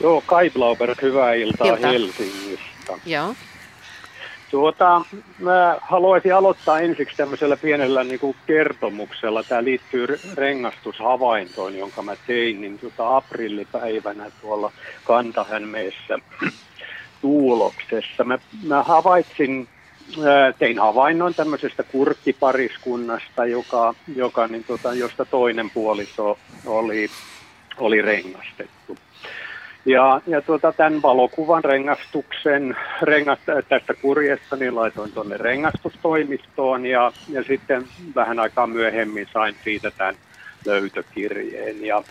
[0.00, 1.88] Joo, Kai Blauberg, hyvää iltaa Ilta.
[1.88, 2.98] Helsingistä.
[3.06, 3.34] Joo.
[4.50, 5.02] Tuota,
[5.38, 9.42] mä haluaisin aloittaa ensiksi tämmöisellä pienellä niin kuin kertomuksella.
[9.42, 14.72] Tämä liittyy rengastushavaintoon, jonka mä tein niin tuota aprillipäivänä tuolla
[15.04, 16.18] Kantahänmeessä
[17.20, 18.24] Tuuloksessa.
[18.24, 19.68] Mä, mä havaitsin,
[20.58, 27.10] tein havainnon tämmöisestä kurkkipariskunnasta, joka, joka, niin tuota, josta toinen puoliso oli,
[27.78, 28.96] oli rengastettu.
[29.86, 33.38] Ja, ja tuota, tämän valokuvan rengastuksen rengas,
[33.68, 37.84] tästä kurjesta niin laitoin tuonne rengastustoimistoon ja, ja sitten
[38.14, 40.14] vähän aikaa myöhemmin sain siitä tämän
[40.66, 41.86] löytökirjeen.
[41.86, 42.02] Ja,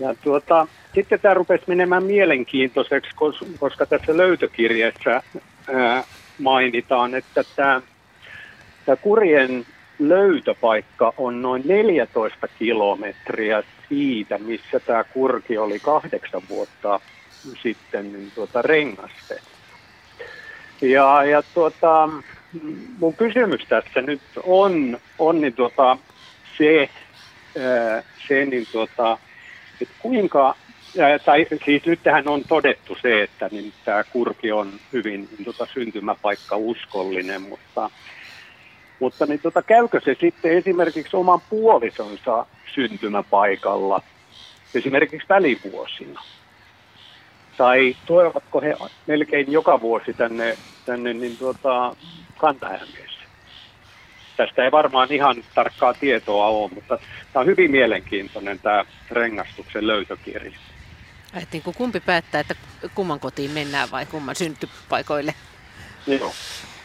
[0.00, 3.10] ja tuota, sitten tämä rupesi menemään mielenkiintoiseksi,
[3.58, 5.22] koska tässä löytökirjeessä
[5.74, 6.04] ää,
[6.38, 7.80] mainitaan, että tämä,
[8.86, 9.66] tämä kurjen
[9.98, 17.00] löytöpaikka on noin 14 kilometriä siitä, missä tämä kurki oli kahdeksan vuotta
[17.62, 19.40] sitten niin tuota, rengaste.
[20.80, 22.08] Ja, ja tuota,
[22.98, 25.98] mun kysymys tässä nyt on, on niin tuota,
[26.58, 26.88] se,
[28.28, 29.18] se niin tuota,
[29.80, 30.56] että kuinka,
[31.24, 35.66] tai siis nyt tähän on todettu se, että niin tämä kurki on hyvin niin tuota,
[35.74, 37.90] syntymäpaikka uskollinen, mutta
[39.00, 44.02] mutta niin tota, käykö se sitten esimerkiksi oman puolisonsa syntymäpaikalla,
[44.74, 46.22] esimerkiksi välivuosina?
[47.56, 51.96] tai tulevatko he melkein joka vuosi tänne, tänne niin tuota,
[52.36, 53.20] kantahämeessä?
[54.36, 56.98] Tästä ei varmaan ihan tarkkaa tietoa ole, mutta
[57.32, 60.58] tämä on hyvin mielenkiintoinen tämä rengastuksen löytökirja.
[61.34, 62.54] Ajattelin, kumpi päättää, että
[62.94, 65.34] kumman kotiin mennään vai kumman syntypaikoille?
[66.06, 66.32] Joo.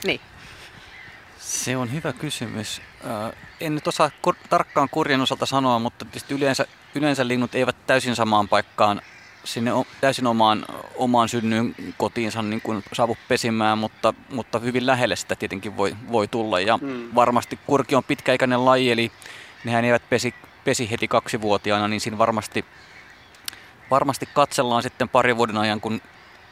[0.05, 0.21] Niin.
[1.51, 2.81] Se on hyvä kysymys.
[3.59, 6.65] En nyt osaa kur- tarkkaan kurjen osalta sanoa, mutta tietysti yleensä,
[6.95, 9.01] yleensä linnut eivät täysin samaan paikkaan
[9.43, 9.71] sinne
[10.01, 10.65] täysin omaan,
[10.95, 16.27] omaan synnyin kotiinsa niin kuin saavu pesimään, mutta, mutta hyvin lähelle sitä tietenkin voi, voi
[16.27, 16.59] tulla.
[16.59, 17.09] Ja hmm.
[17.15, 19.11] varmasti kurki on pitkäikäinen laji, eli
[19.63, 20.33] nehän eivät pesi,
[20.63, 22.65] pesi heti kaksivuotiaana, niin siinä varmasti,
[23.91, 26.01] varmasti katsellaan sitten pari vuoden ajan, kun,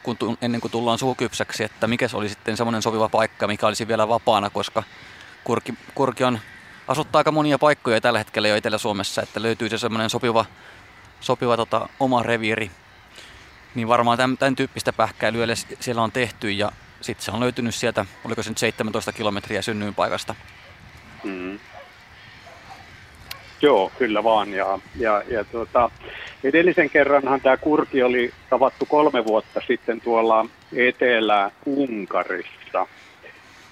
[0.02, 3.88] kun, ennen kuin tullaan suukypsäksi, että mikä se oli sitten semmoinen sopiva paikka, mikä olisi
[3.88, 4.82] vielä vapaana, koska
[5.44, 6.38] kurki, kurki on
[6.88, 10.44] asuttaa aika monia paikkoja tällä hetkellä jo Etelä-Suomessa, että löytyy se semmoinen sopiva
[11.20, 12.70] sopiva tota, oma reviiri.
[13.74, 15.46] Niin varmaan tämän, tämän tyyppistä pähkäilyä
[15.80, 20.34] siellä on tehty ja sitten se on löytynyt sieltä, oliko se nyt 17 kilometriä synnyinpaikasta.
[21.24, 21.58] Mm.
[23.62, 24.52] Joo, kyllä vaan.
[24.52, 25.90] Ja, ja, ja tuota,
[26.44, 30.46] edellisen kerranhan tämä kurki oli tavattu kolme vuotta sitten tuolla
[30.76, 32.86] Etelä-Unkarissa.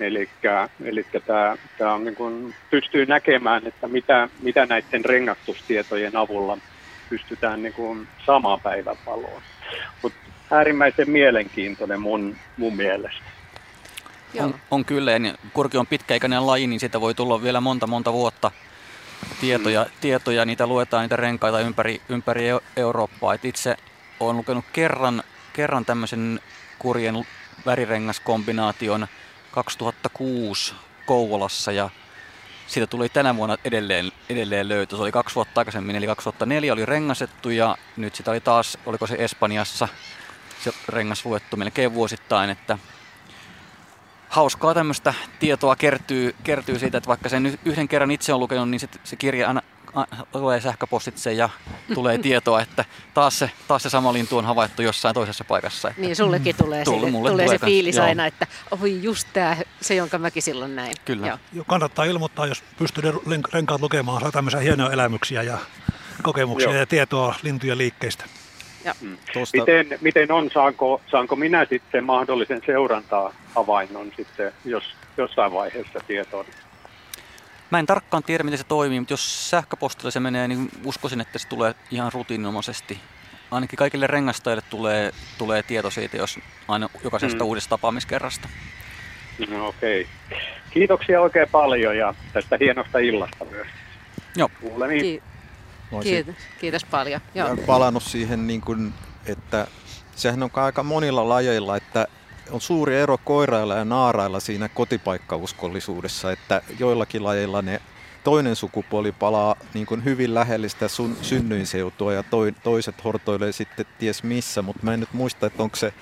[0.00, 0.28] Eli
[1.26, 6.58] tämä, tämä on niin pystyy näkemään, että mitä, mitä näiden rengastustietojen avulla
[7.08, 9.42] pystytään niin kuin samaan päivänvaloon.
[10.02, 10.18] Mutta
[10.50, 13.24] äärimmäisen mielenkiintoinen mun, mun mielestä.
[14.40, 18.12] On, on kyllä, ja kurki on pitkäikäinen laji, niin siitä voi tulla vielä monta monta
[18.12, 18.50] vuotta
[19.40, 22.44] tietoja, tietoja niitä luetaan niitä renkaita ympäri, ympäri
[22.76, 23.34] Eurooppaa.
[23.34, 23.76] Et itse
[24.20, 25.22] olen lukenut kerran,
[25.52, 26.40] kerran tämmöisen
[26.78, 27.26] kurjen
[27.66, 29.06] värirengaskombinaation
[29.50, 30.74] 2006
[31.06, 31.90] Kouvolassa ja
[32.66, 34.96] siitä tuli tänä vuonna edelleen, edelleen löytö.
[34.96, 39.06] Se oli kaksi vuotta aikaisemmin, eli 2004 oli rengasettu ja nyt sitä oli taas, oliko
[39.06, 39.88] se Espanjassa,
[40.64, 42.78] se rengas luettu melkein vuosittain, että
[44.28, 48.80] hauskaa tämmöistä tietoa kertyy, kertyy siitä, että vaikka sen yhden kerran itse on lukenut, niin
[48.80, 49.62] se, se kirja aina
[50.32, 51.48] tulee sähköpostitse ja
[51.94, 52.84] tulee tietoa, että
[53.14, 55.88] taas se, taas se sama lintu on havaittu jossain toisessa paikassa.
[55.88, 58.46] Että niin, sullekin tulee, Tulle, se, tulee, tulee se fiilis aina, että
[58.82, 60.94] oi just tämä, se jonka mäkin silloin näin.
[61.04, 61.26] Kyllä.
[61.26, 61.38] Joo.
[61.52, 63.02] Joo, kannattaa ilmoittaa, jos pystyy
[63.52, 65.58] renkaat lukemaan, saa tämmöisiä hienoja elämyksiä ja
[66.22, 66.78] kokemuksia Joo.
[66.78, 68.24] ja tietoa lintujen liikkeistä.
[68.84, 68.94] Ja.
[69.00, 69.16] Mm.
[69.32, 69.58] Tuosta...
[69.58, 74.84] Miten, miten on, saanko, saanko minä sitten mahdollisen seurantaa havainnon sitten, jos
[75.16, 76.46] jossain vaiheessa tietoon?
[77.70, 81.38] Mä en tarkkaan tiedä, miten se toimii, mutta jos sähköpostilla se menee, niin uskoisin, että
[81.38, 83.00] se tulee ihan rutiininomaisesti.
[83.50, 86.38] Ainakin kaikille rengastajille tulee, tulee tieto siitä, jos
[86.68, 87.48] aina jokaisesta mm.
[87.48, 88.48] uudesta tapaamiskerrasta.
[89.50, 90.06] No, okei.
[90.28, 90.38] Okay.
[90.70, 93.66] Kiitoksia oikein paljon ja tästä hienosta illasta myös.
[94.36, 94.50] Joo.
[94.60, 95.02] Kuulemiin.
[95.02, 95.22] Ki-
[96.02, 97.20] kiitos, kiitos paljon.
[97.34, 97.46] Joo.
[97.46, 98.94] Olen palannut siihen, niin kuin,
[99.26, 99.66] että
[100.16, 102.06] sehän on aika monilla lajeilla, että
[102.50, 107.80] on suuri ero koirailla ja naarailla siinä kotipaikkauskollisuudessa, että joillakin lajeilla ne
[108.24, 113.86] toinen sukupuoli palaa niin kuin hyvin lähelle sitä sun synnyinseutua ja toi, toiset hortoilee sitten
[113.98, 115.92] ties missä, mutta mä en nyt muista, että onko se,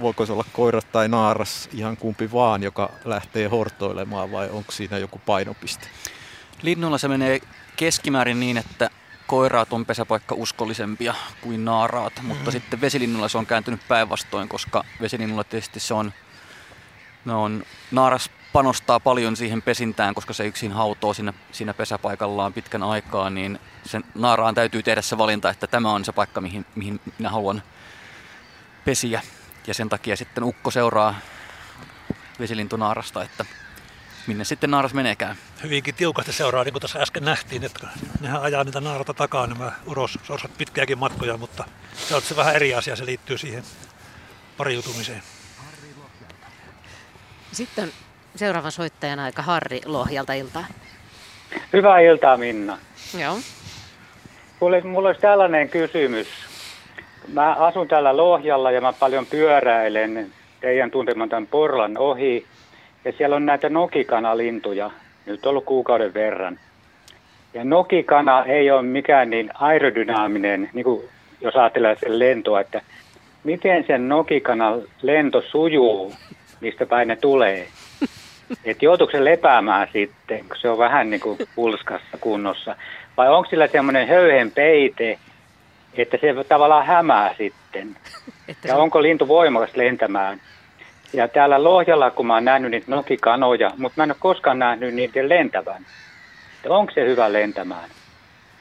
[0.00, 4.98] voiko se olla koira tai naaras ihan kumpi vaan, joka lähtee hortoilemaan vai onko siinä
[4.98, 5.86] joku painopiste?
[6.62, 7.40] Linnulla se menee
[7.76, 8.90] keskimäärin niin, että
[9.26, 12.26] koiraat on pesäpaikka uskollisempia kuin naaraat, mm.
[12.26, 16.12] mutta sitten vesilinnulla se on kääntynyt päinvastoin, koska vesilinnulla tietysti se on,
[17.24, 22.82] no on, naaras panostaa paljon siihen pesintään, koska se yksin hautoo siinä, siinä pesäpaikallaan pitkän
[22.82, 27.00] aikaa, niin sen naaraan täytyy tehdä se valinta, että tämä on se paikka, mihin, mihin
[27.18, 27.62] minä haluan
[28.84, 29.22] pesiä.
[29.66, 31.14] Ja sen takia sitten ukko seuraa
[32.40, 33.44] vesilintunaarasta, että
[34.26, 35.36] minne sitten naaras meneekään.
[35.62, 37.88] Hyvinkin tiukasti seuraa, niin kuin tässä äsken nähtiin, että
[38.20, 42.74] nehän ajaa niitä naarata takaa nämä urossorsat pitkiäkin matkoja, mutta se on se vähän eri
[42.74, 43.62] asia, se liittyy siihen
[44.56, 45.22] pariutumiseen.
[47.52, 47.92] Sitten
[48.36, 50.64] seuraavan soittajan aika Harri Lohjalta iltaa.
[51.72, 52.78] Hyvää iltaa Minna.
[53.18, 53.38] Joo.
[54.60, 56.28] Mulla, mulla olisi tällainen kysymys.
[57.32, 62.46] Mä asun täällä Lohjalla ja mä paljon pyöräilen teidän tunteman tämän Porlan ohi.
[63.06, 64.90] Ja siellä on näitä nokikanalintuja,
[65.26, 66.58] nyt on ollut kuukauden verran.
[67.54, 71.08] Ja nokikana ei ole mikään niin aerodynaaminen, niin kuin
[71.40, 72.82] jos ajatellaan sen lentoa, että
[73.44, 76.12] miten sen nokikanan lento sujuu,
[76.60, 77.66] mistä päin ne tulee.
[78.64, 82.76] Että joutuuko se lepäämään sitten, kun se on vähän niin kuin pulskassa kunnossa.
[83.16, 85.18] Vai onko sillä semmoinen höyhen peite,
[85.94, 87.96] että se tavallaan hämää sitten.
[88.48, 90.40] Että ja onko lintu voimakas lentämään.
[91.12, 94.94] Ja täällä Lohjalla, kun mä oon nähnyt niitä nokikanoja, mutta mä en ole koskaan nähnyt
[94.94, 95.86] niiden lentävän.
[96.68, 97.90] Onko se hyvä lentämään?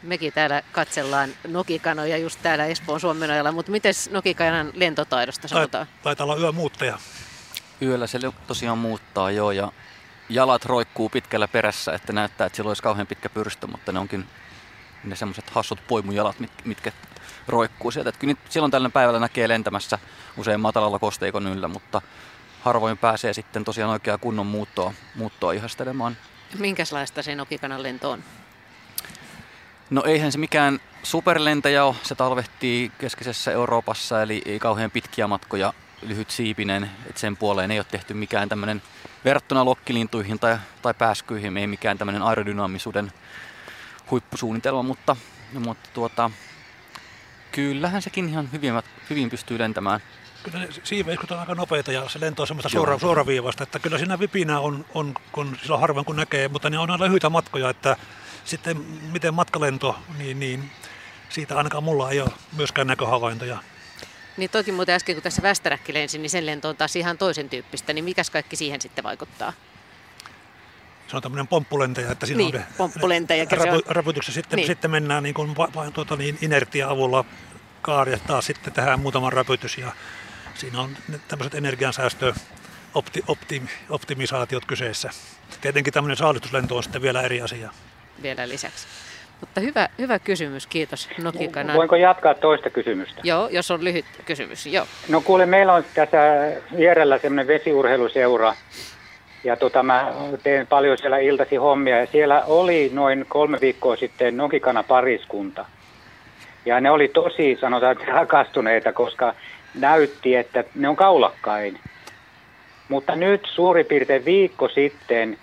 [0.04, 5.88] Mekin täällä katsellaan nokikanoja just täällä Espoon Suomenojalla, mutta miten nokikanan lentotaidosta sanotaan?
[6.04, 6.98] Taitaa olla yömuuttaja.
[7.82, 9.72] Yöllä se tosiaan muuttaa joo ja
[10.30, 14.26] jalat roikkuu pitkällä perässä, että näyttää, että sillä olisi kauhean pitkä pyrstö, mutta ne onkin
[15.04, 16.36] ne semmoiset hassut poimujalat,
[16.66, 16.92] mitkä
[17.48, 18.10] roikkuu sieltä.
[18.10, 20.00] Että kyllä silloin tällä päivällä näkee lentämässä
[20.38, 22.02] usein matalalla kosteikon yllä, mutta
[22.66, 26.18] harvoin pääsee sitten tosiaan oikeaa kunnon muuttoa, muuttoa ihastelemaan.
[26.60, 28.24] Minkälaista se nokikanan lento on?
[29.90, 31.96] No eihän se mikään superlentäjä ole.
[32.04, 37.80] Se talvehtii keskisessä Euroopassa, eli ei kauhean pitkiä matkoja lyhyt siipinen, että sen puoleen ei
[37.80, 38.82] ole tehty mikään tämmöinen
[39.26, 43.12] verrattuna lokkilintuihin tai, tai pääskyihin, ei mikään tämmöinen aerodynaamisuuden
[44.12, 45.16] huippusuunnitelma, mutta,
[45.54, 46.32] mutta tuota,
[47.52, 48.74] kyllähän sekin ihan hyvin,
[49.10, 50.02] hyvin pystyy lentämään.
[50.46, 53.98] Kyllä ne siiveiskut on aika nopeita ja se lento on semmoista suora, suoraviivasta, että kyllä
[53.98, 57.70] siinä vipinä on, on kun silloin harvoin kun näkee, mutta ne on aina lyhyitä matkoja,
[57.70, 57.98] että
[58.44, 58.78] sitten
[59.12, 60.72] miten matkalento, niin, niin
[61.30, 63.58] siitä ainakaan mulla ei ole myöskään näköhavaintoja.
[64.38, 67.50] Niin toki muuten äsken kun tässä Västäräkki lensi, niin sen lento on taas ihan toisen
[67.50, 69.54] tyyppistä, niin mikäs kaikki siihen sitten vaikuttaa?
[71.08, 73.46] Se on tämmöinen pomppulentäjä, että siinä niin, on pomppulentäjä,
[73.88, 74.68] rapu, sitten, niin.
[74.68, 77.26] sitten mennään niin kuin vain tuota, niin inertia avulla
[77.82, 79.92] kaari taas sitten tehdään muutaman räpytys ja
[80.56, 80.90] siinä on
[81.28, 82.34] tämmöiset energiansäästö
[82.94, 85.10] opti, optim, optimisaatiot kyseessä.
[85.62, 87.70] Tietenkin tämmöinen saalistuslento on sitten vielä eri asia.
[88.22, 88.88] Vielä lisäksi.
[89.40, 91.78] Mutta hyvä, hyvä kysymys, kiitos Nokikanan.
[91.78, 93.22] Voinko jatkaa toista kysymystä?
[93.24, 94.86] Joo, jos on lyhyt kysymys, joo.
[95.10, 96.18] No kuule, meillä on tässä
[96.78, 98.56] vierellä semmoinen vesiurheiluseura,
[99.44, 100.14] ja tota, mä
[100.44, 105.66] teen paljon siellä iltasi hommia, ja siellä oli noin kolme viikkoa sitten Nokikana pariskunta.
[106.66, 109.36] Ja ne oli tosi, sanotaan, rakastuneita, koska
[109.80, 111.80] näytti, että ne on kaulakkain.
[112.90, 115.38] Mutta nyt suurin piirtein viikko sitten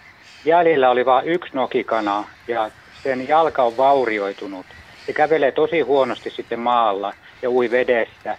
[0.44, 2.70] jäljellä oli vain yksi nokikana ja
[3.02, 4.66] sen jalka on vaurioitunut.
[5.06, 8.38] Se kävelee tosi huonosti sitten maalla ja ui vedessä.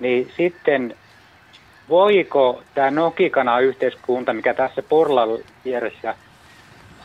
[0.00, 0.96] Niin sitten
[1.88, 5.28] voiko tämä nokikana-yhteiskunta, mikä tässä Porlan
[5.64, 6.14] vieressä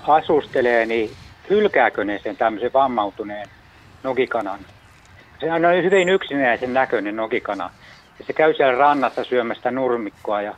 [0.07, 1.11] asustelee, niin
[1.49, 3.47] hylkääkö ne sen tämmöisen vammautuneen
[4.03, 4.59] nokikanan?
[5.39, 7.69] Se on hyvin yksinäisen näköinen nokikana.
[8.19, 10.41] Ja se käy siellä rannassa syömästä nurmikkoa.
[10.41, 10.55] Ja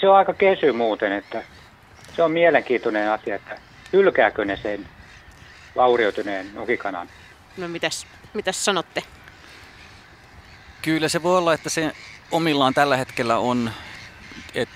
[0.00, 1.42] se on aika kesy muuten, että
[2.16, 3.58] se on mielenkiintoinen asia, että
[3.92, 4.88] hylkääkö ne sen
[5.76, 7.08] vaurioituneen nokikanan.
[7.56, 9.02] No mitäs, mitäs sanotte?
[10.82, 11.92] Kyllä se voi olla, että se
[12.30, 13.70] omillaan tällä hetkellä on,
[14.54, 14.74] että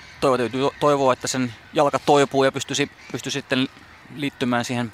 [0.80, 3.68] toivoa, että sen jalka toipuu ja pystyisi, pystyisi sitten
[4.14, 4.92] liittymään siihen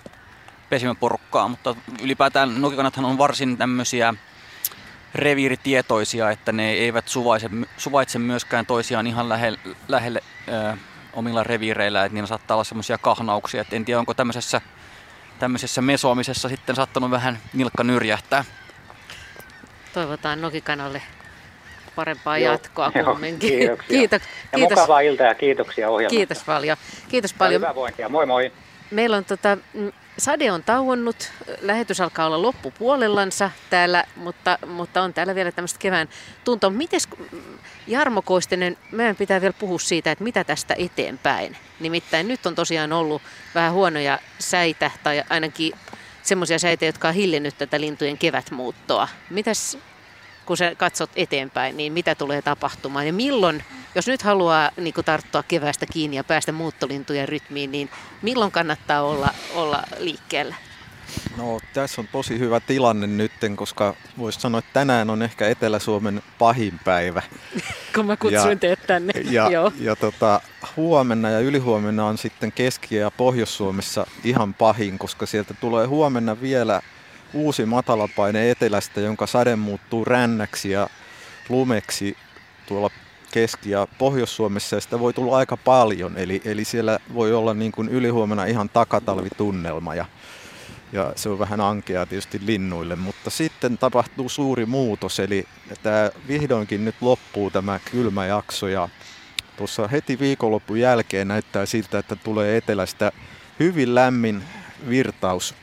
[0.71, 4.15] pesimäporukkaan, mutta ylipäätään nokikanathan on varsin tämmöisiä
[5.17, 10.77] reviiritietoisia, että ne eivät suvaitse, suvaitse myöskään toisiaan ihan lähelle, lähelle ö,
[11.13, 14.61] omilla reviireillä, että niillä saattaa olla semmoisia kahnauksia, että en tiedä onko tämmöisessä
[15.39, 18.45] tämmöisessä mesoamisessa sitten saattanut vähän nilkka nyrjähtää.
[19.95, 21.03] Toivotaan Nokikanalle
[21.97, 23.51] parempaa joo, jatkoa joo, kumminkin.
[23.51, 23.89] Kiitoksia.
[23.89, 24.23] Kiitos,
[24.53, 24.79] ja kiitos.
[24.79, 26.17] mukavaa iltaa ja kiitoksia ohjelmasta.
[26.17, 26.77] Kiitos paljon.
[27.09, 27.53] Kiitos paljon.
[27.53, 28.09] Ja hyvää vointia.
[28.09, 28.53] Moi moi.
[28.91, 35.15] Meillä on tota, mm, Sade on tauonnut, lähetys alkaa olla loppupuolellansa täällä, mutta, mutta on
[35.15, 36.09] täällä vielä tämmöistä kevään
[36.45, 36.71] tuntoa.
[36.71, 37.09] Mites
[37.87, 41.57] Jarmo Koistinen, meidän pitää vielä puhua siitä, että mitä tästä eteenpäin.
[41.81, 43.23] Nimittäin nyt on tosiaan ollut
[43.55, 45.73] vähän huonoja säitä, tai ainakin
[46.23, 49.09] semmoisia säitä, jotka on hillinnyt tätä lintujen kevätmuuttoa.
[49.31, 49.79] Mitäs
[50.47, 53.65] kun sä katsot eteenpäin, niin mitä tulee tapahtumaan ja milloin,
[53.95, 57.91] jos nyt haluaa niin tarttua keväästä kiinni ja päästä muuttolintujen rytmiin, niin
[58.23, 60.55] milloin kannattaa olla, olla liikkeellä?
[61.37, 66.23] No tässä on tosi hyvä tilanne nyt, koska voisi sanoa, että tänään on ehkä Etelä-Suomen
[66.39, 67.23] pahin päivä.
[67.95, 69.13] Kun mä kutsuin ja, teet tänne.
[69.31, 69.73] Ja, Joo.
[69.81, 70.41] ja tota,
[70.77, 76.83] huomenna ja ylihuomenna on sitten Keski- ja Pohjois-Suomessa ihan pahin, koska sieltä tulee huomenna vielä
[77.37, 80.89] uusi matalapaine etelästä, jonka sade muuttuu rännäksi ja
[81.49, 82.17] lumeksi
[82.67, 82.91] tuolla
[83.31, 86.17] Keski- ja Pohjois-Suomessa ja sitä voi tulla aika paljon.
[86.17, 90.05] Eli, eli siellä voi olla niin kuin ylihuomenna ihan takatalvitunnelma ja,
[90.93, 92.97] ja se on vähän ankea tietysti linnuille.
[92.97, 95.45] Mutta sitten tapahtuu suuri muutos, eli
[95.83, 98.89] tämä vihdoinkin nyt loppuu tämä kylmä jakso ja
[99.57, 103.13] tuossa heti viikonlopun jälkeen näyttää siltä, että tulee etelästä
[103.61, 104.43] hyvin lämmin
[104.89, 105.55] virtaus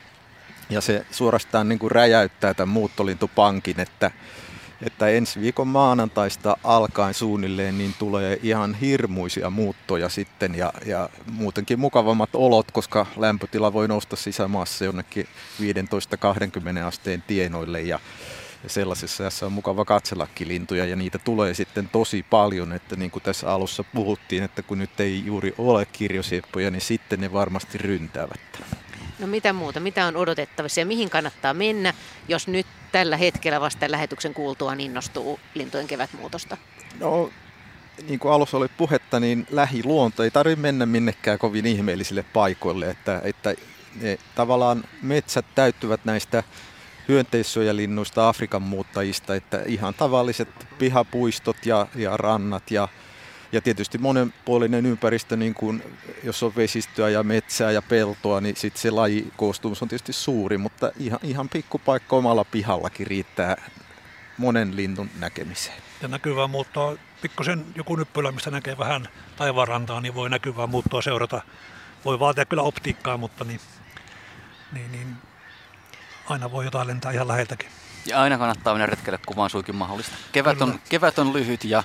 [0.69, 4.11] ja se suorastaan niin kuin räjäyttää tämän muuttolintupankin, että,
[4.85, 11.79] että ensi viikon maanantaista alkaen suunnilleen niin tulee ihan hirmuisia muuttoja sitten ja, ja muutenkin
[11.79, 15.27] mukavammat olot, koska lämpötila voi nousta sisämaassa jonnekin
[15.61, 17.99] 15-20 asteen tienoille ja,
[18.63, 23.11] ja sellaisessa jossa on mukava katsellakin lintuja ja niitä tulee sitten tosi paljon, että niin
[23.11, 27.77] kuin tässä alussa puhuttiin, että kun nyt ei juuri ole kirjosieppoja, niin sitten ne varmasti
[27.77, 28.39] ryntäävät.
[29.23, 29.79] No mitä muuta?
[29.79, 31.93] Mitä on odotettavissa ja mihin kannattaa mennä,
[32.27, 36.57] jos nyt tällä hetkellä vasta lähetyksen kuultua innostuu lintujen kevätmuutosta?
[36.99, 37.29] No
[38.07, 43.21] niin kuin alussa oli puhetta, niin lähiluonto ei tarvitse mennä minnekään kovin ihmeellisille paikoille, että,
[43.23, 43.53] että
[44.01, 46.43] ne tavallaan metsät täyttyvät näistä
[47.07, 52.87] hyönteissuojalinnuista, Afrikan muuttajista, että ihan tavalliset pihapuistot ja, ja rannat ja,
[53.53, 55.83] ja tietysti monenpuolinen ympäristö, niin kuin
[56.23, 60.91] jos on vesistöä ja metsää ja peltoa, niin sitten se lajikoostumus on tietysti suuri, mutta
[60.97, 63.57] ihan, ihan pikkupaikka omalla pihallakin riittää
[64.37, 65.77] monen linnun näkemiseen.
[66.01, 71.41] Ja näkyvää muuttoa, pikkusen joku nyppylä, mistä näkee vähän taivaanrantaa, niin voi näkyvää muuttoa seurata.
[72.05, 73.59] Voi vaatia kyllä optiikkaa, mutta niin,
[74.71, 75.15] niin, niin
[76.29, 77.69] aina voi jotain lentää ihan läheltäkin.
[78.05, 80.15] Ja aina kannattaa mennä retkelle, kun vaan suikin mahdollista.
[80.31, 81.83] Kevät on, kevät on lyhyt ja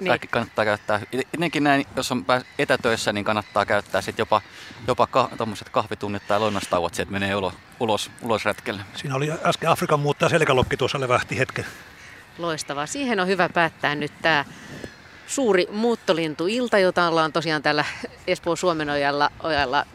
[0.00, 0.08] niin.
[0.08, 1.00] kaikki kannattaa käyttää.
[1.34, 2.24] Etenkin näin, jos on
[2.58, 4.40] etätöissä, niin kannattaa käyttää sit jopa,
[4.86, 5.30] jopa ka,
[5.70, 8.82] kahvitunnit tai lounastauot, että menee ulos, ulos, ulos retkelle.
[8.94, 11.66] Siinä oli äsken Afrikan muuttaa selkälokki tuossa levähti hetken.
[12.38, 12.86] Loistavaa.
[12.86, 14.44] Siihen on hyvä päättää nyt tämä
[15.26, 17.84] suuri muuttolintuilta, jota ollaan tosiaan täällä
[18.26, 19.86] Espoon Suomenojalla ojalla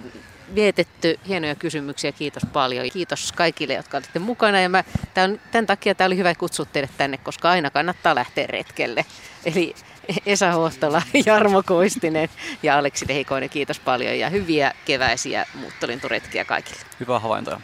[0.55, 1.19] vietetty.
[1.27, 2.89] Hienoja kysymyksiä, kiitos paljon.
[2.93, 4.61] Kiitos kaikille, jotka olitte mukana.
[4.61, 8.47] Ja mä, tämän, tämän takia tämä oli hyvä kutsua teidät tänne, koska aina kannattaa lähteä
[8.47, 9.05] retkelle.
[9.45, 9.75] Eli
[10.25, 12.29] Esa Huohtola, Jarmo Koistinen
[12.63, 16.79] ja Aleksi Lehikoinen, kiitos paljon ja hyviä keväisiä muuttolinturetkiä kaikille.
[16.99, 17.61] Hyvää havaintoa.